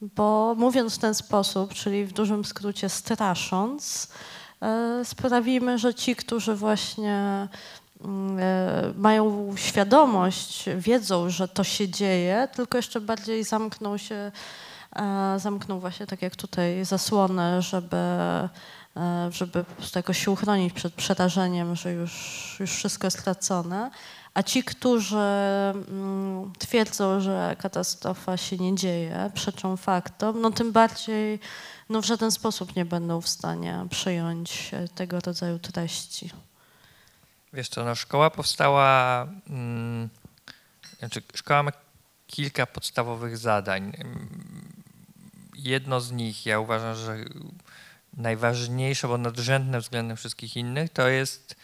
bo 0.00 0.54
mówiąc 0.58 0.94
w 0.94 0.98
ten 0.98 1.14
sposób, 1.14 1.74
czyli 1.74 2.04
w 2.04 2.12
dużym 2.12 2.44
skrócie 2.44 2.88
strasząc, 2.88 4.08
e, 4.62 5.04
sprawimy, 5.04 5.78
że 5.78 5.94
ci, 5.94 6.16
którzy 6.16 6.54
właśnie 6.54 7.48
mm, 8.04 9.00
mają 9.00 9.52
świadomość, 9.56 10.64
wiedzą, 10.76 11.30
że 11.30 11.48
to 11.48 11.64
się 11.64 11.88
dzieje, 11.88 12.48
tylko 12.54 12.78
jeszcze 12.78 13.00
bardziej 13.00 13.44
zamkną 13.44 13.96
się 13.98 14.32
zamknął 15.36 15.80
właśnie 15.80 16.06
tak 16.06 16.22
jak 16.22 16.36
tutaj 16.36 16.84
zasłonę, 16.84 17.62
żeby, 17.62 17.96
e, 17.96 18.48
żeby 19.30 19.64
po 19.64 19.74
prostu 19.74 19.98
jakoś 19.98 20.24
się 20.24 20.30
uchronić 20.30 20.72
przed 20.72 20.94
przerażeniem, 20.94 21.76
że 21.76 21.92
już, 21.92 22.56
już 22.60 22.70
wszystko 22.70 23.06
jest 23.06 23.20
stracone. 23.20 23.90
A 24.34 24.42
ci, 24.42 24.64
którzy 24.64 25.16
mm, 25.16 26.52
twierdzą, 26.58 27.20
że 27.20 27.56
katastrofa 27.58 28.36
się 28.36 28.56
nie 28.56 28.74
dzieje, 28.74 29.30
przeczą 29.34 29.76
faktom, 29.76 30.40
no 30.40 30.50
tym 30.50 30.72
bardziej 30.72 31.40
no 31.88 32.02
w 32.02 32.04
żaden 32.04 32.30
sposób 32.30 32.76
nie 32.76 32.84
będą 32.84 33.20
w 33.20 33.28
stanie 33.28 33.86
przyjąć 33.90 34.70
tego 34.94 35.20
rodzaju 35.20 35.58
treści. 35.58 36.30
Wiesz 37.52 37.68
co, 37.68 37.84
no 37.84 37.94
szkoła 37.94 38.30
powstała, 38.30 39.26
hmm, 39.48 40.08
znaczy 40.98 41.22
szkoła 41.34 41.62
ma 41.62 41.72
kilka 42.26 42.66
podstawowych 42.66 43.38
zadań 43.38 43.92
jedno 45.54 46.00
z 46.00 46.12
nich, 46.12 46.46
ja 46.46 46.60
uważam, 46.60 46.94
że 46.94 47.16
najważniejsze, 48.16 49.08
bo 49.08 49.18
nadrzędne 49.18 49.80
względem 49.80 50.16
wszystkich 50.16 50.56
innych, 50.56 50.92
to 50.92 51.08
jest 51.08 51.56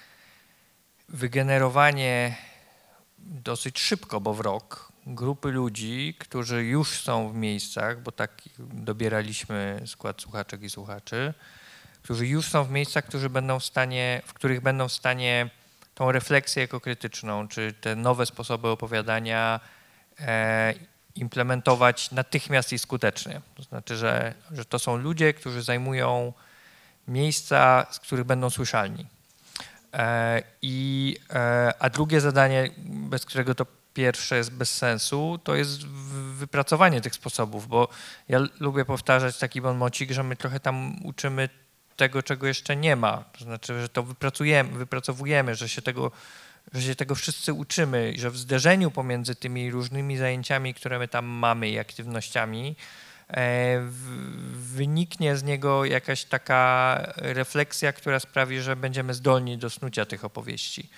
wygenerowanie 1.09 2.37
dosyć 3.19 3.81
szybko, 3.81 4.21
bo 4.21 4.35
w 4.35 4.41
rok, 4.41 4.93
grupy 5.07 5.51
ludzi, 5.51 6.17
którzy 6.19 6.65
już 6.65 7.01
są 7.01 7.33
w 7.33 7.35
miejscach, 7.35 8.03
bo 8.03 8.13
tak 8.13 8.43
dobieraliśmy 8.59 9.83
skład 9.87 10.23
słuchaczek 10.23 10.63
i 10.63 10.71
słuchaczy, 10.71 11.35
którzy 12.03 12.27
już 12.27 12.47
są 12.47 12.65
w 12.65 12.71
miejscach, 12.71 13.05
którzy 13.05 13.31
będą 13.31 13.61
w 13.61 13.65
stanie, 13.65 14.23
w 14.27 14.33
których 14.33 14.61
będą 14.61 14.89
w 14.89 14.93
stanie 14.93 15.51
tą 15.95 16.13
refleksję 16.13 16.63
jako 16.63 16.81
krytyczną, 16.81 17.49
czy 17.49 17.75
te 17.81 17.97
nowe 17.97 18.27
sposoby 18.27 18.69
opowiadania 18.69 19.61
e, 20.21 20.75
implementować 21.17 22.11
natychmiast 22.11 22.73
i 22.73 22.79
skutecznie. 22.79 23.41
To 23.55 23.63
znaczy, 23.63 23.97
że, 23.97 24.35
że 24.51 24.65
to 24.65 24.79
są 24.79 24.97
ludzie, 24.97 25.35
którzy 25.35 25.63
zajmują 25.63 26.33
miejsca, 27.09 27.87
z 27.91 27.99
których 27.99 28.25
będą 28.25 28.51
słyszalni. 28.51 29.07
E, 29.93 30.43
I, 30.63 31.17
e, 31.31 31.73
a 31.79 31.91
drugie 31.91 32.21
zadanie, 32.21 32.71
bez 32.87 33.25
którego 33.25 33.55
to 33.55 33.67
pierwsze 33.95 34.37
jest 34.37 34.53
bez 34.53 34.75
sensu, 34.75 35.41
to 35.45 35.55
jest 35.55 35.87
wypracowanie 36.37 37.01
tych 37.01 37.15
sposobów, 37.15 37.69
bo 37.69 37.89
ja 38.29 38.41
lubię 38.61 38.85
powtarzać 38.85 39.39
taki 39.39 39.61
bonmocik, 39.61 40.11
że 40.11 40.23
my 40.23 40.37
trochę 40.37 40.61
tam 40.61 41.05
uczymy 41.05 41.49
tego, 41.97 42.23
czego 42.23 42.47
jeszcze 42.47 42.77
nie 42.77 42.97
ma. 42.97 43.25
To 43.39 43.45
znaczy, 43.45 43.81
że 43.81 43.89
to 43.89 44.03
wypracujemy, 44.03 44.79
wypracowujemy, 44.79 45.55
że 45.55 45.69
się 45.69 45.83
tego, 45.83 46.11
że 46.73 46.83
się 46.83 46.95
tego 46.95 47.15
wszyscy 47.15 47.53
uczymy, 47.53 48.13
że 48.17 48.31
w 48.31 48.39
zderzeniu 48.39 48.91
pomiędzy 48.91 49.35
tymi 49.35 49.71
różnymi 49.71 50.17
zajęciami, 50.17 50.75
które 50.75 50.99
my 50.99 51.09
tam 51.09 51.25
mamy 51.25 51.69
i 51.69 51.79
aktywnościami, 51.79 52.77
e, 53.31 53.79
wyniknie 54.53 55.37
z 55.37 55.43
niego 55.43 55.85
jakaś 55.85 56.25
taka 56.25 56.99
refleksja, 57.17 57.93
która 57.93 58.21
sprawi, 58.21 58.61
że 58.61 58.77
będziemy 58.77 59.15
zdolni 59.15 59.59
do 59.59 59.71
snucia 59.71 60.05
tych 60.05 60.25
opowieści. 60.25 60.91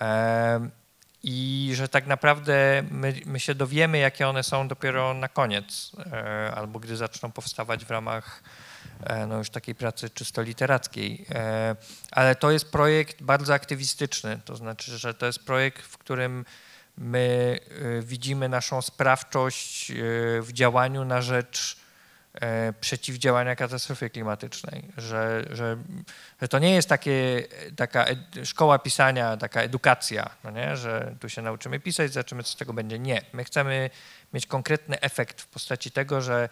E, 0.00 0.68
I 1.22 1.70
że 1.74 1.88
tak 1.88 2.06
naprawdę 2.06 2.82
my, 2.90 3.14
my 3.26 3.40
się 3.40 3.54
dowiemy, 3.54 3.98
jakie 3.98 4.28
one 4.28 4.42
są 4.42 4.68
dopiero 4.68 5.14
na 5.14 5.28
koniec, 5.28 5.92
e, 6.12 6.52
albo 6.54 6.78
gdy 6.78 6.96
zaczną 6.96 7.32
powstawać 7.32 7.84
w 7.84 7.90
ramach 7.90 8.42
no 9.28 9.38
już 9.38 9.50
takiej 9.50 9.74
pracy 9.74 10.10
czysto 10.10 10.42
literackiej. 10.42 11.26
E, 11.30 11.76
Ale 12.10 12.34
to 12.34 12.50
jest 12.50 12.70
projekt 12.70 13.22
bardzo 13.22 13.54
aktywistyczny, 13.54 14.40
to 14.44 14.56
znaczy, 14.56 14.98
że 14.98 15.14
to 15.14 15.26
jest 15.26 15.44
projekt, 15.44 15.82
w 15.82 15.98
którym 15.98 16.44
my 16.98 17.58
e, 17.98 18.02
widzimy 18.02 18.48
naszą 18.48 18.82
sprawczość 18.82 19.90
e, 19.90 19.94
w 20.42 20.52
działaniu 20.52 21.04
na 21.04 21.22
rzecz 21.22 21.76
e, 22.34 22.72
przeciwdziałania 22.72 23.56
katastrofie 23.56 24.10
klimatycznej, 24.10 24.84
że, 24.96 25.44
że, 25.50 25.76
że 26.42 26.48
to 26.48 26.58
nie 26.58 26.74
jest 26.74 26.88
takie, 26.88 27.44
taka 27.76 28.06
szkoła 28.44 28.78
pisania, 28.78 29.36
taka 29.36 29.62
edukacja, 29.62 30.30
no 30.44 30.50
nie? 30.50 30.76
że 30.76 31.14
tu 31.20 31.28
się 31.28 31.42
nauczymy 31.42 31.80
pisać, 31.80 32.12
zobaczymy, 32.12 32.42
co 32.42 32.52
z 32.52 32.56
tego 32.56 32.72
będzie. 32.72 32.98
Nie, 32.98 33.22
my 33.32 33.44
chcemy 33.44 33.90
mieć 34.32 34.46
konkretny 34.46 35.00
efekt 35.00 35.40
w 35.40 35.46
postaci 35.46 35.90
tego, 35.90 36.20
że 36.20 36.48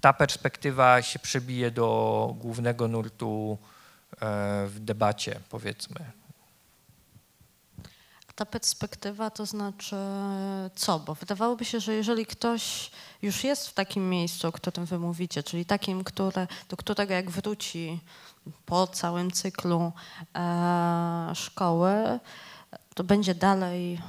ta 0.00 0.12
perspektywa 0.12 1.02
się 1.02 1.18
przebije 1.18 1.70
do 1.70 2.34
głównego 2.38 2.88
nurtu 2.88 3.58
e, 4.12 4.16
w 4.66 4.76
debacie, 4.80 5.40
powiedzmy. 5.50 6.00
Ta 8.34 8.46
perspektywa 8.46 9.30
to 9.30 9.46
znaczy 9.46 9.96
co? 10.74 10.98
Bo 10.98 11.14
wydawałoby 11.14 11.64
się, 11.64 11.80
że 11.80 11.94
jeżeli 11.94 12.26
ktoś 12.26 12.90
już 13.22 13.44
jest 13.44 13.68
w 13.68 13.74
takim 13.74 14.10
miejscu, 14.10 14.48
o 14.48 14.52
którym 14.52 14.86
wy 14.86 14.98
mówicie, 14.98 15.42
czyli 15.42 15.64
takim, 15.64 16.04
które, 16.04 16.46
do 16.68 16.76
którego 16.76 17.14
jak 17.14 17.30
wróci 17.30 18.00
po 18.66 18.86
całym 18.86 19.30
cyklu 19.30 19.92
e, 20.34 21.32
szkoły, 21.34 22.18
to 22.94 23.04
będzie 23.04 23.34
dalej 23.34 24.00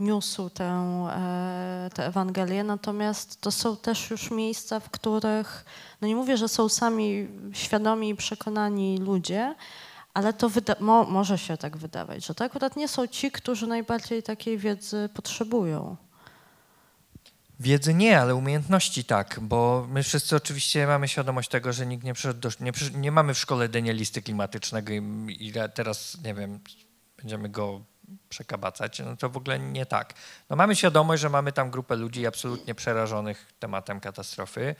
niósł 0.00 0.50
tę, 0.50 0.64
e, 0.64 1.90
tę 1.94 2.06
Ewangelię, 2.06 2.64
natomiast 2.64 3.40
to 3.40 3.50
są 3.50 3.76
też 3.76 4.10
już 4.10 4.30
miejsca, 4.30 4.80
w 4.80 4.90
których, 4.90 5.64
no 6.00 6.08
nie 6.08 6.16
mówię, 6.16 6.36
że 6.36 6.48
są 6.48 6.68
sami 6.68 7.28
świadomi 7.52 8.08
i 8.08 8.16
przekonani 8.16 8.98
ludzie, 8.98 9.54
ale 10.14 10.32
to 10.32 10.50
mo- 10.80 11.04
może 11.04 11.38
się 11.38 11.56
tak 11.56 11.76
wydawać, 11.76 12.26
że 12.26 12.34
to 12.34 12.44
akurat 12.44 12.76
nie 12.76 12.88
są 12.88 13.06
ci, 13.06 13.30
którzy 13.30 13.66
najbardziej 13.66 14.22
takiej 14.22 14.58
wiedzy 14.58 15.08
potrzebują. 15.14 15.96
Wiedzy 17.60 17.94
nie, 17.94 18.20
ale 18.20 18.34
umiejętności 18.34 19.04
tak, 19.04 19.40
bo 19.42 19.86
my 19.90 20.02
wszyscy 20.02 20.36
oczywiście 20.36 20.86
mamy 20.86 21.08
świadomość 21.08 21.48
tego, 21.48 21.72
że 21.72 21.86
nikt 21.86 22.04
nie 22.04 22.14
przyszedł 22.14 22.40
do, 22.40 22.48
nie, 22.60 22.72
nie 22.94 23.12
mamy 23.12 23.34
w 23.34 23.38
szkole 23.38 23.68
denialisty 23.68 24.22
klimatycznego 24.22 24.92
i, 24.92 25.02
i 25.40 25.52
teraz, 25.74 26.18
nie 26.24 26.34
wiem, 26.34 26.60
będziemy 27.16 27.48
go 27.48 27.80
przekabacać, 28.28 28.98
no 28.98 29.16
to 29.16 29.28
w 29.30 29.36
ogóle 29.36 29.58
nie 29.58 29.86
tak. 29.86 30.14
No 30.50 30.56
mamy 30.56 30.76
świadomość, 30.76 31.22
że 31.22 31.28
mamy 31.28 31.52
tam 31.52 31.70
grupę 31.70 31.96
ludzi 31.96 32.26
absolutnie 32.26 32.74
przerażonych 32.74 33.52
tematem 33.58 34.00
katastrofy, 34.00 34.74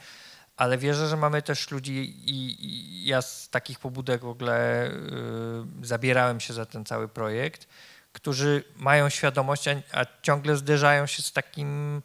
ale 0.56 0.78
wierzę, 0.78 1.08
że 1.08 1.16
mamy 1.16 1.42
też 1.42 1.70
ludzi 1.70 1.92
i, 2.30 2.66
i 2.66 3.06
ja 3.06 3.22
z 3.22 3.48
takich 3.48 3.78
pobudek 3.78 4.20
w 4.20 4.28
ogóle 4.28 4.86
y, 4.90 5.86
zabierałem 5.86 6.40
się 6.40 6.54
za 6.54 6.66
ten 6.66 6.84
cały 6.84 7.08
projekt, 7.08 7.66
którzy 8.12 8.64
mają 8.76 9.08
świadomość, 9.08 9.68
a, 9.68 9.74
a 9.92 10.06
ciągle 10.22 10.56
zderzają 10.56 11.06
się 11.06 11.22
z 11.22 11.32
takim 11.32 12.02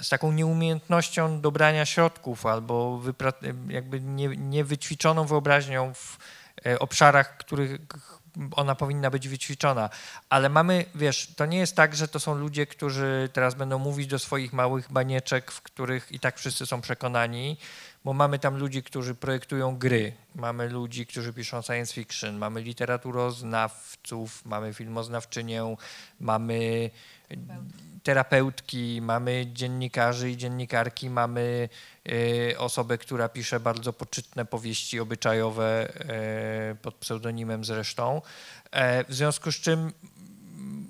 z 0.00 0.08
taką 0.08 0.32
nieumiejętnością 0.32 1.40
dobrania 1.40 1.86
środków 1.86 2.46
albo 2.46 3.02
jakby 3.68 4.00
nie, 4.00 4.28
niewyćwiczoną 4.28 5.26
wyobraźnią 5.26 5.94
w 5.94 6.18
e, 6.66 6.78
obszarach, 6.78 7.36
których 7.36 7.78
ona 8.52 8.74
powinna 8.74 9.10
być 9.10 9.28
wyćwiczona. 9.28 9.90
Ale 10.28 10.48
mamy, 10.48 10.84
wiesz, 10.94 11.32
to 11.36 11.46
nie 11.46 11.58
jest 11.58 11.76
tak, 11.76 11.96
że 11.96 12.08
to 12.08 12.20
są 12.20 12.34
ludzie, 12.34 12.66
którzy 12.66 13.28
teraz 13.32 13.54
będą 13.54 13.78
mówić 13.78 14.06
do 14.06 14.18
swoich 14.18 14.52
małych 14.52 14.92
banieczek, 14.92 15.50
w 15.52 15.62
których 15.62 16.12
i 16.12 16.20
tak 16.20 16.38
wszyscy 16.38 16.66
są 16.66 16.80
przekonani, 16.80 17.56
bo 18.04 18.12
mamy 18.12 18.38
tam 18.38 18.56
ludzi, 18.56 18.82
którzy 18.82 19.14
projektują 19.14 19.76
gry, 19.76 20.12
mamy 20.34 20.68
ludzi, 20.68 21.06
którzy 21.06 21.32
piszą 21.32 21.62
science 21.62 21.94
fiction, 21.94 22.38
mamy 22.38 22.62
literaturoznawców, 22.62 24.44
mamy 24.44 24.74
filmoznawczynię, 24.74 25.76
mamy 26.20 26.90
terapeutki, 28.02 29.00
mamy 29.02 29.46
dziennikarzy 29.52 30.30
i 30.30 30.36
dziennikarki, 30.36 31.10
mamy 31.10 31.68
y, 32.08 32.54
osobę, 32.58 32.98
która 32.98 33.28
pisze 33.28 33.60
bardzo 33.60 33.92
poczytne 33.92 34.44
powieści 34.44 35.00
obyczajowe 35.00 35.92
y, 36.72 36.74
pod 36.74 36.94
pseudonimem 36.94 37.64
zresztą. 37.64 38.22
E, 38.70 39.04
w 39.04 39.14
związku 39.14 39.52
z 39.52 39.54
czym 39.54 39.78
mm, 39.80 40.86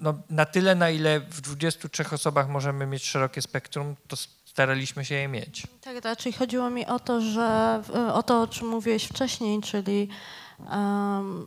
no, 0.00 0.14
na 0.30 0.46
tyle, 0.46 0.74
na 0.74 0.90
ile 0.90 1.20
w 1.20 1.40
23 1.40 2.04
osobach 2.12 2.48
możemy 2.48 2.86
mieć 2.86 3.04
szerokie 3.04 3.42
spektrum, 3.42 3.96
to 4.08 4.16
staraliśmy 4.44 5.04
się 5.04 5.14
je 5.14 5.28
mieć. 5.28 5.66
Tak, 5.80 6.04
raczej 6.04 6.32
chodziło 6.32 6.70
mi 6.70 6.86
o 6.86 6.98
to, 6.98 7.20
że 7.20 7.82
o 8.12 8.22
to, 8.22 8.42
o 8.42 8.46
czym 8.46 8.68
mówiłeś 8.68 9.04
wcześniej, 9.04 9.60
czyli 9.60 10.08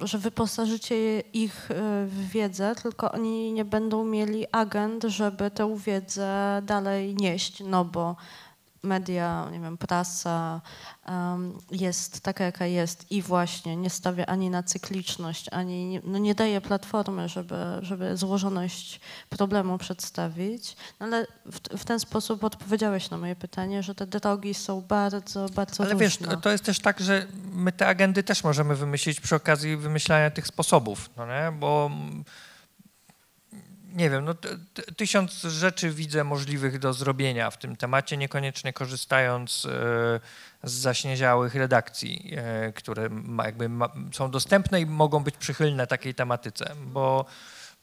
że 0.02 0.18
wyposażycie 0.18 1.20
ich 1.20 1.72
y, 1.72 1.74
w 2.08 2.30
wiedzę, 2.30 2.76
tylko 2.76 3.12
oni 3.12 3.54
nie 3.54 3.66
będą 3.66 4.06
mieli 4.06 4.46
agent, 4.52 5.04
żeby 5.04 5.52
tę 5.52 5.78
wiedzę 5.78 6.62
dalej 6.66 7.16
nieść, 7.16 7.64
no 7.66 7.86
bo 7.86 8.16
media, 8.84 9.48
nie 9.52 9.60
wiem, 9.60 9.78
prasa 9.78 10.62
jest 11.72 12.22
taka, 12.22 12.44
jaka 12.44 12.66
jest 12.66 13.12
i 13.12 13.22
właśnie 13.22 13.76
nie 13.76 13.90
stawia 13.90 14.26
ani 14.26 14.50
na 14.50 14.64
cykliczność, 14.64 15.46
ani 15.52 15.86
nie, 15.86 16.02
no 16.04 16.18
nie 16.18 16.36
daje 16.36 16.62
platformy, 16.62 17.30
żeby, 17.30 17.56
żeby 17.82 18.18
złożoność 18.18 19.00
problemu 19.30 19.78
przedstawić. 19.78 20.76
No 21.00 21.06
ale 21.06 21.28
w, 21.46 21.60
w 21.60 21.86
ten 21.86 22.00
sposób 22.00 22.44
odpowiedziałeś 22.44 23.10
na 23.10 23.18
moje 23.18 23.36
pytanie, 23.36 23.84
że 23.84 23.96
te 23.96 24.08
drogi 24.08 24.54
są 24.54 24.82
bardzo, 24.82 25.50
bardzo 25.50 25.84
Ale 25.84 25.94
różne. 25.94 26.06
wiesz, 26.06 26.18
to, 26.18 26.38
to 26.38 26.50
jest 26.50 26.64
też 26.64 26.80
tak, 26.80 27.00
że 27.00 27.28
my 27.54 27.72
te 27.72 27.88
agendy 27.88 28.24
też 28.24 28.44
możemy 28.44 28.76
wymyślić 28.76 29.20
przy 29.20 29.36
okazji 29.36 29.78
wymyślania 29.78 30.32
tych 30.32 30.48
sposobów, 30.48 31.10
no 31.18 31.26
nie? 31.26 31.52
Bo 31.60 31.92
nie 33.92 34.10
wiem, 34.10 34.26
no, 34.26 34.36
tysiąc 34.98 35.42
rzeczy 35.42 35.92
widzę 35.92 36.24
możliwych 36.24 36.80
do 36.80 36.94
zrobienia 36.94 37.52
w 37.52 37.58
tym 37.58 37.76
temacie, 37.76 38.18
niekoniecznie 38.18 38.74
korzystając 38.74 39.66
e, 39.66 39.70
z 40.64 40.72
zaśnieziałych 40.72 41.56
redakcji, 41.56 42.34
e, 42.38 42.74
które 42.74 43.10
ma, 43.10 43.46
jakby 43.46 43.70
ma, 43.70 43.90
są 44.12 44.32
dostępne 44.32 44.82
i 44.82 44.86
mogą 44.86 45.24
być 45.24 45.38
przychylne 45.38 45.88
takiej 45.88 46.16
tematyce, 46.16 46.76
bo 46.86 47.26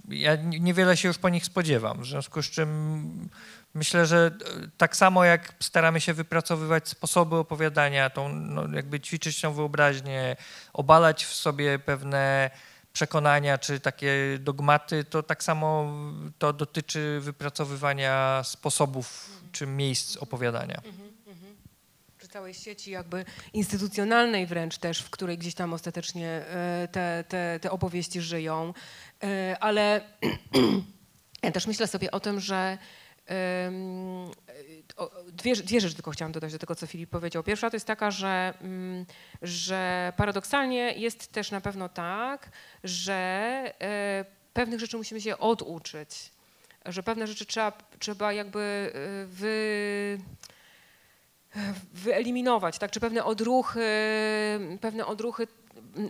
ja 0.08 0.36
niewiele 0.36 0.96
się 0.96 1.08
już 1.08 1.18
po 1.18 1.28
nich 1.28 1.44
spodziewam, 1.44 2.02
w 2.02 2.06
związku 2.06 2.42
z 2.42 2.50
czym 2.50 3.28
myślę, 3.74 4.06
że 4.06 4.26
e, 4.26 4.68
tak 4.76 4.96
samo 4.96 5.24
jak 5.24 5.54
staramy 5.60 6.00
się 6.00 6.14
wypracowywać 6.14 6.88
sposoby 6.88 7.36
opowiadania, 7.36 8.10
tą, 8.10 8.28
no, 8.28 8.68
jakby 8.74 9.00
ćwiczyć 9.00 9.40
tą 9.40 9.52
wyobraźnię, 9.52 10.36
obalać 10.72 11.24
w 11.24 11.34
sobie 11.34 11.78
pewne 11.78 12.50
przekonania 12.92 13.58
czy 13.58 13.80
takie 13.80 14.38
dogmaty, 14.40 15.04
to 15.04 15.22
tak 15.22 15.42
samo 15.42 15.92
to 16.38 16.52
dotyczy 16.52 17.20
wypracowywania 17.20 18.42
sposobów 18.44 19.30
czy 19.52 19.66
miejsc 19.66 20.16
opowiadania. 20.16 20.82
Przy 22.18 22.28
całej 22.28 22.54
sieci 22.54 22.90
jakby 22.90 23.24
instytucjonalnej 23.52 24.46
wręcz 24.46 24.78
też, 24.78 25.00
w 25.00 25.10
której 25.10 25.38
gdzieś 25.38 25.54
tam 25.54 25.72
ostatecznie 25.72 26.28
e, 26.28 26.88
te, 26.92 27.24
te, 27.28 27.60
te 27.62 27.70
opowieści 27.70 28.20
żyją. 28.20 28.74
E, 29.22 29.56
Ale 29.60 30.00
ja 31.42 31.52
też 31.52 31.66
myślę 31.66 31.86
sobie 31.86 32.10
o 32.10 32.20
tym, 32.20 32.40
że 32.40 32.78
dwie, 35.32 35.56
dwie 35.56 35.80
rzeczy 35.80 35.94
tylko 35.94 36.10
chciałam 36.10 36.32
dodać 36.32 36.52
do 36.52 36.58
tego, 36.58 36.74
co 36.74 36.86
Filip 36.86 37.10
powiedział. 37.10 37.42
Pierwsza 37.42 37.70
to 37.70 37.76
jest 37.76 37.86
taka, 37.86 38.10
że, 38.10 38.54
mm, 38.60 39.06
że 39.42 40.12
paradoksalnie 40.16 40.92
jest 40.92 41.32
też 41.32 41.50
na 41.50 41.60
pewno 41.60 41.88
tak, 41.88 42.50
że 42.84 43.14
e, 43.80 44.24
pewnych 44.52 44.80
rzeczy 44.80 44.96
musimy 44.96 45.20
się 45.20 45.38
oduczyć. 45.38 46.32
że 46.86 47.02
pewne 47.02 47.26
rzeczy 47.26 47.46
trzeba, 47.46 47.72
trzeba 47.98 48.32
jakby 48.32 48.92
y, 48.94 49.26
wy, 49.26 50.18
wyeliminować, 51.92 52.78
tak? 52.78 52.90
Czy 52.90 53.00
pewne 53.00 53.24
odruchy, 53.24 53.80
pewne 54.80 55.06
odruchy 55.06 55.46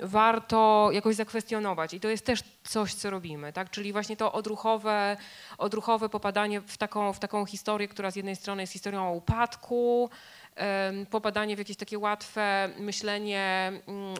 warto 0.03 0.91
jakoś 0.93 1.15
zakwestionować 1.15 1.95
i 1.95 2.01
to 2.01 2.09
jest 2.09 2.27
też 2.27 2.41
coś, 2.65 2.95
co 2.95 3.11
robimy, 3.11 3.53
tak? 3.53 3.71
Czyli 3.71 3.93
właśnie 3.93 4.17
to 4.17 4.33
odruchowe, 4.33 5.17
odruchowe 5.59 6.09
popadanie 6.09 6.61
w 6.61 6.79
taką, 6.79 7.13
w 7.13 7.19
taką 7.19 7.47
historię, 7.47 7.89
która 7.89 8.11
z 8.11 8.17
jednej 8.17 8.37
strony 8.37 8.63
jest 8.63 8.73
historią 8.73 9.09
o 9.09 9.13
upadku, 9.13 10.11
popadanie 11.11 11.57
w 11.57 11.59
jakieś 11.59 11.77
takie 11.77 11.99
łatwe 11.99 12.71
myślenie 12.79 13.73
mm, 13.87 14.15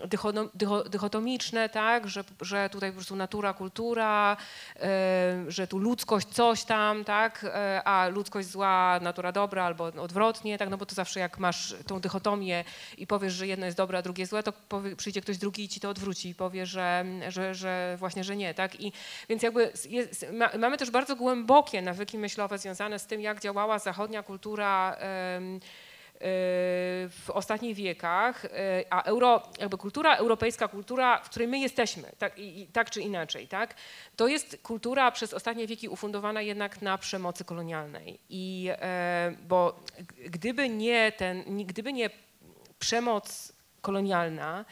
dychotomiczne, 0.91 1.69
tak, 1.69 2.09
że, 2.09 2.25
że 2.41 2.71
tutaj 2.71 2.91
po 2.91 2.95
prostu 2.95 3.17
natura, 3.17 3.53
kultura, 3.55 4.37
że 5.49 5.67
tu 5.67 5.79
ludzkość 5.79 6.29
coś 6.29 6.65
tam, 6.65 7.05
tak, 7.05 7.45
e, 7.45 7.83
a 7.85 8.09
ludzkość 8.09 8.49
zła, 8.49 9.01
natura 9.03 9.33
dobra 9.33 9.65
albo 9.65 9.85
odwrotnie, 9.85 10.59
tak, 10.59 10.71
no 10.71 10.79
bo 10.79 10.87
to 10.87 10.95
zawsze 10.95 11.21
jak 11.21 11.39
masz 11.39 11.75
tą 11.87 12.01
dychotomię 12.01 12.65
i 12.99 13.07
powiesz, 13.07 13.33
że 13.33 13.47
jedno 13.47 13.67
jest 13.67 13.79
dobre, 13.79 13.99
a 13.99 14.03
drugie 14.03 14.27
złe, 14.27 14.43
to 14.43 14.53
powie, 14.53 14.97
przyjdzie 14.97 15.21
ktoś 15.21 15.39
drugi 15.39 15.65
i 15.65 15.69
ci 15.69 15.81
to 15.81 15.91
odwróci 15.91 16.29
i 16.29 16.35
powie, 16.35 16.67
że, 16.67 17.05
że, 17.29 17.55
że 17.55 17.97
właśnie, 17.99 18.25
że 18.25 18.37
nie, 18.37 18.55
tak, 18.55 18.81
i 18.81 18.93
więc 19.29 19.43
jakby 19.43 19.73
jest, 19.89 20.27
ma, 20.33 20.51
mamy 20.59 20.77
też 20.77 20.91
bardzo 20.91 21.17
głębokie 21.17 21.83
nawyki 21.83 22.19
myślowe 22.19 22.59
związane 22.59 22.99
z 22.99 23.07
tym, 23.07 23.21
jak 23.21 23.41
działała 23.41 23.79
zachodnia 23.79 24.23
kultura 24.23 24.97
w 26.21 27.31
ostatnich 27.33 27.77
wiekach, 27.77 28.45
e, 28.45 28.49
a 28.91 29.03
euro, 29.03 29.43
jakby 29.61 29.79
kultura 29.79 30.17
europejska, 30.17 30.69
kultura, 30.69 31.21
w 31.23 31.31
której 31.31 31.49
my 31.49 31.59
jesteśmy, 31.59 32.13
tak, 32.19 32.39
i, 32.39 32.67
tak 32.67 32.91
czy 32.91 33.01
inaczej, 33.01 33.49
tak, 33.49 33.75
to 34.17 34.29
jest 34.29 34.59
kultura 34.63 35.11
przez 35.11 35.35
ostatnie 35.35 35.67
wieki 35.67 35.89
ufundowana 35.89 36.43
jednak 36.43 36.83
na 36.83 36.99
przemocy 36.99 37.45
kolonialnej. 37.45 38.19
I, 38.29 38.69
e, 38.71 39.35
bo 39.49 39.81
gdyby 40.27 40.69
nie 40.69 41.13
ten, 41.13 41.67
gdyby 41.67 41.93
nie 41.93 42.11
przemoc 42.79 43.53
kolonialna, 43.81 44.65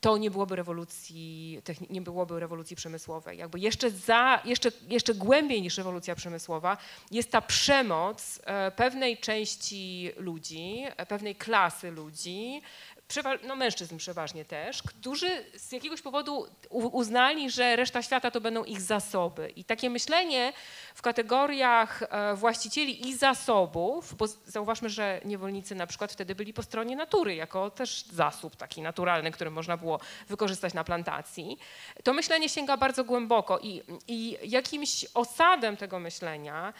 to 0.00 0.18
nie 0.18 0.30
byłoby 0.30 0.56
rewolucji, 0.56 1.62
nie 1.90 2.00
byłoby 2.00 2.40
rewolucji 2.40 2.76
przemysłowej. 2.76 3.38
Jakby 3.38 3.60
jeszcze, 3.60 3.90
za, 3.90 4.42
jeszcze, 4.44 4.72
jeszcze 4.88 5.14
głębiej 5.14 5.62
niż 5.62 5.78
rewolucja 5.78 6.14
przemysłowa 6.14 6.76
jest 7.10 7.30
ta 7.30 7.40
przemoc 7.40 8.40
e, 8.44 8.70
pewnej 8.70 9.18
części 9.18 10.10
ludzi, 10.16 10.84
e, 10.96 11.06
pewnej 11.06 11.36
klasy 11.36 11.90
ludzi, 11.90 12.62
no 13.42 13.56
mężczyzn 13.56 13.96
przeważnie 13.96 14.44
też, 14.44 14.82
którzy 14.82 15.44
z 15.56 15.72
jakiegoś 15.72 16.02
powodu 16.02 16.46
uznali, 16.70 17.50
że 17.50 17.76
reszta 17.76 18.02
świata 18.02 18.30
to 18.30 18.40
będą 18.40 18.64
ich 18.64 18.80
zasoby. 18.80 19.52
I 19.56 19.64
takie 19.64 19.90
myślenie 19.90 20.52
w 20.94 21.02
kategoriach 21.02 22.02
e, 22.02 22.34
właścicieli 22.34 23.08
i 23.08 23.16
zasobów, 23.16 24.14
bo 24.14 24.26
zauważmy, 24.46 24.90
że 24.90 25.20
niewolnicy 25.24 25.74
na 25.74 25.86
przykład 25.86 26.12
wtedy 26.12 26.34
byli 26.34 26.52
po 26.52 26.62
stronie 26.62 26.96
natury, 26.96 27.34
jako 27.34 27.70
też 27.70 28.04
zasób 28.12 28.56
taki 28.56 28.82
naturalny, 28.82 29.30
który 29.30 29.50
można 29.50 29.76
było 29.76 30.00
wykorzystać 30.28 30.74
na 30.74 30.84
plantacji, 30.84 31.58
to 32.04 32.12
myślenie 32.12 32.48
sięga 32.48 32.76
bardzo 32.76 33.04
głęboko 33.04 33.58
i, 33.58 33.82
i 34.08 34.36
jakimś 34.42 35.06
osadem 35.14 35.76
tego 35.76 35.98
myślenia 35.98 36.72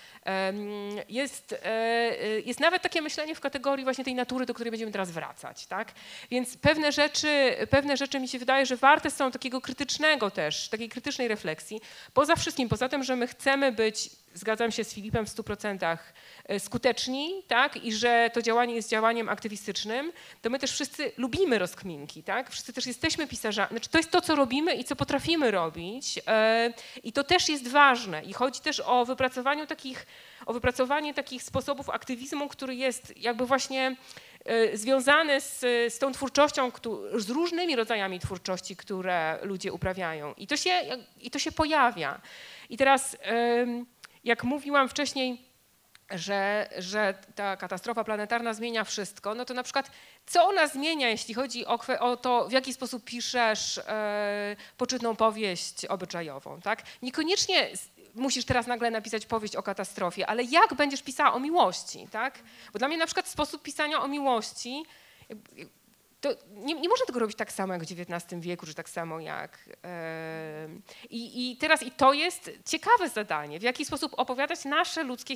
jest, 1.08 1.52
e, 1.52 1.66
e, 1.66 2.40
jest 2.40 2.60
nawet 2.60 2.82
takie 2.82 3.02
myślenie 3.02 3.34
w 3.34 3.40
kategorii 3.40 3.84
właśnie 3.84 4.04
tej 4.04 4.14
natury, 4.14 4.46
do 4.46 4.54
której 4.54 4.70
będziemy 4.70 4.92
teraz 4.92 5.10
wracać. 5.10 5.66
Tak? 5.66 5.92
Więc 6.30 6.56
pewne 6.56 6.92
rzeczy, 6.92 7.56
pewne 7.70 7.96
rzeczy 7.96 8.20
mi 8.20 8.28
się 8.28 8.38
wydaje, 8.38 8.66
że 8.66 8.76
warte 8.76 9.10
są 9.10 9.30
takiego 9.30 9.60
krytycznego 9.60 10.30
też, 10.30 10.68
takiej 10.68 10.88
krytycznej 10.88 11.28
refleksji. 11.28 11.80
Poza 12.14 12.36
wszystkim, 12.36 12.68
poza 12.68 12.88
tym, 12.88 13.04
że 13.04 13.16
my 13.16 13.26
chcemy 13.26 13.72
być, 13.72 14.10
zgadzam 14.34 14.72
się 14.72 14.84
z 14.84 14.94
Filipem 14.94 15.26
w 15.26 15.28
100%, 15.28 15.98
e, 16.44 16.60
skuteczni, 16.60 17.42
tak, 17.48 17.76
i 17.84 17.92
że 17.92 18.30
to 18.32 18.42
działanie 18.42 18.74
jest 18.74 18.88
działaniem 18.88 19.28
aktywistycznym, 19.28 20.12
to 20.42 20.50
my 20.50 20.58
też 20.58 20.72
wszyscy 20.72 21.12
lubimy 21.16 21.58
rozkminki, 21.58 22.22
tak, 22.22 22.50
wszyscy 22.50 22.72
też 22.72 22.86
jesteśmy 22.86 23.26
pisarzami, 23.26 23.70
znaczy 23.70 23.88
to 23.88 23.98
jest 23.98 24.10
to, 24.10 24.20
co 24.20 24.34
robimy 24.34 24.74
i 24.74 24.84
co 24.84 24.96
potrafimy 24.96 25.50
robić 25.50 26.20
e, 26.26 26.72
i 27.02 27.12
to 27.12 27.24
też 27.24 27.48
jest 27.48 27.68
ważne. 27.68 28.22
I 28.22 28.32
chodzi 28.32 28.60
też 28.60 28.80
o 28.80 29.04
wypracowaniu 29.04 29.66
takich, 29.66 30.06
o 30.46 30.52
wypracowanie 30.52 31.14
takich 31.14 31.42
sposobów 31.42 31.90
aktywizmu, 31.90 32.48
który 32.48 32.74
jest 32.74 33.16
jakby 33.16 33.46
właśnie 33.46 33.96
związane 34.74 35.41
z, 35.41 35.61
z 35.95 35.99
tą 35.99 36.12
twórczością, 36.12 36.72
z 37.14 37.30
różnymi 37.30 37.76
rodzajami 37.76 38.20
twórczości, 38.20 38.76
które 38.76 39.38
ludzie 39.43 39.72
uprawiają. 39.72 40.34
I 40.34 40.47
to 40.47 40.57
się, 40.57 40.70
i 41.20 41.30
to 41.30 41.38
się 41.38 41.53
pojawia. 41.53 42.20
I 42.70 42.76
teraz, 42.76 43.16
jak 44.24 44.45
mówiłam 44.45 44.88
wcześniej, 44.88 45.51
że, 46.11 46.68
że 46.78 47.14
ta 47.34 47.57
katastrofa 47.57 48.05
planetarna 48.05 48.55
zmienia 48.55 48.84
wszystko, 48.84 49.34
no 49.34 49.45
to 49.45 49.55
na 49.55 49.62
przykład 49.62 49.91
co 50.26 50.45
ona 50.49 50.66
zmienia, 50.66 51.09
jeśli 51.09 51.34
chodzi 51.34 51.66
o, 51.66 51.78
o 52.01 52.16
to, 52.16 52.49
w 52.49 52.53
jaki 52.53 52.74
sposób 52.74 53.05
piszesz 53.05 53.78
e, 53.78 54.57
poczytną 54.76 55.16
powieść 55.16 55.84
obyczajową, 55.84 56.61
tak? 56.61 56.82
Niekoniecznie 57.03 57.68
musisz 58.20 58.44
teraz 58.44 58.66
nagle 58.66 58.90
napisać 58.90 59.26
powieść 59.26 59.56
o 59.56 59.62
katastrofie, 59.62 60.26
ale 60.26 60.42
jak 60.42 60.74
będziesz 60.74 61.02
pisała 61.02 61.32
o 61.32 61.40
miłości, 61.40 62.08
tak? 62.10 62.38
Bo 62.72 62.78
dla 62.78 62.88
mnie 62.88 62.96
na 62.96 63.06
przykład 63.06 63.28
sposób 63.28 63.62
pisania 63.62 64.02
o 64.02 64.08
miłości, 64.08 64.84
to 66.20 66.30
nie, 66.54 66.74
nie 66.74 66.88
można 66.88 67.06
tego 67.06 67.20
robić 67.20 67.36
tak 67.36 67.52
samo 67.52 67.72
jak 67.72 67.84
w 67.84 67.92
XIX 67.92 68.42
wieku, 68.42 68.66
czy 68.66 68.74
tak 68.74 68.88
samo 68.88 69.20
jak... 69.20 69.58
Yy, 69.68 70.80
i, 71.10 71.50
I 71.52 71.56
teraz 71.56 71.82
i 71.82 71.90
to 71.90 72.12
jest 72.12 72.50
ciekawe 72.66 73.08
zadanie, 73.08 73.58
w 73.58 73.62
jaki 73.62 73.84
sposób 73.84 74.12
opowiadać 74.16 74.64
nasze 74.64 75.02
ludzkie 75.02 75.34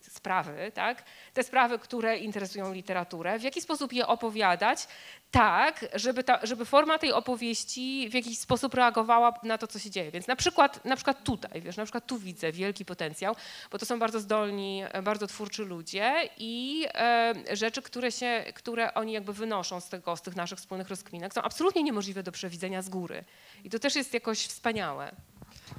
sprawy, 0.00 0.72
tak? 0.74 1.04
te 1.34 1.42
sprawy, 1.42 1.78
które 1.78 2.18
interesują 2.18 2.72
literaturę, 2.72 3.38
w 3.38 3.42
jaki 3.42 3.60
sposób 3.60 3.92
je 3.92 4.06
opowiadać 4.06 4.88
tak, 5.30 5.84
żeby, 5.94 6.24
ta, 6.24 6.46
żeby 6.46 6.64
forma 6.64 6.98
tej 6.98 7.12
opowieści 7.12 8.08
w 8.10 8.14
jakiś 8.14 8.38
sposób 8.38 8.74
reagowała 8.74 9.34
na 9.42 9.58
to, 9.58 9.66
co 9.66 9.78
się 9.78 9.90
dzieje. 9.90 10.10
Więc 10.10 10.26
na 10.26 10.36
przykład, 10.36 10.84
na 10.84 10.96
przykład 10.96 11.24
tutaj, 11.24 11.62
wiesz, 11.62 11.76
na 11.76 11.84
przykład 11.84 12.06
tu 12.06 12.18
widzę 12.18 12.52
wielki 12.52 12.84
potencjał, 12.84 13.36
bo 13.70 13.78
to 13.78 13.86
są 13.86 13.98
bardzo 13.98 14.20
zdolni, 14.20 14.82
bardzo 15.02 15.26
twórczy 15.26 15.64
ludzie 15.64 16.30
i 16.36 16.86
e, 16.94 17.34
rzeczy, 17.52 17.82
które, 17.82 18.12
się, 18.12 18.44
które 18.54 18.94
oni 18.94 19.12
jakby 19.12 19.32
wynoszą 19.32 19.80
z, 19.80 19.88
tego, 19.88 20.16
z 20.16 20.22
tych 20.22 20.36
naszych 20.36 20.58
wspólnych 20.58 20.88
rozkminek 20.88 21.34
są 21.34 21.42
absolutnie 21.42 21.82
niemożliwe 21.82 22.22
do 22.22 22.32
przewidzenia 22.32 22.82
z 22.82 22.88
góry. 22.88 23.24
I 23.64 23.70
to 23.70 23.78
też 23.78 23.96
jest 23.96 24.14
jakoś 24.14 24.38
wspaniałe. 24.46 25.12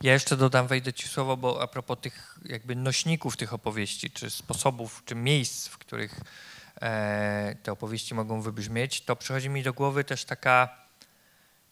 Ja 0.01 0.13
jeszcze 0.13 0.37
dodam, 0.37 0.67
wejdę 0.67 0.93
ci 0.93 1.07
słowo, 1.07 1.37
bo 1.37 1.61
a 1.61 1.67
propos 1.67 1.97
tych 2.01 2.39
jakby 2.45 2.75
nośników 2.75 3.37
tych 3.37 3.53
opowieści, 3.53 4.11
czy 4.11 4.29
sposobów, 4.29 5.01
czy 5.05 5.15
miejsc, 5.15 5.67
w 5.67 5.77
których 5.77 6.19
e, 6.81 7.55
te 7.63 7.71
opowieści 7.71 8.15
mogą 8.15 8.41
wybrzmieć, 8.41 9.01
to 9.01 9.15
przychodzi 9.15 9.49
mi 9.49 9.63
do 9.63 9.73
głowy 9.73 10.03
też 10.03 10.25
taka, 10.25 10.69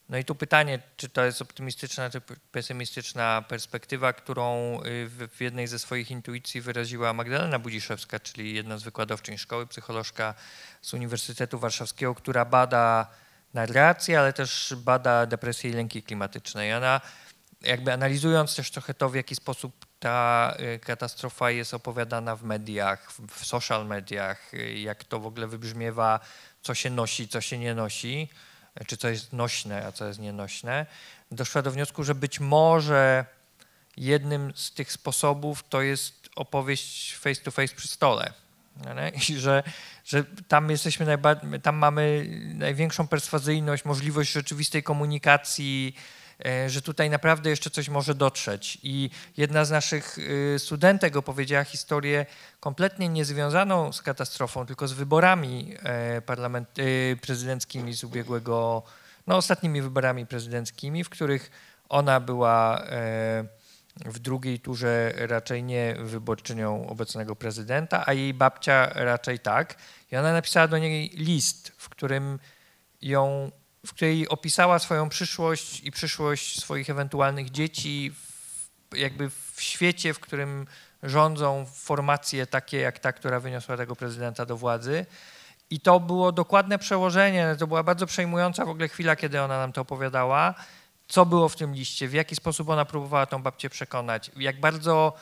no 0.10 0.18
i 0.18 0.26
tu 0.26 0.36
pytanie, 0.36 0.80
czy 0.98 1.10
to 1.10 1.26
jest 1.26 1.42
optymistyczna, 1.42 2.10
czy 2.10 2.22
pesymistyczna 2.52 3.44
perspektywa, 3.48 4.14
którą 4.14 4.80
y, 4.84 5.08
w, 5.08 5.28
w 5.38 5.42
jednej 5.42 5.68
ze 5.68 5.80
swoich 5.80 6.12
intuicji 6.12 6.62
wyraziła 6.62 7.14
Magdalena 7.14 7.60
Budziszewska, 7.60 8.20
czyli 8.20 8.54
jedna 8.54 8.78
z 8.78 8.84
wykładowczyń 8.84 9.38
szkoły, 9.38 9.68
psycholożka 9.68 10.34
z 10.82 10.94
Uniwersytetu 10.94 11.60
Warszawskiego, 11.60 12.16
która 12.16 12.46
bada 12.46 13.08
narrację, 13.54 14.20
ale 14.20 14.34
też 14.34 14.74
bada 14.78 15.26
depresję 15.26 15.70
i 15.70 15.74
lęki 15.74 16.04
klimatyczne. 16.04 16.68
I 16.68 16.74
ona 16.74 17.02
jakby 17.62 17.94
analizując 17.94 18.56
też 18.56 18.72
trochę 18.72 18.94
to, 18.94 19.10
w 19.10 19.16
jaki 19.16 19.36
sposób 19.36 19.86
ta 20.00 20.56
y, 20.76 20.80
katastrofa 20.80 21.52
jest 21.52 21.74
opowiadana 21.74 22.36
w 22.36 22.44
mediach, 22.44 23.12
w 23.30 23.46
social 23.46 23.86
mediach, 23.86 24.54
y, 24.54 24.80
jak 24.80 25.04
to 25.04 25.20
w 25.20 25.26
ogóle 25.26 25.48
wybrzmiewa, 25.48 26.20
co 26.62 26.76
się 26.76 26.90
nosi, 26.90 27.28
co 27.28 27.42
się 27.42 27.58
nie 27.58 27.76
nosi, 27.76 28.30
czy 28.88 28.98
co 28.98 29.10
jest 29.10 29.34
nośne, 29.34 29.86
a 29.86 29.92
co 29.92 30.08
jest 30.08 30.20
nienośne, 30.20 30.86
doszła 31.32 31.62
do 31.62 31.72
wniosku, 31.72 32.04
że 32.04 32.16
być 32.16 32.40
może 32.40 33.26
jednym 33.98 34.54
z 34.56 34.72
tych 34.72 34.92
sposobów 34.92 35.64
to 35.70 35.82
jest 35.82 36.30
opowieść 36.36 37.16
face 37.16 37.42
to 37.42 37.52
face 37.52 37.76
przy 37.76 37.88
stole. 37.88 38.34
I 39.30 39.36
że, 39.36 39.64
że 40.06 40.24
tam 40.48 40.70
jesteśmy 40.70 41.06
najbardziej, 41.06 41.62
tam 41.62 41.76
mamy 41.76 42.28
największą 42.54 43.08
perswazyjność, 43.08 43.86
możliwość 43.86 44.32
rzeczywistej 44.32 44.84
komunikacji, 44.84 45.96
że 46.68 46.82
tutaj 46.82 47.10
naprawdę 47.10 47.50
jeszcze 47.50 47.70
coś 47.70 47.90
może 47.90 48.16
dotrzeć. 48.16 48.78
I 48.84 49.10
jedna 49.38 49.66
z 49.66 49.72
naszych 49.72 50.18
y, 50.18 50.56
studentek 50.60 51.16
opowiedziała 51.16 51.64
historię 51.64 52.26
kompletnie 52.60 53.10
niezwiązaną 53.10 53.94
z 53.94 54.02
katastrofą, 54.02 54.66
tylko 54.66 54.88
z 54.88 54.94
wyborami 54.94 55.76
e, 55.84 56.22
parlament, 56.22 56.80
y, 56.80 57.18
prezydenckimi 57.22 57.94
z 57.94 58.04
ubiegłego, 58.04 58.84
no 59.28 59.38
ostatnimi 59.38 59.82
wyborami 59.82 60.26
prezydenckimi, 60.26 61.04
w 61.04 61.10
których 61.10 61.52
ona 61.90 62.20
była 62.20 62.82
e, 62.82 63.46
w 64.06 64.20
drugiej 64.20 64.60
turze 64.60 65.14
raczej 65.16 65.64
nie 65.64 65.96
wyborczynią 66.00 66.88
obecnego 66.88 67.36
prezydenta, 67.36 68.04
a 68.06 68.14
jej 68.14 68.34
babcia 68.34 68.90
raczej 68.94 69.40
tak. 69.40 69.76
I 70.12 70.18
ona 70.18 70.34
napisała 70.34 70.68
do 70.68 70.78
niej 70.78 71.10
list, 71.10 71.72
w 71.78 71.90
którym 71.90 72.40
ją 73.02 73.52
w 73.88 73.94
której 73.94 74.30
opisała 74.30 74.80
swoją 74.80 75.10
przyszłość 75.10 75.80
i 75.84 75.92
przyszłość 75.92 76.62
swoich 76.62 76.90
ewentualnych 76.90 77.50
dzieci, 77.50 78.12
w, 78.12 78.98
jakby 78.98 79.30
w 79.30 79.62
świecie, 79.62 80.14
w 80.14 80.20
którym 80.20 80.68
rządzą 81.04 81.66
formacje 81.74 82.48
takie 82.48 82.78
jak 82.78 83.00
ta, 83.00 83.14
która 83.14 83.40
wyniosła 83.40 83.78
tego 83.78 83.96
prezydenta 83.96 84.46
do 84.46 84.58
władzy. 84.58 85.06
I 85.70 85.80
to 85.80 86.00
było 86.00 86.32
dokładne 86.32 86.80
przełożenie, 86.80 87.56
to 87.60 87.68
była 87.68 87.84
bardzo 87.84 88.06
przejmująca 88.06 88.66
w 88.66 88.70
ogóle 88.70 88.88
chwila, 88.88 89.16
kiedy 89.16 89.42
ona 89.42 89.58
nam 89.58 89.74
to 89.74 89.82
opowiadała, 89.82 90.54
co 91.08 91.26
było 91.26 91.50
w 91.50 91.56
tym 91.56 91.74
liście, 91.74 92.08
w 92.08 92.14
jaki 92.14 92.36
sposób 92.36 92.70
ona 92.70 92.86
próbowała 92.86 93.26
tą 93.26 93.42
babcię 93.42 93.70
przekonać, 93.70 94.32
jak 94.36 94.60
bardzo 94.60 95.14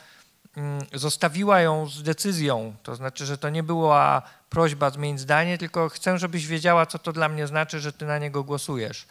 zostawiła 0.92 1.60
ją 1.60 1.86
z 1.86 2.02
decyzją, 2.02 2.76
to 2.82 2.94
znaczy, 2.94 3.26
że 3.26 3.38
to 3.38 3.50
nie 3.50 3.62
była 3.62 4.22
prośba 4.50 4.90
zmień 4.90 5.18
zdanie, 5.18 5.58
tylko 5.58 5.88
chcę, 5.88 6.18
żebyś 6.18 6.46
wiedziała, 6.46 6.86
co 6.86 6.98
to 6.98 7.12
dla 7.12 7.28
mnie 7.28 7.46
znaczy, 7.46 7.80
że 7.80 7.92
ty 7.92 8.04
na 8.06 8.18
niego 8.18 8.44
głosujesz. 8.44 9.06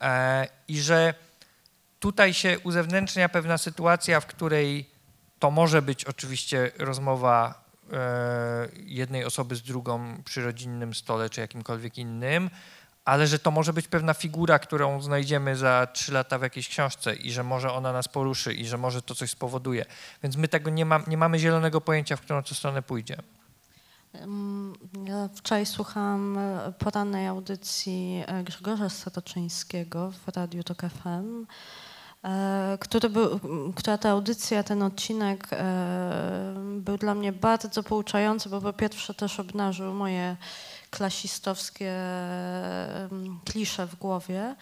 E, 0.00 0.48
I 0.68 0.80
że 0.80 1.14
tutaj 2.00 2.34
się 2.34 2.58
uzewnętrznia 2.58 3.28
pewna 3.28 3.58
sytuacja, 3.58 4.20
w 4.20 4.26
której 4.26 4.90
to 5.38 5.50
może 5.50 5.82
być 5.82 6.04
oczywiście 6.04 6.70
rozmowa 6.78 7.64
e, 7.92 8.68
jednej 8.84 9.24
osoby 9.24 9.56
z 9.56 9.62
drugą 9.62 10.22
przy 10.24 10.44
rodzinnym 10.44 10.94
stole 10.94 11.30
czy 11.30 11.40
jakimkolwiek 11.40 11.98
innym, 11.98 12.50
ale 13.04 13.26
że 13.26 13.38
to 13.38 13.50
może 13.50 13.72
być 13.72 13.88
pewna 13.88 14.14
figura, 14.14 14.58
którą 14.58 15.00
znajdziemy 15.00 15.56
za 15.56 15.86
trzy 15.92 16.12
lata 16.12 16.38
w 16.38 16.42
jakiejś 16.42 16.68
książce 16.68 17.14
i 17.14 17.32
że 17.32 17.42
może 17.42 17.72
ona 17.72 17.92
nas 17.92 18.08
poruszy 18.08 18.54
i 18.54 18.66
że 18.66 18.78
może 18.78 19.02
to 19.02 19.14
coś 19.14 19.30
spowoduje. 19.30 19.84
Więc 20.22 20.36
my 20.36 20.48
tego 20.48 20.70
nie, 20.70 20.84
ma, 20.84 21.00
nie 21.06 21.16
mamy 21.16 21.38
zielonego 21.38 21.80
pojęcia, 21.80 22.16
w 22.16 22.20
którą 22.20 22.42
stronę 22.42 22.82
pójdzie. 22.82 23.16
Ja 25.04 25.28
wczoraj 25.34 25.66
słuchałam 25.66 26.38
e, 26.38 26.72
porannej 26.78 27.26
audycji 27.26 28.24
e, 28.26 28.44
Grzegorza 28.44 28.88
Statoczyńskiego 28.88 30.10
w 30.10 30.36
Radiu 30.36 30.62
Tok 30.62 30.82
FM, 30.82 31.46
e, 32.24 32.78
który 32.80 33.10
był, 33.10 33.40
która 33.76 33.98
ta 33.98 34.10
audycja, 34.10 34.62
ten 34.62 34.82
odcinek 34.82 35.48
był 36.76 36.98
dla 36.98 37.14
mnie 37.14 37.32
bardzo 37.32 37.82
pouczający, 37.82 38.48
bo 38.48 38.60
po 38.60 38.72
pierwsze 38.72 39.14
też 39.14 39.40
obnażył 39.40 39.94
moje 39.94 40.36
klasistowskie 40.92 41.94
klisze 43.44 43.86
w 43.86 43.94
głowie. 43.94 44.54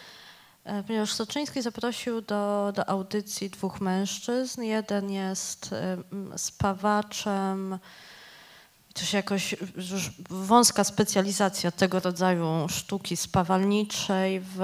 E, 0.65 0.83
Ponieważ 0.83 1.13
Soczyński 1.13 1.63
zaprosił 1.63 2.21
do, 2.21 2.73
do 2.77 2.89
audycji 2.89 3.51
dwóch 3.51 3.81
mężczyzn. 3.81 4.63
Jeden 4.63 5.11
jest 5.11 5.73
em, 5.73 6.39
spawaczem, 6.39 7.79
to 8.95 9.05
się 9.05 9.17
jakoś 9.17 9.57
już 9.77 10.11
wąska 10.31 10.85
specjalizacja 10.85 11.71
tego 11.71 12.01
rodzaju 12.01 12.67
sztuki 12.69 13.17
spawalniczej 13.17 14.41
w, 14.41 14.57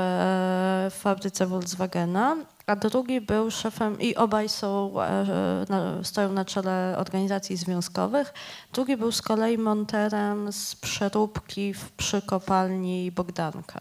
w 0.90 0.94
fabryce 1.00 1.46
Volkswagena, 1.46 2.36
a 2.66 2.76
drugi 2.76 3.20
był 3.20 3.50
szefem 3.50 4.00
i 4.00 4.16
obaj 4.16 4.48
są, 4.48 5.00
e, 5.02 5.26
na, 5.68 6.04
stoją 6.04 6.32
na 6.32 6.44
czele 6.44 6.94
organizacji 6.98 7.56
związkowych. 7.56 8.34
Drugi 8.72 8.96
był 8.96 9.12
z 9.12 9.22
kolei 9.22 9.58
monterem 9.58 10.52
z 10.52 10.76
przeróbki 10.76 11.74
w, 11.74 11.90
przy 11.90 12.22
kopalni 12.22 13.12
Bogdanka. 13.12 13.80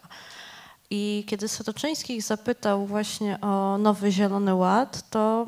I 0.90 1.24
kiedy 1.26 1.48
Sotoczyński 1.48 2.16
ich 2.16 2.22
zapytał 2.22 2.86
właśnie 2.86 3.40
o 3.40 3.78
Nowy 3.78 4.12
Zielony 4.12 4.54
Ład, 4.54 5.10
to 5.10 5.46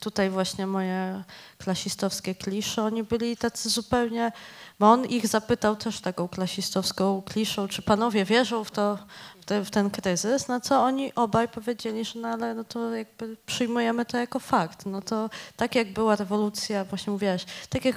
tutaj 0.00 0.30
właśnie 0.30 0.66
moje 0.66 1.22
klasistowskie 1.58 2.34
klisze, 2.34 2.82
oni 2.82 3.04
byli 3.04 3.36
tacy 3.36 3.70
zupełnie, 3.70 4.32
bo 4.78 4.90
on 4.90 5.06
ich 5.06 5.26
zapytał 5.26 5.76
też 5.76 6.00
taką 6.00 6.28
klasistowską 6.28 7.22
kliszą, 7.22 7.68
czy 7.68 7.82
panowie 7.82 8.24
wierzą 8.24 8.64
w 8.64 8.70
to, 8.70 8.98
w, 9.40 9.44
te, 9.44 9.64
w 9.64 9.70
ten 9.70 9.90
kryzys, 9.90 10.48
na 10.48 10.60
co 10.60 10.82
oni 10.82 11.14
obaj 11.14 11.48
powiedzieli, 11.48 12.04
że 12.04 12.18
no 12.20 12.28
ale 12.28 12.54
no 12.54 12.64
to 12.64 12.94
jakby 12.94 13.36
przyjmujemy 13.46 14.04
to 14.04 14.18
jako 14.18 14.38
fakt. 14.38 14.86
No 14.86 15.02
to 15.02 15.30
tak 15.56 15.74
jak 15.74 15.92
była 15.92 16.16
rewolucja, 16.16 16.84
właśnie 16.84 17.12
mówiłaś, 17.12 17.44
tak 17.68 17.84
jak 17.84 17.96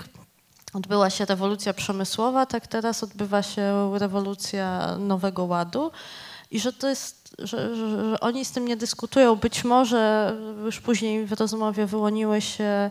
odbyła 0.74 1.10
się 1.10 1.26
rewolucja 1.26 1.74
przemysłowa, 1.74 2.46
tak 2.46 2.68
teraz 2.68 3.04
odbywa 3.04 3.44
się 3.44 3.92
rewolucja 4.00 4.96
Nowego 4.98 5.46
Ładu 5.46 5.92
i 6.52 6.60
że 6.60 6.74
to 6.74 6.90
jest, 6.90 7.21
że, 7.40 7.76
że, 7.76 8.10
że 8.10 8.20
oni 8.20 8.46
z 8.46 8.52
tym 8.52 8.68
nie 8.68 8.78
dyskutują. 8.78 9.36
Być 9.36 9.64
może 9.64 10.34
już 10.66 10.82
później 10.82 11.26
w 11.26 11.32
rozmowie 11.32 11.86
wyłoniły 11.86 12.42
się 12.42 12.90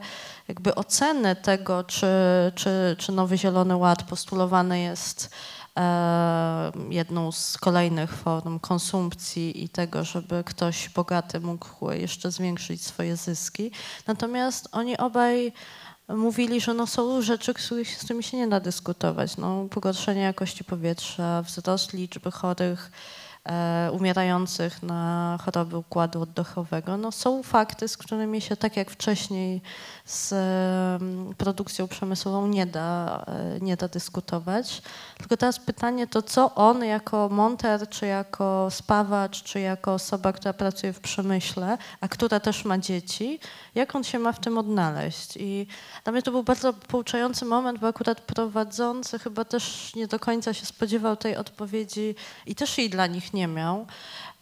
jakby 0.48 0.74
oceny 0.74 1.36
tego, 1.36 1.84
czy, 1.84 2.06
czy, 2.54 2.96
czy 2.98 3.12
Nowy 3.12 3.38
Zielony 3.38 3.76
Ład 3.76 4.02
postulowany 4.02 4.80
jest 4.80 5.30
e, 5.76 6.72
jedną 6.90 7.32
z 7.32 7.58
kolejnych 7.58 8.12
form 8.12 8.58
konsumpcji 8.58 9.64
i 9.64 9.68
tego, 9.68 10.04
żeby 10.04 10.44
ktoś 10.44 10.88
bogaty 10.88 11.40
mógł 11.40 11.90
jeszcze 11.90 12.30
zwiększyć 12.30 12.84
swoje 12.84 13.16
zyski. 13.16 13.70
Natomiast 14.06 14.68
oni 14.72 14.96
obaj 14.98 15.52
mówili, 16.08 16.60
że 16.60 16.74
no 16.74 16.86
są 16.86 17.22
rzeczy, 17.22 17.54
z 17.58 18.04
którymi 18.04 18.22
się 18.22 18.36
nie 18.36 18.48
da 18.48 18.60
dyskutować. 18.60 19.36
No, 19.36 19.66
pogorszenie 19.70 20.20
jakości 20.20 20.64
powietrza, 20.64 21.42
wzrost 21.42 21.92
liczby 21.92 22.30
chorych, 22.30 22.90
umierających 23.92 24.82
na 24.82 25.38
choroby 25.44 25.76
układu 25.76 26.22
oddechowego. 26.22 26.96
No, 26.96 27.12
są 27.12 27.42
fakty, 27.42 27.88
z 27.88 27.96
którymi 27.96 28.40
się 28.40 28.56
tak 28.56 28.76
jak 28.76 28.90
wcześniej 28.90 29.62
z 30.04 30.34
produkcją 31.36 31.88
przemysłową 31.88 32.46
nie 32.46 32.66
da, 32.66 33.24
e, 33.26 33.60
nie 33.60 33.76
da 33.76 33.88
dyskutować. 33.88 34.82
Tylko 35.18 35.36
teraz 35.36 35.58
pytanie 35.58 36.06
to, 36.06 36.22
co 36.22 36.54
on 36.54 36.84
jako 36.84 37.28
monter, 37.28 37.88
czy 37.88 38.06
jako 38.06 38.68
spawacz, 38.70 39.42
czy 39.42 39.60
jako 39.60 39.94
osoba, 39.94 40.32
która 40.32 40.52
pracuje 40.52 40.92
w 40.92 41.00
przemyśle, 41.00 41.78
a 42.00 42.08
która 42.08 42.40
też 42.40 42.64
ma 42.64 42.78
dzieci, 42.78 43.40
jak 43.74 43.94
on 43.94 44.04
się 44.04 44.18
ma 44.18 44.32
w 44.32 44.40
tym 44.40 44.58
odnaleźć? 44.58 45.36
I 45.36 45.66
dla 46.04 46.12
mnie 46.12 46.22
to 46.22 46.30
był 46.30 46.42
bardzo 46.42 46.72
pouczający 46.72 47.44
moment, 47.44 47.78
bo 47.78 47.88
akurat 47.88 48.20
prowadzący 48.20 49.18
chyba 49.18 49.44
też 49.44 49.94
nie 49.94 50.06
do 50.06 50.18
końca 50.18 50.54
się 50.54 50.66
spodziewał 50.66 51.16
tej 51.16 51.36
odpowiedzi 51.36 52.14
i 52.46 52.54
też 52.54 52.78
jej 52.78 52.90
dla 52.90 53.06
nich 53.06 53.29
nie 53.32 53.46
miał. 53.48 53.86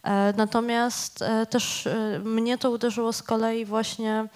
E, 0.03 0.33
Natomiast 0.37 1.21
e, 1.21 1.45
też 1.45 1.87
e, 1.87 2.19
mnie 2.23 2.57
to 2.57 2.71
uderzyło 2.71 3.13
z 3.13 3.23
kolei 3.23 3.65
właśnie 3.65 4.27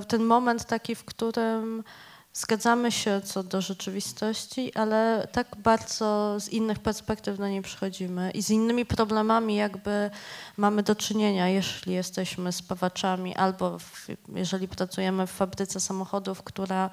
w 0.00 0.04
ten 0.08 0.24
moment 0.24 0.64
taki, 0.64 0.94
w 0.94 1.04
którym 1.04 1.84
zgadzamy 2.32 2.92
się 2.92 3.20
co 3.24 3.42
do 3.42 3.60
rzeczywistości, 3.60 4.74
ale 4.74 5.28
tak 5.32 5.56
bardzo 5.56 6.40
z 6.40 6.48
innych 6.48 6.78
perspektyw 6.78 7.38
na 7.38 7.48
nie 7.48 7.62
przychodzimy 7.62 8.30
i 8.30 8.42
z 8.42 8.50
innymi 8.50 8.86
problemami 8.86 9.56
jakby 9.56 10.10
mamy 10.56 10.82
do 10.82 10.94
czynienia, 10.94 11.48
jeśli 11.48 11.92
jesteśmy 11.92 12.52
spawaczami 12.52 13.36
albo 13.36 13.78
w, 13.78 14.06
jeżeli 14.34 14.68
pracujemy 14.68 15.26
w 15.26 15.30
fabryce 15.30 15.80
samochodów, 15.80 16.42
która 16.42 16.90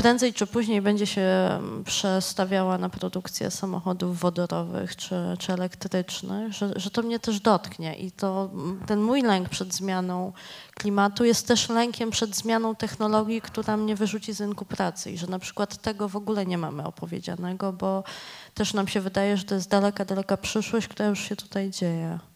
prędzej 0.00 0.34
czy 0.34 0.46
później 0.46 0.82
będzie 0.82 1.06
się 1.06 1.20
mm, 1.20 1.84
przestawiała 1.84 2.78
na 2.78 2.88
produkcję 2.88 3.50
samochodów 3.50 4.20
wodorowych 4.20 4.96
czy, 4.96 5.14
czy 5.38 5.52
elektrycznych, 5.52 6.52
że, 6.52 6.72
że 6.76 6.90
to 6.90 7.02
mnie 7.02 7.18
też 7.18 7.40
dotknie 7.40 7.94
i 7.94 8.12
to 8.12 8.50
mm, 8.52 8.80
ten 8.86 9.00
mój 9.00 9.22
lęk 9.22 9.48
przed 9.48 9.74
zmianą 9.74 10.32
klimatu 10.74 11.24
jest 11.24 11.48
też 11.48 11.68
lękiem 11.68 12.10
przed 12.10 12.36
zmianą 12.36 12.74
technologii, 12.74 13.40
która 13.40 13.76
mnie 13.76 13.96
wyrzuci 13.96 14.32
z 14.32 14.40
rynku 14.40 14.64
pracy 14.64 15.10
i 15.10 15.18
że 15.18 15.26
na 15.26 15.38
przykład 15.38 15.76
tego 15.76 16.08
w 16.08 16.16
ogóle 16.16 16.46
nie 16.46 16.58
mamy 16.58 16.84
opowiedzianego, 16.84 17.72
bo 17.72 18.04
też 18.54 18.74
nam 18.74 18.88
się 18.88 19.00
wydaje, 19.00 19.36
że 19.36 19.44
to 19.44 19.54
jest 19.54 19.68
daleka, 19.68 20.04
daleka 20.04 20.36
przyszłość, 20.36 20.88
która 20.88 21.08
już 21.08 21.20
się 21.20 21.36
tutaj 21.36 21.70
dzieje. 21.70 22.29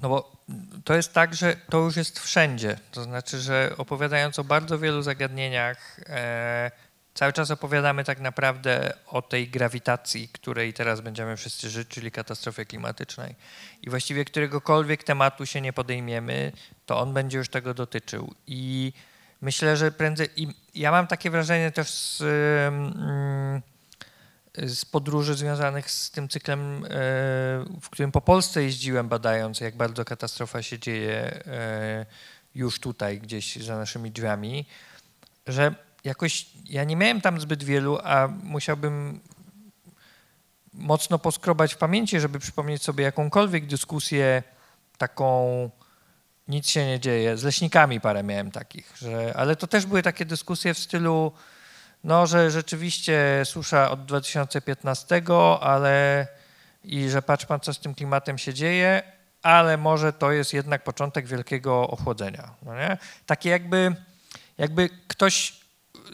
No 0.00 0.08
bo 0.08 0.36
to 0.84 0.94
jest 0.94 1.12
tak, 1.12 1.34
że 1.34 1.56
to 1.70 1.78
już 1.78 1.96
jest 1.96 2.20
wszędzie. 2.20 2.78
To 2.92 3.02
znaczy, 3.02 3.40
że 3.40 3.72
opowiadając 3.76 4.38
o 4.38 4.44
bardzo 4.44 4.78
wielu 4.78 5.02
zagadnieniach, 5.02 6.00
e, 6.06 6.70
cały 7.14 7.32
czas 7.32 7.50
opowiadamy 7.50 8.04
tak 8.04 8.20
naprawdę 8.20 8.92
o 9.06 9.22
tej 9.22 9.48
grawitacji, 9.48 10.28
której 10.28 10.72
teraz 10.74 11.00
będziemy 11.00 11.36
wszyscy 11.36 11.70
żyć, 11.70 11.88
czyli 11.88 12.10
katastrofie 12.10 12.64
klimatycznej. 12.64 13.34
I 13.82 13.90
właściwie 13.90 14.24
któregokolwiek 14.24 15.04
tematu 15.04 15.46
się 15.46 15.60
nie 15.60 15.72
podejmiemy, 15.72 16.52
to 16.86 17.00
on 17.00 17.14
będzie 17.14 17.38
już 17.38 17.48
tego 17.48 17.74
dotyczył. 17.74 18.34
I 18.46 18.92
myślę, 19.40 19.76
że 19.76 19.92
prędzej. 19.92 20.28
I 20.36 20.48
ja 20.74 20.90
mam 20.90 21.06
takie 21.06 21.30
wrażenie 21.30 21.70
też 21.70 21.90
z. 21.90 22.22
Mm, 22.68 23.62
z 24.56 24.84
podróży 24.84 25.34
związanych 25.34 25.90
z 25.90 26.10
tym 26.10 26.28
cyklem, 26.28 26.84
e, 26.84 26.88
w 27.80 27.90
którym 27.90 28.12
po 28.12 28.20
Polsce 28.20 28.62
jeździłem, 28.62 29.08
badając, 29.08 29.60
jak 29.60 29.76
bardzo 29.76 30.04
katastrofa 30.04 30.62
się 30.62 30.78
dzieje 30.78 31.42
e, 31.46 32.06
już 32.54 32.80
tutaj, 32.80 33.20
gdzieś 33.20 33.56
za 33.56 33.76
naszymi 33.76 34.10
drzwiami, 34.10 34.66
że 35.46 35.74
jakoś 36.04 36.46
ja 36.64 36.84
nie 36.84 36.96
miałem 36.96 37.20
tam 37.20 37.40
zbyt 37.40 37.64
wielu, 37.64 37.98
a 38.04 38.28
musiałbym 38.42 39.20
mocno 40.72 41.18
poskrobać 41.18 41.74
w 41.74 41.78
pamięci, 41.78 42.20
żeby 42.20 42.38
przypomnieć 42.38 42.82
sobie 42.82 43.04
jakąkolwiek 43.04 43.66
dyskusję 43.66 44.42
taką 44.98 45.70
nic 46.48 46.68
się 46.68 46.86
nie 46.86 47.00
dzieje. 47.00 47.36
Z 47.36 47.42
leśnikami 47.42 48.00
parę 48.00 48.22
miałem 48.22 48.50
takich, 48.50 48.92
że, 48.96 49.32
ale 49.36 49.56
to 49.56 49.66
też 49.66 49.86
były 49.86 50.02
takie 50.02 50.24
dyskusje 50.24 50.74
w 50.74 50.78
stylu 50.78 51.32
no, 52.04 52.26
że 52.26 52.50
rzeczywiście 52.50 53.42
susza 53.44 53.90
od 53.90 54.04
2015, 54.04 55.22
ale 55.60 56.26
i 56.84 57.08
że 57.08 57.22
patrz 57.22 57.46
pan, 57.46 57.60
co 57.60 57.74
z 57.74 57.78
tym 57.78 57.94
klimatem 57.94 58.38
się 58.38 58.54
dzieje, 58.54 59.02
ale 59.42 59.76
może 59.76 60.12
to 60.12 60.32
jest 60.32 60.52
jednak 60.52 60.84
początek 60.84 61.26
wielkiego 61.26 61.88
ochłodzenia. 61.88 62.54
No 62.62 62.74
nie? 62.74 62.98
Takie 63.26 63.50
jakby, 63.50 63.94
jakby 64.58 64.88
ktoś 65.08 65.60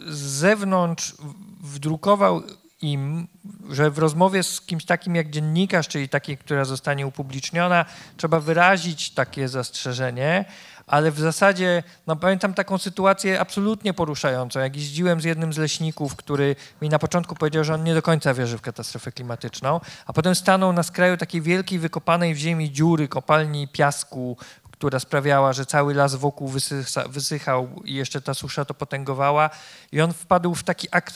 z 0.07 0.17
zewnątrz 0.17 1.15
wdrukował 1.63 2.43
im, 2.81 3.27
że 3.69 3.91
w 3.91 3.97
rozmowie 3.97 4.43
z 4.43 4.61
kimś 4.61 4.85
takim 4.85 5.15
jak 5.15 5.29
dziennikarz, 5.29 5.87
czyli 5.87 6.09
takiej, 6.09 6.37
która 6.37 6.65
zostanie 6.65 7.07
upubliczniona, 7.07 7.85
trzeba 8.17 8.39
wyrazić 8.39 9.13
takie 9.13 9.47
zastrzeżenie, 9.47 10.45
ale 10.87 11.11
w 11.11 11.19
zasadzie, 11.19 11.83
no 12.07 12.15
pamiętam 12.15 12.53
taką 12.53 12.77
sytuację 12.77 13.39
absolutnie 13.39 13.93
poruszającą, 13.93 14.59
jak 14.59 14.75
jeździłem 14.75 15.21
z 15.21 15.23
jednym 15.23 15.53
z 15.53 15.57
leśników, 15.57 16.15
który 16.15 16.55
mi 16.81 16.89
na 16.89 16.99
początku 16.99 17.35
powiedział, 17.35 17.63
że 17.63 17.73
on 17.73 17.83
nie 17.83 17.93
do 17.93 18.01
końca 18.01 18.33
wierzy 18.33 18.57
w 18.57 18.61
katastrofę 18.61 19.11
klimatyczną, 19.11 19.79
a 20.05 20.13
potem 20.13 20.35
stanął 20.35 20.73
na 20.73 20.83
skraju 20.83 21.17
takiej 21.17 21.41
wielkiej, 21.41 21.79
wykopanej 21.79 22.35
w 22.35 22.37
ziemi 22.37 22.71
dziury, 22.71 23.07
kopalni 23.07 23.67
piasku, 23.67 24.37
która 24.71 24.99
sprawiała, 24.99 25.53
że 25.53 25.65
cały 25.65 25.93
las 25.93 26.15
wokół 26.15 26.47
wysycha, 26.47 27.07
wysychał 27.07 27.69
i 27.85 27.93
jeszcze 27.93 28.21
ta 28.21 28.33
susza 28.33 28.65
to 28.65 28.73
potęgowała 28.73 29.49
i 29.91 30.01
on 30.01 30.13
wpadł 30.13 30.55
w 30.55 30.63
taki 30.63 30.87
ab, 30.91 31.09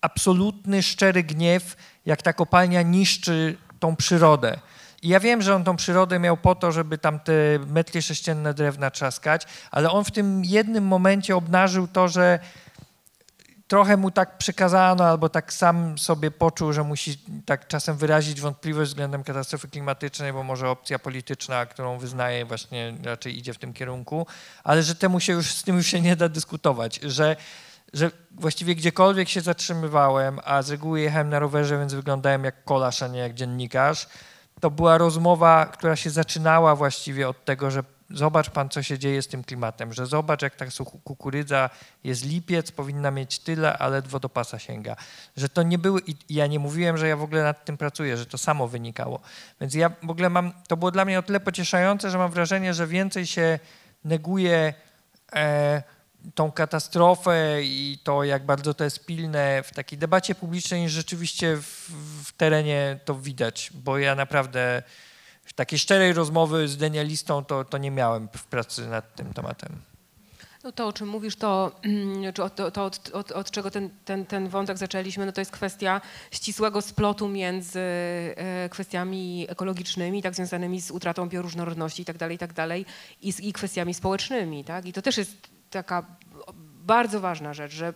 absolutny, 0.00 0.82
szczery 0.82 1.22
gniew, 1.22 1.76
jak 2.06 2.22
ta 2.22 2.32
kopalnia 2.32 2.82
niszczy 2.82 3.56
tą 3.80 3.96
przyrodę. 3.96 4.58
I 5.02 5.08
ja 5.08 5.20
wiem, 5.20 5.42
że 5.42 5.54
on 5.54 5.64
tą 5.64 5.76
przyrodę 5.76 6.18
miał 6.18 6.36
po 6.36 6.54
to, 6.54 6.72
żeby 6.72 6.98
tam 6.98 7.20
te 7.20 7.32
metry 7.66 8.02
sześcienne 8.02 8.54
drewna 8.54 8.90
trzaskać, 8.90 9.42
ale 9.70 9.90
on 9.90 10.04
w 10.04 10.10
tym 10.10 10.44
jednym 10.44 10.86
momencie 10.86 11.36
obnażył 11.36 11.88
to, 11.88 12.08
że 12.08 12.38
trochę 13.68 13.96
mu 13.96 14.10
tak 14.10 14.38
przekazano, 14.38 15.04
albo 15.04 15.28
tak 15.28 15.52
sam 15.52 15.98
sobie 15.98 16.30
poczuł, 16.30 16.72
że 16.72 16.84
musi 16.84 17.18
tak 17.46 17.66
czasem 17.68 17.96
wyrazić 17.96 18.40
wątpliwość 18.40 18.90
względem 18.90 19.24
katastrofy 19.24 19.68
klimatycznej, 19.68 20.32
bo 20.32 20.42
może 20.42 20.70
opcja 20.70 20.98
polityczna, 20.98 21.66
którą 21.66 21.98
wyznaje, 21.98 22.44
właśnie 22.44 22.94
raczej 23.04 23.38
idzie 23.38 23.54
w 23.54 23.58
tym 23.58 23.72
kierunku, 23.72 24.26
ale 24.64 24.82
że 24.82 24.94
temu 24.94 25.20
się 25.20 25.32
już 25.32 25.54
z 25.54 25.62
tym 25.62 25.76
już 25.76 25.86
się 25.86 26.00
nie 26.00 26.16
da 26.16 26.28
dyskutować, 26.28 27.00
że 27.02 27.36
że 27.92 28.10
właściwie 28.30 28.74
gdziekolwiek 28.74 29.28
się 29.28 29.40
zatrzymywałem, 29.40 30.40
a 30.44 30.62
z 30.62 30.70
reguły 30.70 31.00
jechałem 31.00 31.28
na 31.28 31.38
rowerze, 31.38 31.78
więc 31.78 31.94
wyglądałem 31.94 32.44
jak 32.44 32.64
kolarz, 32.64 33.02
a 33.02 33.08
nie 33.08 33.18
jak 33.18 33.34
dziennikarz, 33.34 34.06
to 34.60 34.70
była 34.70 34.98
rozmowa, 34.98 35.66
która 35.66 35.96
się 35.96 36.10
zaczynała 36.10 36.76
właściwie 36.76 37.28
od 37.28 37.44
tego, 37.44 37.70
że 37.70 37.82
zobacz 38.10 38.50
pan, 38.50 38.68
co 38.68 38.82
się 38.82 38.98
dzieje 38.98 39.22
z 39.22 39.28
tym 39.28 39.44
klimatem, 39.44 39.92
że 39.92 40.06
zobacz, 40.06 40.42
jak 40.42 40.56
ta 40.56 40.64
kukurydza 41.04 41.70
jest 42.04 42.24
lipiec, 42.24 42.72
powinna 42.72 43.10
mieć 43.10 43.38
tyle, 43.38 43.78
a 43.78 43.88
ledwo 43.88 44.20
do 44.20 44.28
pasa 44.28 44.58
sięga. 44.58 44.96
Że 45.36 45.48
to 45.48 45.62
nie 45.62 45.78
były, 45.78 46.00
i 46.06 46.16
ja 46.28 46.46
nie 46.46 46.58
mówiłem, 46.58 46.98
że 46.98 47.08
ja 47.08 47.16
w 47.16 47.22
ogóle 47.22 47.42
nad 47.42 47.64
tym 47.64 47.76
pracuję, 47.76 48.16
że 48.16 48.26
to 48.26 48.38
samo 48.38 48.68
wynikało. 48.68 49.20
Więc 49.60 49.74
ja 49.74 49.90
w 50.02 50.10
ogóle 50.10 50.30
mam, 50.30 50.52
to 50.68 50.76
było 50.76 50.90
dla 50.90 51.04
mnie 51.04 51.18
o 51.18 51.22
tyle 51.22 51.40
pocieszające, 51.40 52.10
że 52.10 52.18
mam 52.18 52.30
wrażenie, 52.30 52.74
że 52.74 52.86
więcej 52.86 53.26
się 53.26 53.58
neguje 54.04 54.74
e, 55.32 55.82
tą 56.34 56.52
katastrofę 56.52 57.62
i 57.62 57.98
to, 58.04 58.24
jak 58.24 58.46
bardzo 58.46 58.74
to 58.74 58.84
jest 58.84 59.06
pilne 59.06 59.62
w 59.62 59.74
takiej 59.74 59.98
debacie 59.98 60.34
publicznej, 60.34 60.88
rzeczywiście 60.88 61.56
w, 61.56 61.90
w 62.24 62.32
terenie 62.32 63.00
to 63.04 63.14
widać, 63.14 63.70
bo 63.74 63.98
ja 63.98 64.14
naprawdę 64.14 64.82
takiej 65.58 65.78
szczerej 65.78 66.12
rozmowy 66.12 66.68
z 66.68 66.76
denialistą 66.76 67.44
to, 67.44 67.64
to 67.64 67.78
nie 67.78 67.90
miałem 67.90 68.28
w 68.36 68.44
pracy 68.44 68.86
nad 68.86 69.14
tym 69.14 69.34
tematem. 69.34 69.68
No 70.64 70.72
to, 70.72 70.86
o 70.86 70.92
czym 70.92 71.08
mówisz, 71.08 71.36
to, 71.36 71.72
mm, 71.82 72.32
to, 72.32 72.50
to 72.50 72.84
od, 72.84 73.10
od, 73.12 73.32
od 73.32 73.50
czego 73.50 73.70
ten, 73.70 73.90
ten, 74.04 74.26
ten 74.26 74.48
wątek 74.48 74.78
zaczęliśmy, 74.78 75.26
no 75.26 75.32
to 75.32 75.40
jest 75.40 75.50
kwestia 75.50 76.00
ścisłego 76.30 76.82
splotu 76.82 77.28
między 77.28 77.80
e, 77.80 78.68
kwestiami 78.68 79.46
ekologicznymi, 79.48 80.22
tak 80.22 80.34
związanymi 80.34 80.80
z 80.80 80.90
utratą 80.90 81.28
bioróżnorodności 81.28 82.02
i 82.02 82.04
tak 82.04 82.16
dalej, 82.16 82.36
i 82.36 82.38
tak 82.38 82.52
i, 83.22 83.32
z, 83.32 83.40
i 83.40 83.52
kwestiami 83.52 83.94
społecznymi, 83.94 84.64
tak? 84.64 84.86
I 84.86 84.92
to 84.92 85.02
też 85.02 85.16
jest 85.16 85.57
taka 85.70 86.06
bardzo 86.86 87.20
ważna 87.20 87.54
rzecz, 87.54 87.72
że 87.72 87.94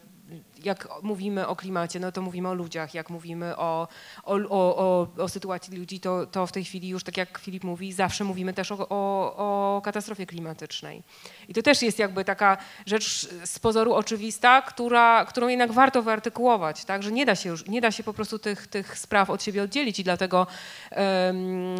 jak 0.64 0.88
mówimy 1.02 1.46
o 1.46 1.56
klimacie, 1.56 2.00
no 2.00 2.12
to 2.12 2.22
mówimy 2.22 2.48
o 2.48 2.54
ludziach, 2.54 2.94
jak 2.94 3.10
mówimy 3.10 3.56
o, 3.56 3.88
o, 4.24 4.36
o, 4.50 5.08
o, 5.18 5.28
sytuacji 5.28 5.76
ludzi, 5.76 6.00
to, 6.00 6.26
to 6.26 6.46
w 6.46 6.52
tej 6.52 6.64
chwili 6.64 6.88
już, 6.88 7.04
tak 7.04 7.16
jak 7.16 7.38
Filip 7.38 7.64
mówi, 7.64 7.92
zawsze 7.92 8.24
mówimy 8.24 8.52
też 8.52 8.72
o, 8.72 8.88
o, 8.88 9.76
o 9.76 9.80
katastrofie 9.84 10.26
klimatycznej. 10.26 11.02
I 11.48 11.54
to 11.54 11.62
też 11.62 11.82
jest 11.82 11.98
jakby 11.98 12.24
taka 12.24 12.56
rzecz 12.86 13.28
z 13.44 13.58
pozoru 13.58 13.94
oczywista, 13.94 14.62
która, 14.62 15.24
którą 15.24 15.48
jednak 15.48 15.72
warto 15.72 16.02
wyartykułować, 16.02 16.84
tak? 16.84 17.02
że 17.02 17.12
nie 17.12 17.26
da 17.26 17.34
się 17.34 17.48
już, 17.48 17.66
nie 17.66 17.80
da 17.80 17.90
się 17.90 18.02
po 18.02 18.12
prostu 18.12 18.38
tych, 18.38 18.66
tych 18.66 18.98
spraw 18.98 19.30
od 19.30 19.42
siebie 19.42 19.62
oddzielić 19.62 19.98
i 19.98 20.04
dlatego 20.04 20.46
um, 20.90 21.76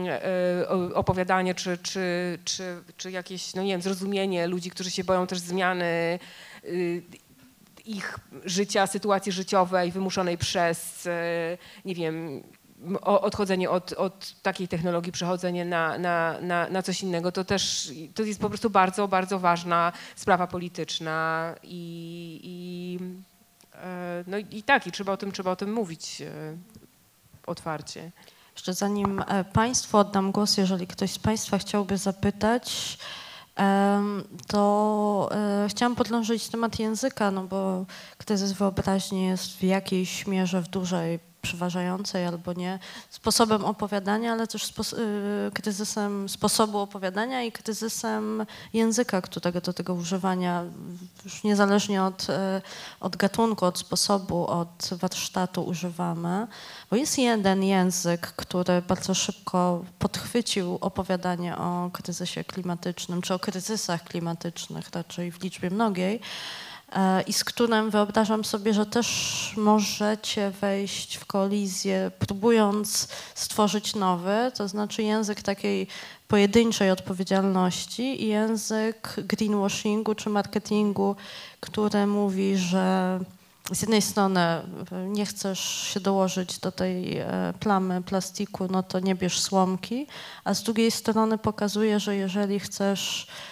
opowiadanie 0.94 1.55
czy, 1.55 1.78
czy, 1.78 2.38
czy, 2.44 2.82
czy 2.96 3.11
jakieś, 3.11 3.55
no 3.55 3.62
nie 3.62 3.72
wiem, 3.72 3.82
zrozumienie 3.82 4.46
ludzi, 4.46 4.70
którzy 4.70 4.90
się 4.90 5.05
boją 5.05 5.26
też 5.26 5.38
zmiany 5.38 6.18
y, 6.64 7.03
ich 7.85 8.18
życia, 8.45 8.87
sytuacji 8.87 9.33
życiowej 9.33 9.93
wymuszonej 9.93 10.39
przez, 10.39 11.07
e, 11.07 11.59
nie 11.85 11.95
wiem, 11.95 12.43
odchodzenie 13.01 13.70
od, 13.70 13.93
od 13.93 14.43
takiej 14.43 14.68
technologii, 14.68 15.12
przechodzenie 15.12 15.64
na, 15.64 15.99
na, 15.99 16.41
na, 16.41 16.68
na 16.68 16.83
coś 16.83 17.03
innego, 17.03 17.33
to 17.33 17.45
też 17.45 17.93
to 18.14 18.22
jest 18.22 18.41
po 18.41 18.49
prostu 18.49 18.70
bardzo, 18.70 19.09
bardzo 19.09 19.39
ważna 19.39 19.93
sprawa 20.16 20.47
polityczna 20.47 21.55
i, 21.62 22.41
i, 22.43 22.99
e, 23.74 24.24
no 24.26 24.39
i 24.39 24.62
tak, 24.62 24.87
i 24.87 24.93
trzeba 24.93 25.12
o 25.12 25.16
tym, 25.16 25.33
trzeba 25.33 25.51
o 25.51 25.57
tym 25.57 25.72
mówić 25.72 26.20
e, 26.20 26.57
otwarcie. 27.47 28.11
Jeszcze 28.55 28.74
zanim 28.74 29.24
Państwu 29.53 29.99
oddam 29.99 30.33
głos, 30.33 30.57
jeżeli 30.57 30.87
ktoś 30.87 31.11
z 31.11 31.18
Państwa 31.18 31.59
chciałby 31.59 31.99
zapytać, 31.99 32.99
to 34.46 35.28
e, 35.32 35.66
chciałam 35.68 35.96
podrążyć 35.96 36.48
temat 36.48 36.78
języka, 36.78 37.30
no 37.30 37.44
bo 37.44 37.86
kryzys 38.18 38.53
wyobraźni 38.53 39.26
jest 39.26 39.57
w 39.57 39.62
jakiejś 39.62 40.26
mierze 40.26 40.62
w 40.62 40.68
dużej 40.68 41.32
przeważającej 41.43 42.26
albo 42.26 42.53
nie 42.53 42.78
sposobem 43.11 43.64
opowiadania, 43.64 44.32
ale 44.32 44.47
też 44.47 44.66
spos- 44.66 44.99
y, 44.99 45.51
kryzysem 45.51 46.28
sposobu 46.28 46.78
opowiadania 46.78 47.43
i 47.43 47.53
kryzysem 47.53 48.47
języka, 48.72 49.22
którego 49.22 49.61
do 49.61 49.72
tego 49.72 49.95
używania 49.95 50.64
już 51.24 51.45
niezależnie 51.45 52.03
od, 52.03 52.22
y, 52.22 52.32
od 53.01 53.16
gatunku, 53.16 53.64
od 53.64 53.78
sposobu, 53.78 54.47
od 54.47 54.90
warsztatu 54.93 55.62
używamy. 55.62 56.47
Bo 56.90 56.97
jest 56.97 57.18
jeden 57.18 57.62
język, 57.62 58.20
który 58.20 58.82
bardzo 58.82 59.14
szybko 59.14 59.84
podchwycił 59.99 60.78
opowiadanie 60.80 61.57
o 61.57 61.90
kryzysie 61.93 62.45
klimatycznym, 62.45 63.22
czy 63.22 63.34
o 63.34 63.38
kryzysach 63.38 64.05
klimatycznych 64.05 64.90
raczej 64.90 65.32
w 65.32 65.43
liczbie 65.43 65.70
mnogiej, 65.70 66.20
i 67.26 67.32
z 67.32 67.45
którym 67.45 67.90
wyobrażam 67.90 68.45
sobie, 68.45 68.74
że 68.74 68.86
też 68.86 69.55
możecie 69.57 70.51
wejść 70.51 71.16
w 71.16 71.26
kolizję, 71.26 72.11
próbując 72.18 73.09
stworzyć 73.34 73.95
nowy, 73.95 74.53
to 74.55 74.68
znaczy 74.68 75.03
język 75.03 75.43
takiej 75.43 75.86
pojedynczej 76.28 76.90
odpowiedzialności 76.90 78.24
i 78.24 78.28
język 78.28 79.14
greenwashingu 79.16 80.14
czy 80.14 80.30
marketingu, 80.30 81.16
który 81.61 82.07
mówi, 82.07 82.57
że 82.57 83.20
z 83.72 83.80
jednej 83.80 84.03
strony 84.03 84.40
e, 84.40 84.62
nie 85.09 85.26
chcesz 85.26 85.61
się 85.61 86.01
dołożyć 86.01 86.59
do 86.59 86.72
tej 86.72 87.18
e, 87.18 87.26
plamy 87.61 88.03
plastiku, 88.03 88.68
no 88.70 88.82
to 88.82 89.01
nie 89.01 89.14
bierz 89.14 89.40
słomki, 89.40 90.07
a 90.45 90.55
z 90.55 90.62
drugiej 90.62 90.90
strony 90.90 91.38
pokazuje, 91.38 92.01
że 92.01 92.16
jeżeli 92.16 92.61
chcesz 92.61 93.26
e, 93.28 93.51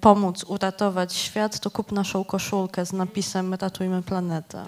pomóc 0.00 0.44
uratować 0.44 1.14
świat, 1.14 1.60
to 1.60 1.70
kup 1.70 1.92
naszą 1.92 2.24
koszulkę 2.24 2.86
z 2.86 2.92
napisem 2.92 3.54
Ratujmy 3.54 4.02
planetę. 4.02 4.64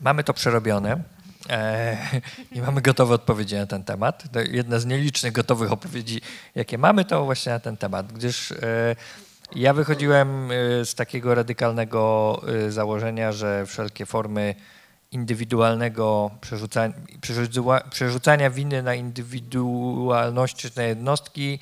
Mamy 0.00 0.24
to 0.24 0.34
przerobione 0.34 1.02
e, 1.50 1.96
i 2.52 2.60
mamy 2.60 2.80
gotowe 2.80 3.14
odpowiedzi 3.14 3.54
na 3.54 3.66
ten 3.66 3.84
temat. 3.84 4.32
To 4.32 4.40
jedna 4.40 4.78
z 4.78 4.86
nielicznych 4.86 5.32
gotowych 5.32 5.72
odpowiedzi, 5.72 6.20
jakie 6.54 6.78
mamy, 6.78 7.04
to 7.04 7.24
właśnie 7.24 7.52
na 7.52 7.60
ten 7.60 7.76
temat, 7.76 8.12
gdyż 8.12 8.52
e, 8.52 8.96
ja 9.54 9.74
wychodziłem 9.74 10.50
e, 10.50 10.84
z 10.84 10.94
takiego 10.94 11.34
radykalnego 11.34 12.40
e, 12.66 12.70
założenia, 12.70 13.32
że 13.32 13.66
wszelkie 13.66 14.06
formy 14.06 14.54
indywidualnego 15.12 16.30
przerzucania, 16.40 16.94
przerzuca- 17.20 17.88
przerzucania 17.88 18.50
winy 18.50 18.82
na 18.82 18.94
indywidualność 18.94 20.56
czy 20.56 20.70
na 20.76 20.82
jednostki 20.82 21.58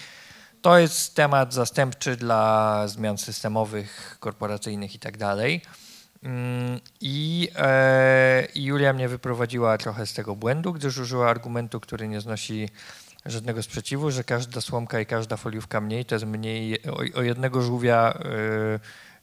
to 0.62 0.78
jest 0.78 1.14
temat 1.14 1.54
zastępczy 1.54 2.16
dla 2.16 2.88
zmian 2.88 3.18
systemowych, 3.18 4.16
korporacyjnych 4.20 4.94
i 4.94 4.98
tak 4.98 5.16
dalej. 5.16 5.62
Mm, 6.22 6.80
I 7.00 7.48
e, 7.56 8.48
i 8.54 8.64
Julia 8.64 8.92
mnie 8.92 9.09
wyprowadziła 9.09 9.78
trochę 9.78 10.06
z 10.06 10.12
tego 10.14 10.36
błędu, 10.36 10.72
gdyż 10.72 10.98
użyła 10.98 11.30
argumentu, 11.30 11.80
który 11.80 12.09
nie 12.09 12.20
znosi 12.20 12.68
żadnego 13.26 13.62
sprzeciwu, 13.62 14.11
że 14.11 14.24
każda 14.24 14.61
słomka 14.61 15.00
i 15.00 15.06
każda 15.06 15.36
foliówka 15.36 15.80
mniej 15.80 16.04
to 16.04 16.14
jest 16.14 16.26
mniej 16.26 16.82
o, 16.82 17.18
o 17.18 17.22
jednego 17.22 17.62
żółwia, 17.62 18.14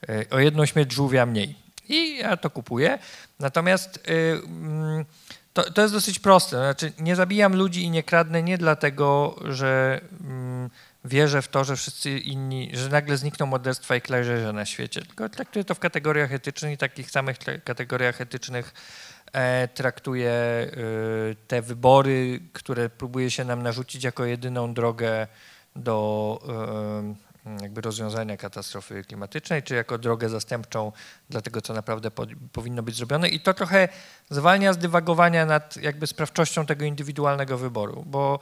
e, 0.07 0.13
e, 0.15 0.29
o 0.29 0.39
jedną 0.39 0.65
śmierć 0.65 0.93
żółwia 0.93 1.25
mniej. 1.25 1.55
I 1.89 2.17
ja 2.17 2.37
to 2.37 2.49
kupuję. 2.49 2.99
Natomiast 3.39 3.97
e, 4.07 4.11
mm, 4.33 5.05
to, 5.53 5.71
to 5.71 5.81
jest 5.81 5.93
dosyć 5.93 6.19
proste. 6.19 6.57
Znaczy, 6.57 6.91
nie 6.99 7.15
zabijam 7.15 7.55
ludzi 7.55 7.83
i 7.83 7.89
nie 7.89 8.03
kradnę 8.03 8.43
nie 8.43 8.57
dlatego, 8.57 9.35
że 9.45 10.01
mm, 10.21 10.69
wierzę 11.05 11.41
w 11.41 11.47
to, 11.47 11.63
że 11.63 11.75
wszyscy 11.75 12.19
inni, 12.19 12.69
że 12.73 12.89
nagle 12.89 13.17
znikną 13.17 13.45
morderstwa 13.45 13.95
i 13.95 14.01
klejrzeże 14.01 14.53
na 14.53 14.65
świecie, 14.65 15.01
tylko 15.01 15.29
traktuję 15.29 15.65
to 15.65 15.75
w 15.75 15.79
kategoriach 15.79 16.33
etycznych 16.33 16.73
i 16.73 16.77
takich 16.77 17.11
samych 17.11 17.37
te- 17.37 17.59
kategoriach 17.59 18.21
etycznych 18.21 18.73
e, 19.33 19.67
traktuję 19.67 20.31
e, 20.31 20.69
te 21.47 21.61
wybory, 21.61 22.39
które 22.53 22.89
próbuje 22.89 23.31
się 23.31 23.45
nam 23.45 23.63
narzucić 23.63 24.03
jako 24.03 24.25
jedyną 24.25 24.73
drogę 24.73 25.27
do 25.75 26.39
e, 26.49 27.61
jakby 27.61 27.81
rozwiązania 27.81 28.37
katastrofy 28.37 29.03
klimatycznej, 29.03 29.63
czy 29.63 29.75
jako 29.75 29.97
drogę 29.97 30.29
zastępczą 30.29 30.91
dla 31.29 31.41
tego, 31.41 31.61
co 31.61 31.73
naprawdę 31.73 32.11
po, 32.11 32.25
powinno 32.51 32.83
być 32.83 32.95
zrobione. 32.95 33.29
I 33.29 33.39
to 33.39 33.53
trochę 33.53 33.89
zwalnia 34.29 34.73
z 34.73 34.77
dywagowania 34.77 35.45
nad 35.45 35.77
jakby 35.77 36.07
sprawczością 36.07 36.65
tego 36.65 36.85
indywidualnego 36.85 37.57
wyboru, 37.57 38.03
bo 38.07 38.39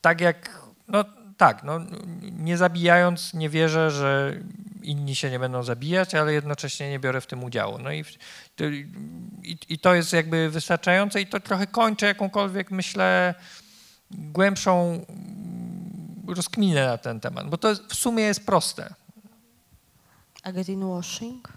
tak 0.00 0.20
jak, 0.20 0.60
no 0.88 1.04
tak, 1.42 1.62
no, 1.64 1.80
nie 2.22 2.56
zabijając 2.56 3.34
nie 3.34 3.48
wierzę, 3.48 3.90
że 3.90 4.36
inni 4.82 5.16
się 5.16 5.30
nie 5.30 5.38
będą 5.38 5.62
zabijać, 5.62 6.14
ale 6.14 6.32
jednocześnie 6.32 6.90
nie 6.90 6.98
biorę 6.98 7.20
w 7.20 7.26
tym 7.26 7.44
udziału. 7.44 7.78
No 7.78 7.92
i, 7.92 8.04
to- 8.56 8.64
i, 9.42 9.58
i 9.68 9.78
to 9.78 9.94
jest 9.94 10.12
jakby 10.12 10.50
wystarczające 10.50 11.20
i 11.20 11.26
to 11.26 11.40
trochę 11.40 11.66
kończy 11.66 12.06
jakąkolwiek, 12.06 12.70
myślę, 12.70 13.34
głębszą 14.10 15.06
rozkminę 16.28 16.86
na 16.86 16.98
ten 16.98 17.20
temat, 17.20 17.48
bo 17.48 17.56
to 17.58 17.68
jest, 17.68 17.82
w 17.82 17.94
sumie 17.94 18.22
jest 18.24 18.46
proste. 18.46 18.94
A 20.42 20.52
greenwashing? 20.52 21.48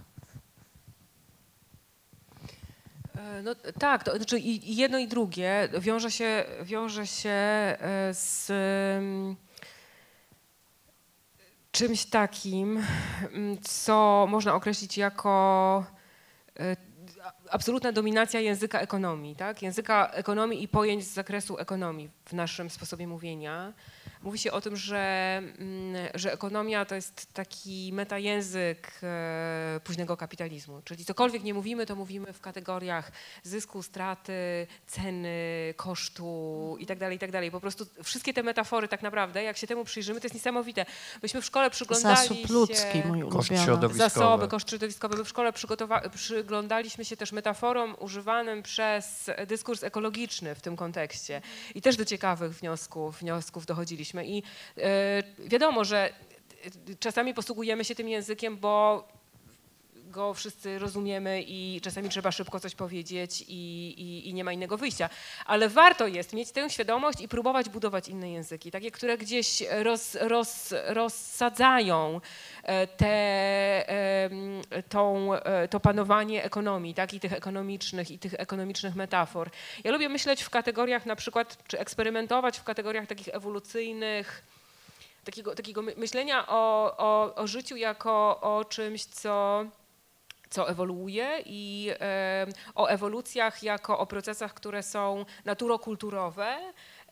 E, 3.17 3.41
No 3.43 3.55
tak, 3.79 4.03
to 4.03 4.15
znaczy 4.15 4.39
i 4.39 4.75
jedno 4.75 4.97
i 4.97 5.07
drugie 5.07 5.69
wiąże 5.79 6.11
się, 6.11 6.45
wiąże 6.63 7.07
się 7.07 7.29
e, 7.29 7.77
z 8.13 8.51
czymś 11.75 12.05
takim, 12.05 12.83
mm, 13.31 13.57
co 13.61 14.27
można 14.29 14.53
określić 14.53 14.97
jako 14.97 15.83
e, 16.59 16.75
absolutna 17.51 17.91
dominacja 17.91 18.39
języka 18.39 18.79
ekonomii, 18.79 19.35
tak? 19.35 19.61
Języka 19.61 20.11
ekonomii 20.13 20.63
i 20.63 20.67
pojęć 20.67 21.03
z 21.03 21.13
zakresu 21.13 21.57
ekonomii 21.57 22.09
w 22.25 22.33
naszym 22.33 22.69
sposobie 22.69 23.07
mówienia. 23.07 23.73
Mówi 24.25 24.39
się 24.39 24.51
o 24.51 24.61
tym, 24.61 24.75
że, 24.75 24.97
mm, 25.37 26.07
że 26.13 26.33
ekonomia 26.33 26.85
to 26.85 26.95
jest 26.95 27.33
taki 27.33 27.93
metajęzyk 27.93 28.91
e, 29.03 29.79
późnego 29.83 30.17
kapitalizmu. 30.17 30.81
Czyli 30.85 31.05
cokolwiek 31.05 31.43
nie 31.43 31.53
mówimy, 31.53 31.85
to 31.85 31.95
mówimy 31.95 32.33
w 32.33 32.41
kategoriach 32.41 33.11
zysku, 33.43 33.83
straty, 33.83 34.67
ceny, 34.87 35.73
kosztu 35.77 36.75
i 36.79 36.85
tak 36.85 36.99
dalej, 36.99 37.15
i 37.17 37.19
tak. 37.19 37.31
Po 37.51 37.59
prostu 37.59 37.85
wszystkie 38.03 38.33
te 38.33 38.43
metafory 38.43 38.87
tak 38.87 39.01
naprawdę, 39.01 39.43
jak 39.43 39.57
się 39.57 39.67
temu 39.67 39.83
przyjrzymy, 39.85 40.19
to 40.21 40.25
jest 40.25 40.35
niesamowite. 40.35 40.85
Myśmy 41.23 41.41
w 41.41 41.45
szkole 41.45 41.69
przyglądali 41.69 42.15
Zasób 42.27 42.49
ludzki, 42.49 43.01
się... 43.01 43.07
mój 43.07 43.21
Koszt 43.21 43.33
ulubiony. 43.35 43.65
środowiskowy. 43.65 44.09
Zasoby, 44.09 44.47
koszt 44.47 44.69
środowiskowy. 44.69 45.17
My 45.17 45.23
w 45.23 45.29
szkole 45.29 45.51
przygotowa- 45.51 46.09
przyglądaliśmy 46.09 47.05
się 47.05 47.17
też 47.17 47.31
metaforom 47.31 47.95
używanym 47.99 48.63
przez 48.63 49.31
dyskurs 49.47 49.83
ekologiczny 49.83 50.55
w 50.55 50.61
tym 50.61 50.75
kontekście. 50.75 51.41
I 51.75 51.81
też 51.81 51.97
do 51.97 52.05
ciekawych 52.05 52.51
wniosków, 52.53 53.19
wniosków 53.19 53.65
dochodziliśmy. 53.65 54.14
I 54.23 54.43
e, 54.77 55.23
wiadomo, 55.39 55.85
że 55.85 56.09
e, 56.09 56.95
czasami 56.99 57.33
posługujemy 57.33 57.85
się 57.85 57.95
tym 57.95 58.09
językiem, 58.09 58.57
bo 58.57 59.07
go 60.15 60.33
wszyscy 60.33 60.79
rozumiemy 60.79 61.43
i 61.47 61.81
czasami 61.81 62.09
trzeba 62.09 62.31
szybko 62.31 62.59
coś 62.59 62.75
powiedzieć 62.75 63.43
i, 63.47 63.53
i, 63.97 64.29
i 64.29 64.33
nie 64.33 64.43
ma 64.43 64.53
innego 64.53 64.77
wyjścia. 64.77 65.09
Ale 65.45 65.69
warto 65.69 66.07
jest 66.07 66.33
mieć 66.33 66.51
tę 66.51 66.69
świadomość 66.69 67.21
i 67.21 67.27
próbować 67.27 67.69
budować 67.69 68.07
inne 68.07 68.31
języki, 68.31 68.71
takie, 68.71 68.91
które 68.91 69.17
gdzieś 69.17 69.63
roz, 69.69 70.15
roz, 70.21 70.73
rozsadzają 70.87 72.21
e, 72.63 72.87
te, 72.87 73.15
em, 73.89 74.61
tą, 74.89 75.33
e, 75.33 75.67
to 75.67 75.79
panowanie 75.79 76.43
ekonomii, 76.43 76.93
tak, 76.93 77.13
i 77.13 77.19
tych 77.19 77.33
ekonomicznych, 77.33 78.11
i 78.11 78.19
tych 78.19 78.33
ekonomicznych 78.37 78.95
metafor. 78.95 79.49
Ja 79.83 79.91
lubię 79.91 80.09
myśleć 80.09 80.43
w 80.43 80.49
kategoriach 80.49 81.05
na 81.05 81.15
przykład, 81.15 81.57
czy 81.67 81.79
eksperymentować 81.79 82.59
w 82.59 82.63
kategoriach 82.63 83.07
takich 83.07 83.27
ewolucyjnych, 83.35 84.43
takiego, 85.23 85.55
takiego 85.55 85.81
my- 85.81 85.95
myślenia 85.97 86.47
o, 86.47 86.95
o, 86.97 87.35
o 87.35 87.47
życiu 87.47 87.75
jako 87.75 88.41
o 88.41 88.65
czymś, 88.65 89.05
co, 89.05 89.65
co 90.55 90.69
ewoluuje 90.69 91.43
i 91.45 91.91
o 92.75 92.87
ewolucjach 92.87 93.63
jako 93.63 93.99
o 93.99 94.05
procesach, 94.05 94.53
które 94.53 94.83
są 94.83 95.25
naturokulturowe, 95.45 96.57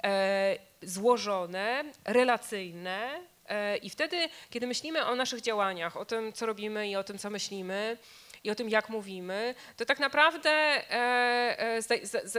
e, 0.03 0.57
złożone, 0.81 1.83
relacyjne. 2.05 3.19
E, 3.49 3.77
I 3.77 3.89
wtedy, 3.89 4.29
kiedy 4.49 4.67
myślimy 4.67 5.05
o 5.05 5.15
naszych 5.15 5.41
działaniach, 5.41 5.97
o 5.97 6.05
tym, 6.05 6.33
co 6.33 6.45
robimy 6.45 6.89
i 6.89 6.95
o 6.95 7.03
tym, 7.03 7.17
co 7.17 7.29
myślimy, 7.29 7.97
i 8.43 8.51
o 8.51 8.55
tym, 8.55 8.69
jak 8.69 8.89
mówimy, 8.89 9.55
to 9.77 9.85
tak 9.85 9.99
naprawdę 9.99 10.49
e, 10.49 11.59
e, 11.59 11.79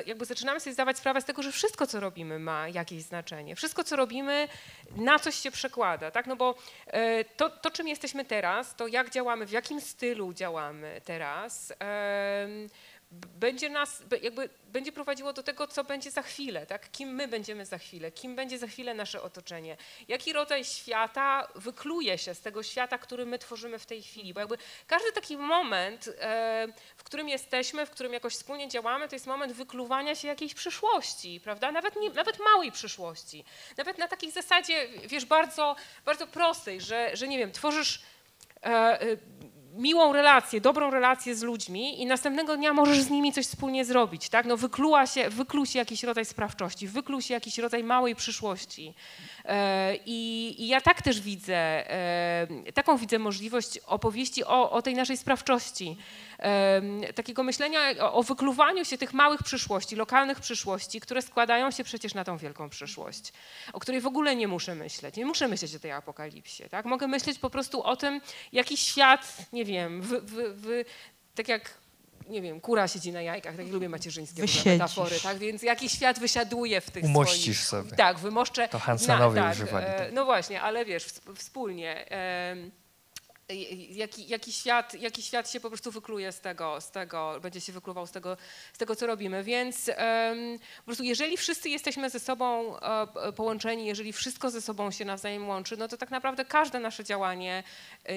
jakby 0.07 0.25
zaczynamy 0.25 0.61
sobie 0.61 0.75
zdawać 0.75 0.99
sprawę 0.99 1.21
z 1.21 1.25
tego, 1.25 1.43
że 1.43 1.53
wszystko, 1.53 1.87
co 1.87 2.01
robimy, 2.01 2.39
ma 2.39 2.69
jakieś 2.69 3.03
znaczenie. 3.03 3.57
Wszystko, 3.57 3.85
co 3.85 3.97
robimy, 3.97 4.49
na 4.97 5.19
coś 5.19 5.35
się 5.35 5.51
przekłada, 5.51 6.11
tak? 6.11 6.27
No 6.27 6.37
bo 6.37 6.55
e, 6.87 7.25
to, 7.25 7.51
to, 7.51 7.71
czym 7.71 7.89
jesteśmy 7.89 8.25
teraz, 8.25 8.77
to 8.77 8.87
jak 8.87 9.11
działamy, 9.11 9.47
w 9.47 9.51
jakim 9.51 9.81
stylu 9.81 10.33
działamy 10.33 11.01
teraz, 11.05 11.73
b- 11.79 12.69
będzie 13.21 13.71
nas, 13.71 14.03
jakby 14.23 14.49
będzie 14.67 14.93
prowadziło 14.93 15.33
do 15.33 15.43
tego, 15.43 15.67
co 15.67 15.85
będzie 15.85 16.11
za 16.11 16.23
chwilę, 16.23 16.67
tak? 16.67 16.91
Kim 16.91 17.09
my 17.09 17.29
będziemy 17.29 17.67
za 17.67 17.79
chwilę, 17.79 18.13
kim 18.13 18.37
będzie 18.37 18.59
za 18.59 18.67
chwilę 18.67 18.95
nasze 18.95 19.23
otoczenie, 19.23 19.77
jaki 20.09 20.33
rodzaj 20.33 20.65
świata 20.65 21.49
wykluje 21.55 22.19
się 22.19 22.35
z 22.35 22.41
tego 22.41 22.63
świata, 22.63 22.99
który 22.99 23.27
my 23.27 23.39
tworzymy 23.39 23.79
w 23.79 23.87
tej 23.87 24.03
chwili, 24.03 24.35
bo 24.35 24.41
jakby 24.41 24.59
każdy 24.87 25.13
taki 25.13 25.37
moment, 25.37 26.09
e, 26.21 26.67
w 26.97 27.05
którym 27.05 27.29
jesteśmy, 27.29 27.87
w 27.87 27.91
którym 27.91 28.13
jakoś 28.13 28.35
wspólnie 28.35 28.69
działamy, 28.69 29.09
to 29.09 29.15
jest 29.15 29.27
moment 29.27 29.53
wykluwania 29.53 30.15
się 30.15 30.29
jakiejś 30.29 30.55
przyszłości, 30.55 31.41
prawda? 31.45 31.73
Nawet, 31.73 31.97
nie, 31.97 32.11
nawet 32.11 32.39
małej 32.39 32.73
przyszłości. 32.73 33.45
Nawet 33.77 33.99
na 33.99 34.09
takiej 34.09 34.31
zasadzie, 34.31 34.89
wiesz, 35.07 35.25
bardzo, 35.25 35.77
bardzo 36.05 36.27
prostej, 36.27 36.81
że, 36.81 37.11
że 37.17 37.29
nie 37.29 37.39
wiem, 37.39 37.53
tworzysz 37.53 38.03
e, 38.63 38.67
e, 38.67 39.17
miłą 39.77 40.13
relację, 40.13 40.61
dobrą 40.61 40.91
relację 40.91 41.35
z 41.35 41.43
ludźmi 41.43 42.03
i 42.03 42.07
następnego 42.07 42.57
dnia 42.57 42.73
możesz 42.73 43.01
z 43.01 43.11
nimi 43.11 43.33
coś 43.33 43.47
wspólnie 43.47 43.85
zrobić, 43.85 44.29
tak? 44.29 44.47
No 44.47 44.57
wykluła 44.57 45.07
się, 45.07 45.31
wykluł 45.31 45.67
się 45.67 45.79
jakiś 45.79 46.03
rodzaj 46.03 46.25
sprawczości, 46.25 46.89
wykluł 46.89 47.21
się 47.21 47.35
jakiś 47.35 47.59
rodzaj 47.59 47.85
małej 47.85 48.15
przyszłości. 48.15 48.95
E, 49.45 49.97
I, 50.07 50.55
I 50.59 50.69
ja 50.69 50.81
tak 50.81 51.03
też 51.03 51.21
widzę, 51.21 51.57
e, 51.91 52.73
taką 52.75 52.97
widzę 52.97 53.19
możliwość 53.19 53.79
opowieści 53.87 54.45
o, 54.45 54.71
o 54.71 54.83
tej 54.83 54.95
naszej 54.95 55.17
sprawczości. 55.17 55.97
Takiego 57.15 57.43
myślenia 57.43 57.81
o, 58.01 58.13
o 58.13 58.23
wykluwaniu 58.23 58.85
się 58.85 58.99
tych 58.99 59.13
małych 59.13 59.43
przyszłości, 59.43 59.97
lokalnych 59.97 60.41
przyszłości, 60.41 61.01
które 61.01 61.23
składają 61.23 61.71
się 61.71 61.85
przecież 61.85 62.15
na 62.15 62.25
tą 62.25 62.37
wielką 62.39 62.69
przyszłość, 62.71 63.33
o 63.73 63.81
której 63.81 64.01
w 64.01 64.07
ogóle 64.07 64.37
nie 64.37 64.49
muszę 64.49 64.75
myśleć. 64.75 65.17
Nie 65.17 65.27
muszę 65.27 65.49
myśleć 65.49 65.75
o 65.75 65.79
tej 65.79 65.93
apokalipsie. 65.93 66.69
Tak? 66.69 66.85
Mogę 66.87 67.09
myśleć 67.09 67.39
po 67.39 67.51
prostu 67.51 67.83
o 67.83 67.97
tym, 67.97 68.21
jaki 68.53 68.77
świat, 68.77 69.37
nie 69.53 69.65
wiem, 69.65 70.03
wy, 70.03 70.21
wy, 70.21 70.55
wy, 70.55 70.85
tak 71.35 71.49
jak 71.49 71.85
nie 72.29 72.43
wiem, 72.43 72.61
kura 72.61 72.89
siedzi 72.89 73.13
na 73.13 73.23
jajkach, 73.23 73.57
tak 73.57 73.67
lubię 73.69 73.89
macierzyńskie 73.89 74.43
Wysiedzisz. 74.43 74.65
metafory, 74.65 75.21
tak? 75.23 75.39
Więc 75.39 75.63
jaki 75.63 75.89
świat 75.89 76.19
wysiaduje 76.19 76.81
w 76.81 76.91
tych 76.91 77.05
Umościsz 77.05 77.61
swoich... 77.61 77.85
sobie. 77.85 77.97
Tak, 77.97 78.19
wymoszczę. 78.19 78.69
To 78.69 78.79
Hansenowie 78.79 79.41
tak, 79.41 79.53
używali 79.55 79.87
e, 79.87 79.93
tego. 79.93 80.15
No 80.15 80.25
właśnie, 80.25 80.63
ale 80.63 80.85
wiesz, 80.85 81.07
wsp- 81.07 81.37
wspólnie. 81.37 82.07
Jaki, 83.91 84.29
jaki, 84.29 84.53
świat, 84.53 84.95
jaki 84.95 85.23
świat 85.23 85.51
się 85.51 85.61
po 85.61 85.69
prostu 85.69 85.91
wykluje 85.91 86.33
z 86.33 86.41
tego, 86.41 86.81
z 86.81 86.91
tego, 86.91 87.41
będzie 87.43 87.61
się 87.61 87.73
wykluwał 87.73 88.07
z 88.07 88.11
tego, 88.11 88.37
z 88.73 88.79
tego 88.79 88.97
co 88.97 89.07
robimy. 89.07 89.45
Więc 89.45 89.91
po 90.77 90.85
prostu 90.85 91.05
jeżeli 91.05 91.37
wszyscy 91.37 91.69
jesteśmy 91.69 92.11
ze 92.11 92.21
sobą 92.21 92.79
e, 92.79 93.33
połączeni, 93.33 93.87
jeżeli 93.87 94.13
wszystko 94.13 94.51
ze 94.51 94.61
sobą 94.61 94.91
się 94.91 95.05
nawzajem 95.05 95.49
łączy, 95.49 95.77
no 95.77 95.89
to 95.89 95.97
tak 95.97 96.11
naprawdę 96.11 96.45
każde 96.45 96.81
nasze 96.81 97.05
działanie 97.05 97.63
y, 98.09 98.13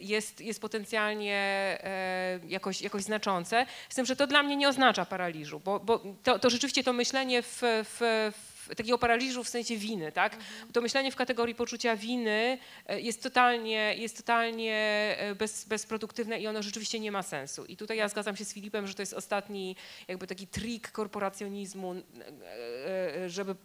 jest, 0.00 0.40
jest 0.40 0.60
potencjalnie 0.60 1.34
e, 1.34 2.40
jakoś, 2.48 2.82
jakoś 2.82 3.02
znaczące. 3.02 3.66
Z 3.88 3.94
tym, 3.94 4.06
że 4.06 4.16
to 4.16 4.26
dla 4.26 4.42
mnie 4.42 4.56
nie 4.56 4.68
oznacza 4.68 5.04
paraliżu, 5.04 5.60
bo, 5.60 5.80
bo 5.80 6.02
to, 6.22 6.38
to 6.38 6.50
rzeczywiście 6.50 6.84
to 6.84 6.92
myślenie 6.92 7.42
w, 7.42 7.62
w, 7.62 8.32
w 8.32 8.55
takiego 8.76 8.98
paraliżu 8.98 9.44
w 9.44 9.48
sensie 9.48 9.76
winy, 9.76 10.12
tak? 10.12 10.36
To 10.72 10.80
myślenie 10.80 11.12
w 11.12 11.16
kategorii 11.16 11.54
poczucia 11.54 11.96
winy 11.96 12.58
e, 12.86 13.00
jest 13.00 13.22
totalnie, 13.22 13.94
jest 13.96 14.16
totalnie 14.16 14.74
e, 15.18 15.34
bez, 15.34 15.64
bezproduktywne 15.64 16.40
i 16.40 16.46
ono 16.46 16.62
rzeczywiście 16.62 17.00
nie 17.00 17.12
ma 17.12 17.22
sensu. 17.22 17.64
I 17.64 17.76
tutaj 17.76 17.96
ja 17.96 18.08
zgadzam 18.08 18.36
się 18.36 18.44
z 18.44 18.54
Filipem, 18.54 18.86
że 18.86 18.94
to 18.94 19.02
jest 19.02 19.14
ostatni 19.14 19.76
jakby 20.08 20.26
taki 20.26 20.46
trik 20.46 20.90
korporacjonizmu, 20.90 21.94
e, 21.94 23.30
żeby 23.30 23.56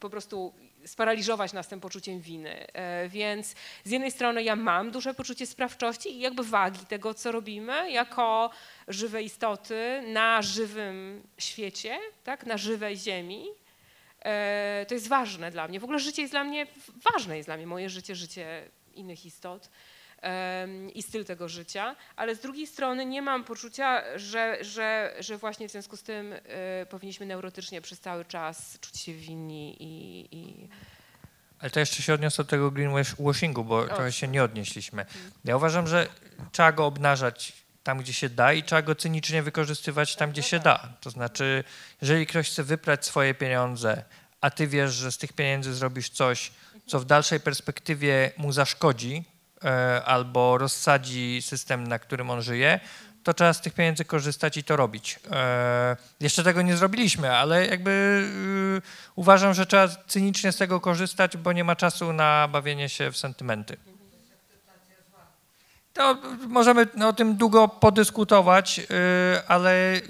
po 0.00 0.10
prostu 0.10 0.54
sparaliżować 0.86 1.52
nas 1.52 1.68
tym 1.68 1.80
poczuciem 1.80 2.20
winy. 2.20 2.66
Więc 3.08 3.54
z 3.84 3.90
jednej 3.90 4.10
strony 4.10 4.42
ja 4.42 4.56
mam 4.56 4.90
duże 4.90 5.14
poczucie 5.14 5.46
sprawczości 5.46 6.16
i 6.16 6.20
jakby 6.20 6.44
wagi 6.44 6.86
tego, 6.86 7.14
co 7.14 7.32
robimy, 7.32 7.90
jako 7.90 8.50
żywe 8.88 9.22
istoty 9.22 10.02
na 10.12 10.42
żywym 10.42 11.22
świecie, 11.38 11.98
tak, 12.24 12.46
na 12.46 12.56
żywej 12.56 12.96
ziemi. 12.96 13.46
E, 14.24 14.86
To 14.88 14.94
jest 14.94 15.08
ważne 15.08 15.50
dla 15.50 15.68
mnie. 15.68 15.80
W 15.80 15.84
ogóle 15.84 15.98
życie 15.98 16.22
jest 16.22 16.34
dla 16.34 16.44
mnie, 16.44 16.66
ważne 17.12 17.36
jest 17.36 17.48
dla 17.48 17.56
mnie 17.56 17.66
moje 17.66 17.90
życie, 17.90 18.14
życie 18.16 18.68
innych 18.94 19.26
istot 19.26 19.68
i 20.94 21.02
styl 21.02 21.24
tego 21.24 21.48
życia, 21.48 21.96
ale 22.16 22.34
z 22.34 22.40
drugiej 22.40 22.66
strony 22.66 23.06
nie 23.06 23.22
mam 23.22 23.44
poczucia, 23.44 24.02
że, 24.18 24.58
że, 24.60 25.14
że 25.20 25.38
właśnie 25.38 25.68
w 25.68 25.72
związku 25.72 25.96
z 25.96 26.02
tym 26.02 26.32
e, 26.32 26.86
powinniśmy 26.86 27.26
neurotycznie 27.26 27.80
przez 27.80 28.00
cały 28.00 28.24
czas 28.24 28.78
czuć 28.80 29.00
się 29.00 29.12
winni 29.12 29.76
i, 29.82 30.28
i 30.36 30.68
Ale 31.58 31.70
to 31.70 31.80
jeszcze 31.80 32.02
się 32.02 32.14
odniosę 32.14 32.44
do 32.44 32.50
tego 32.50 32.70
greenwashingu, 32.70 33.64
bo 33.64 33.84
trochę 33.86 34.12
się 34.12 34.28
nie 34.28 34.44
odnieśliśmy. 34.44 35.06
Ja 35.44 35.56
uważam, 35.56 35.86
że 35.86 36.08
trzeba 36.52 36.72
go 36.72 36.86
obnażać 36.86 37.63
tam, 37.84 37.98
gdzie 37.98 38.12
się 38.12 38.28
da 38.28 38.52
i 38.52 38.62
trzeba 38.62 38.82
go 38.82 38.94
cynicznie 38.94 39.42
wykorzystywać 39.42 40.16
tam, 40.16 40.30
gdzie 40.30 40.42
się 40.42 40.58
da. 40.58 40.88
To 41.00 41.10
znaczy, 41.10 41.64
jeżeli 42.02 42.26
ktoś 42.26 42.50
chce 42.50 42.62
wyprać 42.62 43.06
swoje 43.06 43.34
pieniądze, 43.34 44.04
a 44.40 44.50
ty 44.50 44.66
wiesz, 44.66 44.94
że 44.94 45.12
z 45.12 45.18
tych 45.18 45.32
pieniędzy 45.32 45.74
zrobisz 45.74 46.08
coś, 46.08 46.52
co 46.86 47.00
w 47.00 47.04
dalszej 47.04 47.40
perspektywie 47.40 48.32
mu 48.36 48.52
zaszkodzi 48.52 49.24
e, 49.64 50.02
albo 50.04 50.58
rozsadzi 50.58 51.42
system, 51.42 51.86
na 51.86 51.98
którym 51.98 52.30
on 52.30 52.42
żyje, 52.42 52.80
to 53.24 53.34
trzeba 53.34 53.52
z 53.52 53.60
tych 53.60 53.74
pieniędzy 53.74 54.04
korzystać 54.04 54.56
i 54.56 54.64
to 54.64 54.76
robić. 54.76 55.20
E, 55.30 55.96
jeszcze 56.20 56.42
tego 56.42 56.62
nie 56.62 56.76
zrobiliśmy, 56.76 57.32
ale 57.32 57.66
jakby 57.66 57.90
y, 58.78 59.12
uważam, 59.14 59.54
że 59.54 59.66
trzeba 59.66 59.88
cynicznie 59.88 60.52
z 60.52 60.56
tego 60.56 60.80
korzystać, 60.80 61.36
bo 61.36 61.52
nie 61.52 61.64
ma 61.64 61.76
czasu 61.76 62.12
na 62.12 62.48
bawienie 62.48 62.88
się 62.88 63.10
w 63.10 63.16
sentymenty. 63.16 63.76
To 65.94 66.18
możemy 66.48 66.86
o 67.04 67.12
tym 67.12 67.36
długo 67.36 67.68
podyskutować, 67.68 68.78
y, 68.78 68.84
ale 69.48 69.96
y, 69.96 70.00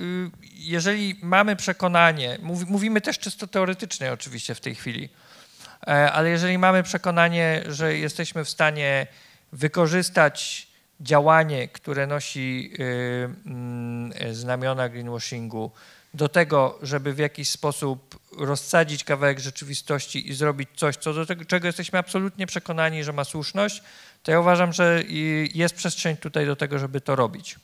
jeżeli 0.54 1.16
mamy 1.22 1.56
przekonanie, 1.56 2.38
mówi- 2.42 2.66
mówimy 2.68 3.00
też 3.00 3.18
czysto 3.18 3.46
teoretycznie 3.46 4.12
oczywiście 4.12 4.54
w 4.54 4.60
tej 4.60 4.74
chwili, 4.74 5.08
e, 5.86 6.12
ale 6.12 6.30
jeżeli 6.30 6.58
mamy 6.58 6.82
przekonanie, 6.82 7.62
że 7.68 7.98
jesteśmy 7.98 8.44
w 8.44 8.50
stanie 8.50 9.06
wykorzystać 9.52 10.66
działanie, 11.00 11.68
które 11.68 12.06
nosi 12.06 12.72
y, 12.78 13.30
mm, 13.46 14.12
znamiona 14.34 14.88
greenwashingu, 14.88 15.70
do 16.14 16.28
tego, 16.28 16.78
żeby 16.82 17.12
w 17.14 17.18
jakiś 17.18 17.48
sposób 17.48 18.18
rozsadzić 18.38 19.04
kawałek 19.04 19.40
rzeczywistości 19.40 20.30
i 20.30 20.34
zrobić 20.34 20.68
coś, 20.76 20.96
co 20.96 21.14
do 21.14 21.26
tego, 21.26 21.44
czego 21.44 21.66
jesteśmy 21.66 21.98
absolutnie 21.98 22.46
przekonani, 22.46 23.04
że 23.04 23.12
ma 23.12 23.24
słuszność, 23.24 23.82
to 24.24 24.30
ja 24.30 24.40
uważam, 24.40 24.72
że 24.72 25.02
jest 25.54 25.74
przestrzeń 25.74 26.16
tutaj 26.16 26.46
do 26.46 26.56
tego, 26.56 26.78
żeby 26.78 27.00
to 27.00 27.16
robić. 27.16 27.56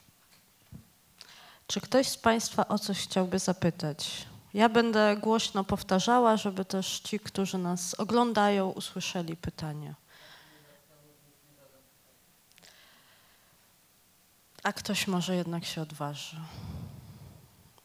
Czy 1.66 1.80
ktoś 1.80 2.08
z 2.08 2.16
Państwa 2.16 2.68
o 2.68 2.78
coś 2.78 2.98
chciałby 2.98 3.38
zapytać? 3.38 4.26
Ja 4.54 4.68
będę 4.68 5.16
głośno 5.16 5.64
powtarzała, 5.64 6.36
żeby 6.36 6.64
też 6.64 7.00
ci, 7.00 7.20
którzy 7.20 7.58
nas 7.58 7.94
oglądają, 7.94 8.70
usłyszeli 8.70 9.36
pytanie. 9.36 9.94
A 14.62 14.72
ktoś 14.72 15.06
może 15.06 15.36
jednak 15.36 15.64
się 15.64 15.82
odważy. 15.82 16.36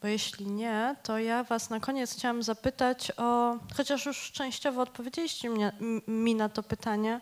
Bo 0.06 0.10
jeśli 0.10 0.46
nie, 0.46 0.96
to 1.02 1.18
ja 1.18 1.44
Was 1.44 1.70
na 1.70 1.80
koniec 1.80 2.12
chciałam 2.12 2.42
zapytać 2.42 3.12
o, 3.16 3.56
chociaż 3.76 4.06
już 4.06 4.32
częściowo 4.32 4.82
odpowiedzieliście 4.82 5.50
mnie, 5.50 5.72
mi 6.06 6.34
na 6.34 6.48
to 6.48 6.62
pytanie, 6.62 7.20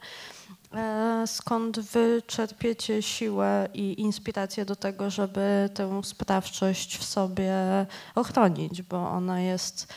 e, 0.74 1.24
skąd 1.26 1.80
Wy 1.80 2.22
czerpiecie 2.26 3.02
siłę 3.02 3.68
i 3.74 4.00
inspirację 4.00 4.64
do 4.64 4.76
tego, 4.76 5.10
żeby 5.10 5.70
tę 5.74 6.00
sprawczość 6.04 6.98
w 6.98 7.04
sobie 7.04 7.52
ochronić, 8.14 8.82
bo 8.82 9.10
ona 9.10 9.40
jest 9.40 9.92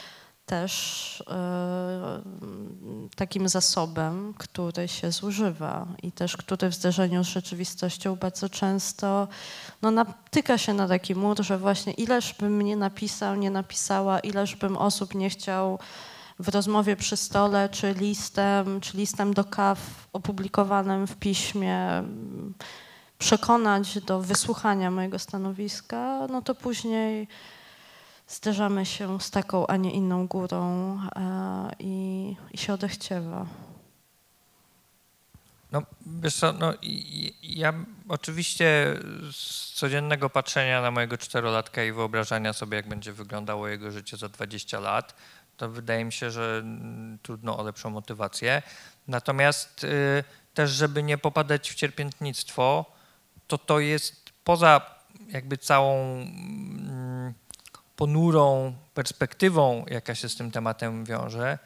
też 0.47 1.23
e, 1.29 2.21
takim 3.15 3.49
zasobem, 3.49 4.33
który 4.37 4.87
się 4.87 5.11
zużywa 5.11 5.87
i 6.03 6.11
też 6.11 6.37
który 6.37 6.69
w 6.69 6.73
zderzeniu 6.73 7.23
z 7.23 7.27
rzeczywistością 7.27 8.15
bardzo 8.15 8.49
często 8.49 9.27
no, 9.81 9.91
natyka 9.91 10.57
się 10.57 10.73
na 10.73 10.87
taki 10.87 11.15
mur, 11.15 11.43
że 11.43 11.57
właśnie 11.57 11.93
ileż 11.93 12.33
bym 12.33 12.61
nie 12.61 12.77
napisał, 12.77 13.35
nie 13.35 13.51
napisała, 13.51 14.19
ileż 14.19 14.55
bym 14.55 14.77
osób 14.77 15.15
nie 15.15 15.29
chciał 15.29 15.79
w 16.39 16.47
rozmowie 16.49 16.95
przy 16.95 17.17
stole, 17.17 17.69
czy 17.69 17.93
listem, 17.93 18.81
czy 18.81 18.97
listem 18.97 19.33
do 19.33 19.43
kaw 19.43 19.79
opublikowanym 20.13 21.07
w 21.07 21.15
piśmie 21.15 22.03
przekonać 23.17 23.99
do 23.99 24.21
wysłuchania 24.21 24.91
mojego 24.91 25.19
stanowiska, 25.19 26.27
no 26.29 26.41
to 26.41 26.55
później 26.55 27.27
zderzamy 28.27 28.85
się 28.85 29.21
z 29.21 29.31
taką, 29.31 29.67
a 29.67 29.77
nie 29.77 29.91
inną 29.91 30.27
górą 30.27 30.97
e, 31.15 31.71
i, 31.79 32.35
i 32.51 32.57
się 32.57 32.73
odechciewa. 32.73 33.45
No, 35.71 35.81
wiesz 36.05 36.35
co, 36.35 36.53
no, 36.53 36.73
ja 37.43 37.73
oczywiście 38.07 38.95
z 39.31 39.73
codziennego 39.73 40.29
patrzenia 40.29 40.81
na 40.81 40.91
mojego 40.91 41.17
czterolatka 41.17 41.83
i 41.83 41.91
wyobrażania 41.91 42.53
sobie, 42.53 42.75
jak 42.75 42.89
będzie 42.89 43.13
wyglądało 43.13 43.67
jego 43.67 43.91
życie 43.91 44.17
za 44.17 44.29
20 44.29 44.79
lat, 44.79 45.15
to 45.57 45.69
wydaje 45.69 46.05
mi 46.05 46.13
się, 46.13 46.31
że 46.31 46.59
mm, 46.63 47.19
trudno 47.23 47.57
o 47.57 47.63
lepszą 47.63 47.89
motywację. 47.89 48.61
Natomiast 49.07 49.83
y, 49.83 50.23
też, 50.53 50.71
żeby 50.71 51.03
nie 51.03 51.17
popadać 51.17 51.71
w 51.71 51.75
cierpiętnictwo, 51.75 52.85
to 53.47 53.57
to 53.57 53.79
jest 53.79 54.29
poza 54.43 54.81
jakby 55.29 55.57
całą 55.57 56.15
mm, 56.15 57.33
ponurą 57.97 58.75
perspektywą, 58.93 59.85
jaka 59.87 60.15
się 60.15 60.29
z 60.29 60.35
tym 60.35 60.51
tematem 60.51 61.05
wiąże, 61.05 61.59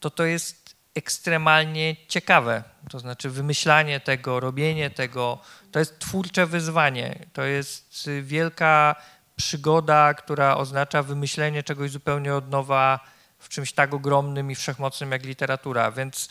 to 0.00 0.10
to 0.10 0.24
jest 0.24 0.76
ekstremalnie 0.94 1.96
ciekawe. 2.08 2.62
To 2.90 2.98
znaczy 2.98 3.30
wymyślanie 3.30 4.00
tego, 4.00 4.40
robienie 4.40 4.90
tego, 4.90 5.38
to 5.72 5.78
jest 5.78 5.98
twórcze 5.98 6.46
wyzwanie. 6.46 7.26
To 7.32 7.42
jest 7.42 8.10
wielka 8.22 8.96
przygoda, 9.36 10.14
która 10.14 10.56
oznacza 10.56 11.02
wymyślenie 11.02 11.62
czegoś 11.62 11.90
zupełnie 11.90 12.34
od 12.34 12.50
nowa 12.50 13.00
w 13.38 13.48
czymś 13.48 13.72
tak 13.72 13.94
ogromnym 13.94 14.50
i 14.50 14.54
wszechmocnym 14.54 15.12
jak 15.12 15.24
literatura. 15.24 15.92
Więc 15.92 16.28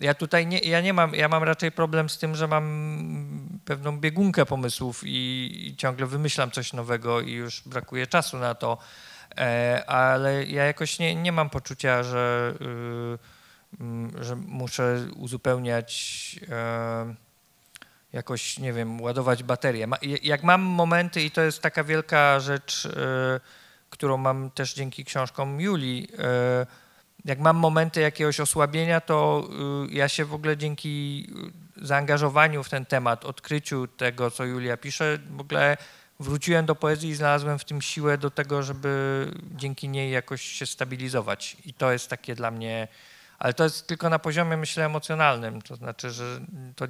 ja 0.00 0.14
tutaj 0.14 0.46
nie, 0.46 0.58
ja 0.58 0.80
nie 0.80 0.92
mam, 0.92 1.14
ja 1.14 1.28
mam 1.28 1.42
raczej 1.42 1.72
problem 1.72 2.08
z 2.08 2.18
tym, 2.18 2.34
że 2.34 2.48
mam 2.48 3.60
pewną 3.64 4.00
biegunkę 4.00 4.46
pomysłów 4.46 5.02
i, 5.04 5.50
i 5.66 5.76
ciągle 5.76 6.06
wymyślam 6.06 6.50
coś 6.50 6.72
nowego 6.72 7.20
i 7.20 7.32
już 7.32 7.62
brakuje 7.66 8.06
czasu 8.06 8.38
na 8.38 8.54
to. 8.54 8.78
E, 9.38 9.84
ale 9.86 10.46
ja 10.46 10.64
jakoś 10.64 10.98
nie, 10.98 11.14
nie 11.14 11.32
mam 11.32 11.50
poczucia, 11.50 12.02
że, 12.02 12.54
y, 12.60 13.80
mm, 13.80 14.24
że 14.24 14.36
muszę 14.36 15.06
uzupełniać 15.16 16.40
e, 16.48 17.14
jakoś, 18.12 18.58
nie 18.58 18.72
wiem, 18.72 19.00
ładować 19.00 19.42
baterię. 19.42 19.86
Ma, 19.86 19.96
jak 20.22 20.42
mam 20.42 20.62
momenty 20.62 21.22
i 21.22 21.30
to 21.30 21.42
jest 21.42 21.62
taka 21.62 21.84
wielka 21.84 22.40
rzecz, 22.40 22.86
e, 22.86 23.40
którą 23.90 24.16
mam 24.16 24.50
też 24.50 24.74
dzięki 24.74 25.04
książkom 25.04 25.60
Julii, 25.60 26.08
e, 26.18 26.66
jak 27.24 27.38
mam 27.38 27.56
momenty 27.56 28.00
jakiegoś 28.00 28.40
osłabienia, 28.40 29.00
to 29.00 29.48
y, 29.88 29.94
ja 29.94 30.08
się 30.08 30.24
w 30.24 30.34
ogóle 30.34 30.56
dzięki 30.56 31.26
y, 31.78 31.86
zaangażowaniu 31.86 32.62
w 32.62 32.68
ten 32.68 32.86
temat, 32.86 33.24
odkryciu 33.24 33.86
tego, 33.86 34.30
co 34.30 34.44
Julia 34.44 34.76
pisze, 34.76 35.18
w 35.36 35.40
ogóle 35.40 35.76
wróciłem 36.20 36.66
do 36.66 36.74
poezji 36.74 37.10
i 37.10 37.14
znalazłem 37.14 37.58
w 37.58 37.64
tym 37.64 37.82
siłę 37.82 38.18
do 38.18 38.30
tego, 38.30 38.62
żeby 38.62 39.26
dzięki 39.56 39.88
niej 39.88 40.12
jakoś 40.12 40.42
się 40.42 40.66
stabilizować. 40.66 41.56
I 41.64 41.74
to 41.74 41.92
jest 41.92 42.08
takie 42.08 42.34
dla 42.34 42.50
mnie, 42.50 42.88
ale 43.38 43.54
to 43.54 43.64
jest 43.64 43.86
tylko 43.86 44.08
na 44.08 44.18
poziomie, 44.18 44.56
myślę, 44.56 44.84
emocjonalnym. 44.84 45.62
To 45.62 45.76
znaczy, 45.76 46.10
że 46.10 46.40
to 46.76 46.86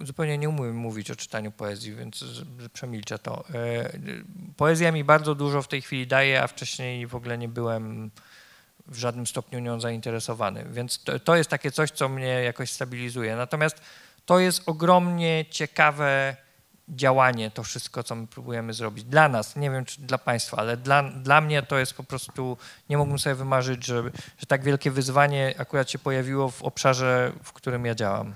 zupełnie 0.00 0.38
nie 0.38 0.48
umiem 0.48 0.76
mówić 0.76 1.10
o 1.10 1.16
czytaniu 1.16 1.52
poezji, 1.52 1.94
więc 1.94 2.24
przemilczę 2.72 3.18
to. 3.18 3.44
E, 3.54 3.92
Poezja 4.56 4.92
mi 4.92 5.04
bardzo 5.04 5.34
dużo 5.34 5.62
w 5.62 5.68
tej 5.68 5.82
chwili 5.82 6.06
daje, 6.06 6.42
a 6.42 6.46
wcześniej 6.46 7.06
w 7.06 7.14
ogóle 7.14 7.38
nie 7.38 7.48
byłem 7.48 8.10
w 8.86 8.96
żadnym 8.96 9.26
stopniu 9.26 9.58
nią 9.58 9.80
zainteresowany. 9.80 10.64
Więc 10.70 11.04
to, 11.04 11.18
to 11.18 11.36
jest 11.36 11.50
takie 11.50 11.70
coś, 11.70 11.90
co 11.90 12.08
mnie 12.08 12.26
jakoś 12.26 12.70
stabilizuje. 12.70 13.36
Natomiast 13.36 13.80
to 14.26 14.38
jest 14.38 14.62
ogromnie 14.66 15.44
ciekawe 15.50 16.36
działanie, 16.88 17.50
to 17.50 17.62
wszystko, 17.62 18.02
co 18.02 18.14
my 18.14 18.26
próbujemy 18.26 18.72
zrobić. 18.72 19.04
Dla 19.04 19.28
nas, 19.28 19.56
nie 19.56 19.70
wiem 19.70 19.84
czy 19.84 20.00
dla 20.00 20.18
Państwa, 20.18 20.56
ale 20.56 20.76
dla, 20.76 21.02
dla 21.02 21.40
mnie 21.40 21.62
to 21.62 21.78
jest 21.78 21.94
po 21.94 22.04
prostu, 22.04 22.56
nie 22.88 22.98
mógłbym 22.98 23.18
sobie 23.18 23.34
wymarzyć, 23.34 23.86
że, 23.86 24.02
że 24.38 24.46
tak 24.48 24.64
wielkie 24.64 24.90
wyzwanie 24.90 25.54
akurat 25.58 25.90
się 25.90 25.98
pojawiło 25.98 26.50
w 26.50 26.62
obszarze, 26.62 27.32
w 27.42 27.52
którym 27.52 27.86
ja 27.86 27.94
działam. 27.94 28.34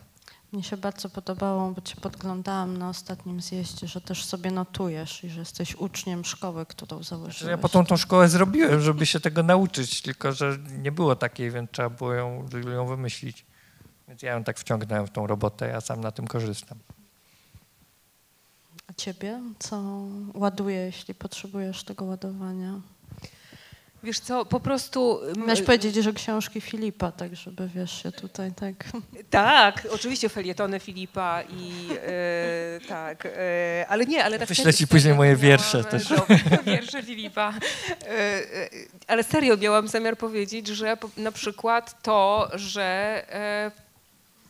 Mnie 0.52 0.62
się 0.62 0.77
bardzo 0.77 1.09
podobało, 1.09 1.70
bo 1.70 1.81
cię 1.81 1.97
podglądałam 1.97 2.77
na 2.77 2.89
ostatnim 2.89 3.40
zjeździe, 3.40 3.86
że 3.89 4.01
też 4.01 4.24
sobie 4.24 4.51
notujesz 4.51 5.24
i 5.24 5.31
że 5.31 5.40
jesteś 5.40 5.74
uczniem 5.74 6.24
szkoły, 6.24 6.66
którą 6.66 7.02
założyłeś. 7.02 7.51
ja 7.51 7.59
potem 7.59 7.86
tą 7.86 7.97
szkołę 7.97 8.28
zrobiłem, 8.28 8.81
żeby 8.81 9.06
się 9.06 9.20
tego 9.20 9.43
nauczyć, 9.43 10.02
tylko 10.02 10.32
że 10.32 10.59
nie 10.78 10.93
było 10.93 11.16
takiej, 11.16 11.51
więc 11.51 11.70
trzeba 11.70 11.90
było 11.90 12.12
ją, 12.12 12.48
ją 12.74 12.86
wymyślić. 12.86 13.47
Więc 14.09 14.23
ja 14.23 14.32
ją 14.32 14.44
tak 14.44 14.59
wciągnąłem 14.59 15.06
w 15.06 15.10
tą 15.10 15.27
robotę, 15.27 15.68
ja 15.68 15.81
sam 15.81 16.01
na 16.01 16.12
tym 16.12 16.27
korzystam. 16.27 16.78
A 18.86 18.93
ciebie? 18.93 19.40
Co 19.59 19.82
ładuje, 20.35 20.77
jeśli 20.77 21.14
potrzebujesz 21.14 21.85
tego 21.85 22.05
ładowania? 22.05 22.81
Wiesz 24.06 24.20
co, 24.20 24.44
po 24.44 24.60
prostu... 24.60 25.20
m, 25.36 25.40
Miałeś 25.46 25.62
powiedzieć, 25.62 25.94
że 25.94 26.12
książki 26.12 26.60
Filipa, 26.60 27.12
tak 27.12 27.36
żeby 27.36 27.68
wiesz 27.74 28.02
się 28.02 28.12
tutaj 28.12 28.52
tak... 28.52 28.74
Tak, 29.30 29.88
oczywiście 29.90 30.28
felietony 30.28 30.80
Filipa 30.80 31.42
i 31.42 31.88
e, 32.06 32.80
tak, 32.88 33.26
e, 33.26 33.86
ale 33.88 34.06
nie, 34.06 34.24
ale 34.24 34.38
tak 34.38 34.48
Wyślę 34.48 34.74
ci 34.74 34.86
później 34.86 35.14
moje 35.14 35.30
miałam, 35.30 35.42
wiersze 35.42 35.78
e, 35.78 35.84
też. 35.84 36.08
do- 36.08 36.26
Wiersze 36.72 37.02
Filipa. 37.02 37.52
E, 38.08 38.42
ale 39.06 39.24
serio 39.24 39.56
miałam 39.56 39.88
zamiar 39.88 40.16
powiedzieć, 40.18 40.66
że 40.66 40.96
po- 40.96 41.10
na 41.16 41.32
przykład 41.32 42.02
to, 42.02 42.50
że 42.54 43.22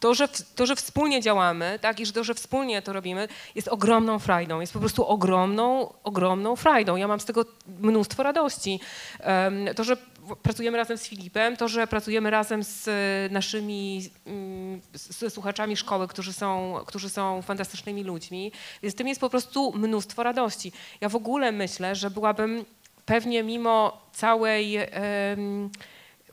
to, 0.01 0.15
że, 0.15 0.29
to, 0.29 0.67
że 0.67 0.77
wspólnie 0.77 1.21
działamy, 1.21 1.79
tak, 1.83 2.01
i 2.01 2.07
że 2.07 2.13
to, 2.13 2.25
że 2.25 2.35
wspólnie 2.35 2.83
to 2.83 2.93
robimy, 2.93 3.29
jest 3.55 3.69
ogromną 3.69 4.19
frajdą. 4.19 4.61
Jest 4.61 4.73
po 4.73 4.79
prostu 4.81 5.07
ogromną, 5.07 5.93
ogromną 6.05 6.57
frajdą. 6.57 6.97
Ja 6.97 7.09
mam 7.09 7.21
z 7.21 7.25
tego 7.25 7.45
mnóstwo 7.81 8.23
radości. 8.23 8.81
Em, 9.21 9.69
To, 9.77 9.85
że 9.85 9.97
pracujemy 10.43 10.77
razem 10.77 10.99
z 10.99 11.07
Filipem, 11.09 11.57
to, 11.57 11.69
że 11.69 11.87
pracujemy 11.87 12.31
razem 12.31 12.65
z 12.65 12.89
e, 12.89 12.93
naszymi 13.35 14.11
mm, 14.27 14.81
z- 14.95 15.33
słuchaczami 15.35 15.77
szkoły, 15.77 16.09
którzy 16.09 16.33
są, 16.33 16.81
którzy 16.87 17.11
są 17.11 17.43
fantastycznymi 17.43 18.05
ludźmi, 18.05 18.53
więc 18.83 18.95
tym 18.95 19.09
jest 19.09 19.21
po 19.21 19.31
prostu 19.31 19.73
mnóstwo 19.77 20.23
radości. 20.23 20.73
Ja 21.01 21.09
w 21.09 21.17
ogóle 21.17 21.53
myślę, 21.53 21.95
że 21.95 22.11
byłabym 22.11 22.65
pewnie 23.07 23.43
mimo 23.43 24.01
całej 24.13 24.77
em, 24.77 25.71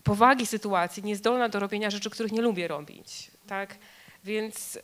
powagi 0.04 0.46
sytuacji 0.46 1.04
niezdolna 1.04 1.50
do 1.50 1.60
robienia 1.60 1.90
rzeczy, 1.90 2.10
których 2.10 2.32
nie 2.32 2.42
lubię 2.42 2.68
robić. 2.68 3.32
Tak? 3.48 3.76
Więc 4.24 4.80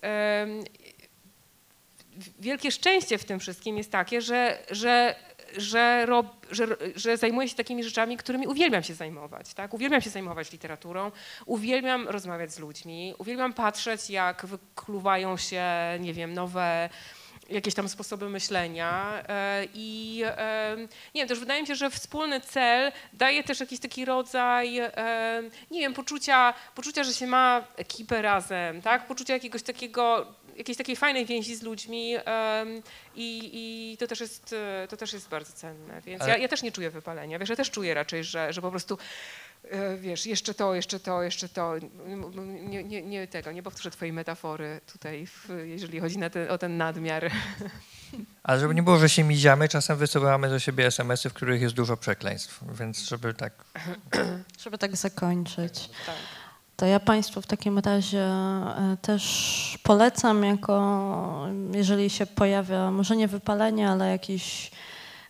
wielkie 2.39 2.71
szczęście 2.71 3.17
w 3.17 3.25
tym 3.25 3.39
wszystkim 3.39 3.77
jest 3.77 3.91
takie, 3.91 4.21
że, 4.21 4.59
że, 4.71 5.15
że, 5.57 6.05
rob, 6.05 6.45
że, 6.51 6.67
że 6.95 7.17
zajmuję 7.17 7.49
się 7.49 7.55
takimi 7.55 7.83
rzeczami, 7.83 8.17
którymi 8.17 8.47
uwielbiam 8.47 8.83
się 8.83 8.93
zajmować. 8.93 9.53
Tak? 9.53 9.73
Uwielbiam 9.73 10.01
się 10.01 10.09
zajmować 10.09 10.51
literaturą, 10.51 11.11
uwielbiam 11.45 12.07
rozmawiać 12.07 12.53
z 12.53 12.59
ludźmi, 12.59 13.13
uwielbiam 13.17 13.53
patrzeć, 13.53 14.09
jak 14.09 14.45
wykluwają 14.45 15.37
się, 15.37 15.63
nie 15.99 16.13
wiem, 16.13 16.33
nowe 16.33 16.89
jakieś 17.51 17.73
tam 17.73 17.89
sposoby 17.89 18.29
myślenia 18.29 19.23
e, 19.29 19.65
i 19.73 20.21
e, 20.25 20.75
nie 21.15 21.21
wiem, 21.21 21.27
też 21.27 21.39
wydaje 21.39 21.61
mi 21.61 21.67
się, 21.67 21.75
że 21.75 21.89
wspólny 21.89 22.41
cel 22.41 22.91
daje 23.13 23.43
też 23.43 23.59
jakiś 23.59 23.79
taki 23.79 24.05
rodzaj, 24.05 24.79
e, 24.79 25.41
nie 25.71 25.79
wiem, 25.79 25.93
poczucia, 25.93 26.53
poczucia, 26.75 27.03
że 27.03 27.13
się 27.13 27.27
ma 27.27 27.67
ekipę 27.77 28.21
razem, 28.21 28.81
tak, 28.81 29.07
poczucia 29.07 29.33
jakiegoś 29.33 29.63
takiego, 29.63 30.33
jakiejś 30.57 30.77
takiej 30.77 30.95
fajnej 30.95 31.25
więzi 31.25 31.55
z 31.55 31.63
ludźmi 31.63 32.15
i, 33.15 33.49
i 33.53 33.97
to, 33.97 34.07
też 34.07 34.19
jest, 34.19 34.55
to 34.89 34.97
też 34.97 35.13
jest 35.13 35.29
bardzo 35.29 35.53
cenne, 35.53 36.01
więc 36.01 36.21
Ale- 36.21 36.31
ja, 36.31 36.37
ja 36.37 36.47
też 36.47 36.63
nie 36.63 36.71
czuję 36.71 36.89
wypalenia, 36.89 37.39
wiesz, 37.39 37.49
ja 37.49 37.55
też 37.55 37.71
czuję 37.71 37.93
raczej, 37.93 38.23
że, 38.23 38.53
że 38.53 38.61
po 38.61 38.69
prostu 38.69 38.97
wiesz, 39.97 40.25
jeszcze 40.25 40.53
to, 40.53 40.75
jeszcze 40.75 40.99
to, 40.99 41.23
jeszcze 41.23 41.49
to. 41.49 41.73
Nie, 42.61 42.83
nie, 42.83 43.01
nie 43.01 43.27
tego, 43.27 43.51
nie 43.51 43.63
powtórzę 43.63 43.91
twojej 43.91 44.13
metafory 44.13 44.81
tutaj, 44.93 45.27
w, 45.27 45.49
jeżeli 45.65 45.99
chodzi 45.99 46.17
na 46.17 46.29
ten, 46.29 46.51
o 46.51 46.57
ten 46.57 46.77
nadmiar. 46.77 47.31
Ale 48.43 48.59
żeby 48.59 48.75
nie 48.75 48.83
było, 48.83 48.97
że 48.97 49.09
się 49.09 49.23
miziamy, 49.23 49.69
czasem 49.69 49.97
wysyłamy 49.97 50.49
do 50.49 50.59
siebie 50.59 50.85
SMS-y, 50.85 51.29
w 51.29 51.33
których 51.33 51.61
jest 51.61 51.75
dużo 51.75 51.97
przekleństw, 51.97 52.63
więc 52.79 52.99
żeby 52.99 53.33
tak... 53.33 53.53
Żeby 54.63 54.77
tak 54.77 54.95
zakończyć. 54.95 55.89
Tak. 56.05 56.15
To 56.75 56.85
ja 56.85 56.99
Państwu 56.99 57.41
w 57.41 57.47
takim 57.47 57.79
razie 57.79 58.23
e, 58.23 58.97
też 59.01 59.79
polecam 59.83 60.43
jako, 60.43 61.47
jeżeli 61.73 62.09
się 62.09 62.25
pojawia 62.25 62.91
może 62.91 63.15
nie 63.15 63.27
wypalenie, 63.27 63.89
ale 63.89 64.11
jakiś 64.11 64.71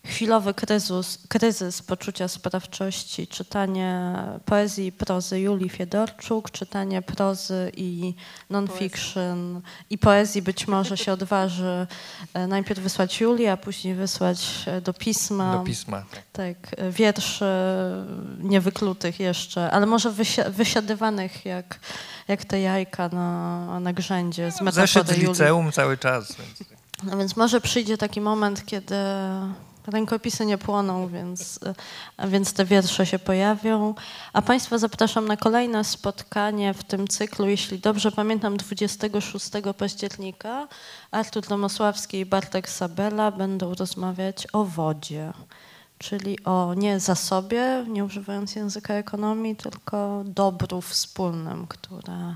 chwilowy 0.09 0.53
kryzys, 0.53 1.19
kryzys 1.27 1.81
poczucia 1.81 2.27
sprawczości, 2.27 3.27
czytanie 3.27 4.15
poezji 4.45 4.85
i 4.87 4.91
prozy 4.91 5.39
Julii 5.39 5.69
Fiedorczuk, 5.69 6.51
czytanie 6.51 7.01
prozy 7.01 7.71
i 7.77 8.13
non-fiction 8.49 9.61
i 9.89 9.97
poezji 9.97 10.41
być 10.41 10.67
może 10.67 10.97
się 10.97 11.11
odważy 11.13 11.87
e, 12.33 12.47
najpierw 12.47 12.79
wysłać 12.79 13.21
Julii, 13.21 13.47
a 13.47 13.57
później 13.57 13.95
wysłać 13.95 14.63
e, 14.65 14.81
do 14.81 14.93
pisma. 14.93 15.57
Do 15.57 15.63
pisma. 15.63 16.03
Tak. 16.11 16.23
Tak, 16.33 16.79
e, 16.79 16.91
wierszy 16.91 17.45
niewyklutych 18.39 19.19
jeszcze, 19.19 19.71
ale 19.71 19.85
może 19.85 20.11
wysi- 20.11 20.49
wysiadywanych 20.51 21.45
jak, 21.45 21.79
jak 22.27 22.45
te 22.45 22.61
jajka 22.61 23.09
na, 23.09 23.79
na 23.79 23.93
grzędzie 23.93 24.51
z 24.51 24.55
Zeszyt 24.55 24.95
metafory 24.95 25.13
Julii. 25.17 25.29
liceum 25.29 25.71
cały 25.71 25.97
czas, 25.97 26.35
więc... 26.35 26.69
No 27.03 27.17
więc 27.17 27.35
może 27.35 27.61
przyjdzie 27.61 27.97
taki 27.97 28.21
moment, 28.21 28.65
kiedy 28.65 28.95
rękopisy 29.87 30.45
nie 30.45 30.57
płoną, 30.57 31.07
więc, 31.07 31.59
a 32.17 32.27
więc 32.27 32.53
te 32.53 32.65
wiersze 32.65 33.05
się 33.05 33.19
pojawią. 33.19 33.95
A 34.33 34.41
Państwa 34.41 34.77
zapraszam 34.77 35.27
na 35.27 35.37
kolejne 35.37 35.83
spotkanie 35.83 36.73
w 36.73 36.83
tym 36.83 37.07
cyklu, 37.07 37.47
jeśli 37.47 37.79
dobrze 37.79 38.11
pamiętam, 38.11 38.57
26 38.57 39.49
października. 39.77 40.67
Artur 41.11 41.47
Domosławski 41.47 42.19
i 42.19 42.25
Bartek 42.25 42.69
Sabela 42.69 43.31
będą 43.31 43.75
rozmawiać 43.75 44.47
o 44.53 44.65
wodzie, 44.65 45.33
czyli 45.97 46.43
o 46.43 46.73
nie 46.73 46.99
zasobie, 46.99 47.85
nie 47.87 48.05
używając 48.05 48.55
języka 48.55 48.93
ekonomii, 48.93 49.55
tylko 49.55 50.23
dobru 50.25 50.81
wspólnym, 50.81 51.67
które 51.67 52.35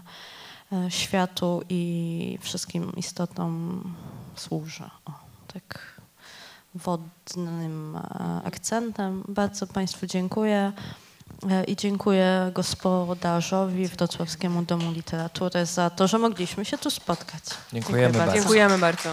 e, 0.72 0.92
światu 0.92 1.62
i 1.70 2.38
wszystkim 2.42 2.96
istotom 2.96 3.84
służy. 4.36 4.84
O, 5.06 5.12
tak 5.54 5.93
wodnym 6.76 7.96
e, 7.96 8.42
akcentem. 8.46 9.24
Bardzo 9.28 9.68
Państwu 9.68 10.08
dziękuję 10.08 10.72
e, 11.50 11.64
i 11.64 11.76
dziękuję 11.76 12.52
gospodarzowi 12.54 13.88
Wrocławskiemu 13.88 14.64
Domu 14.64 14.92
Literatury 14.92 15.66
za 15.66 15.90
to, 15.90 16.08
że 16.08 16.20
mogliśmy 16.20 16.66
się 16.66 16.78
tu 16.78 16.92
spotkać. 16.92 17.44
Dziękujemy 17.74 18.18
bardzo. 18.18 18.34
Dziękujemy 18.34 18.78
bardzo. 18.78 19.10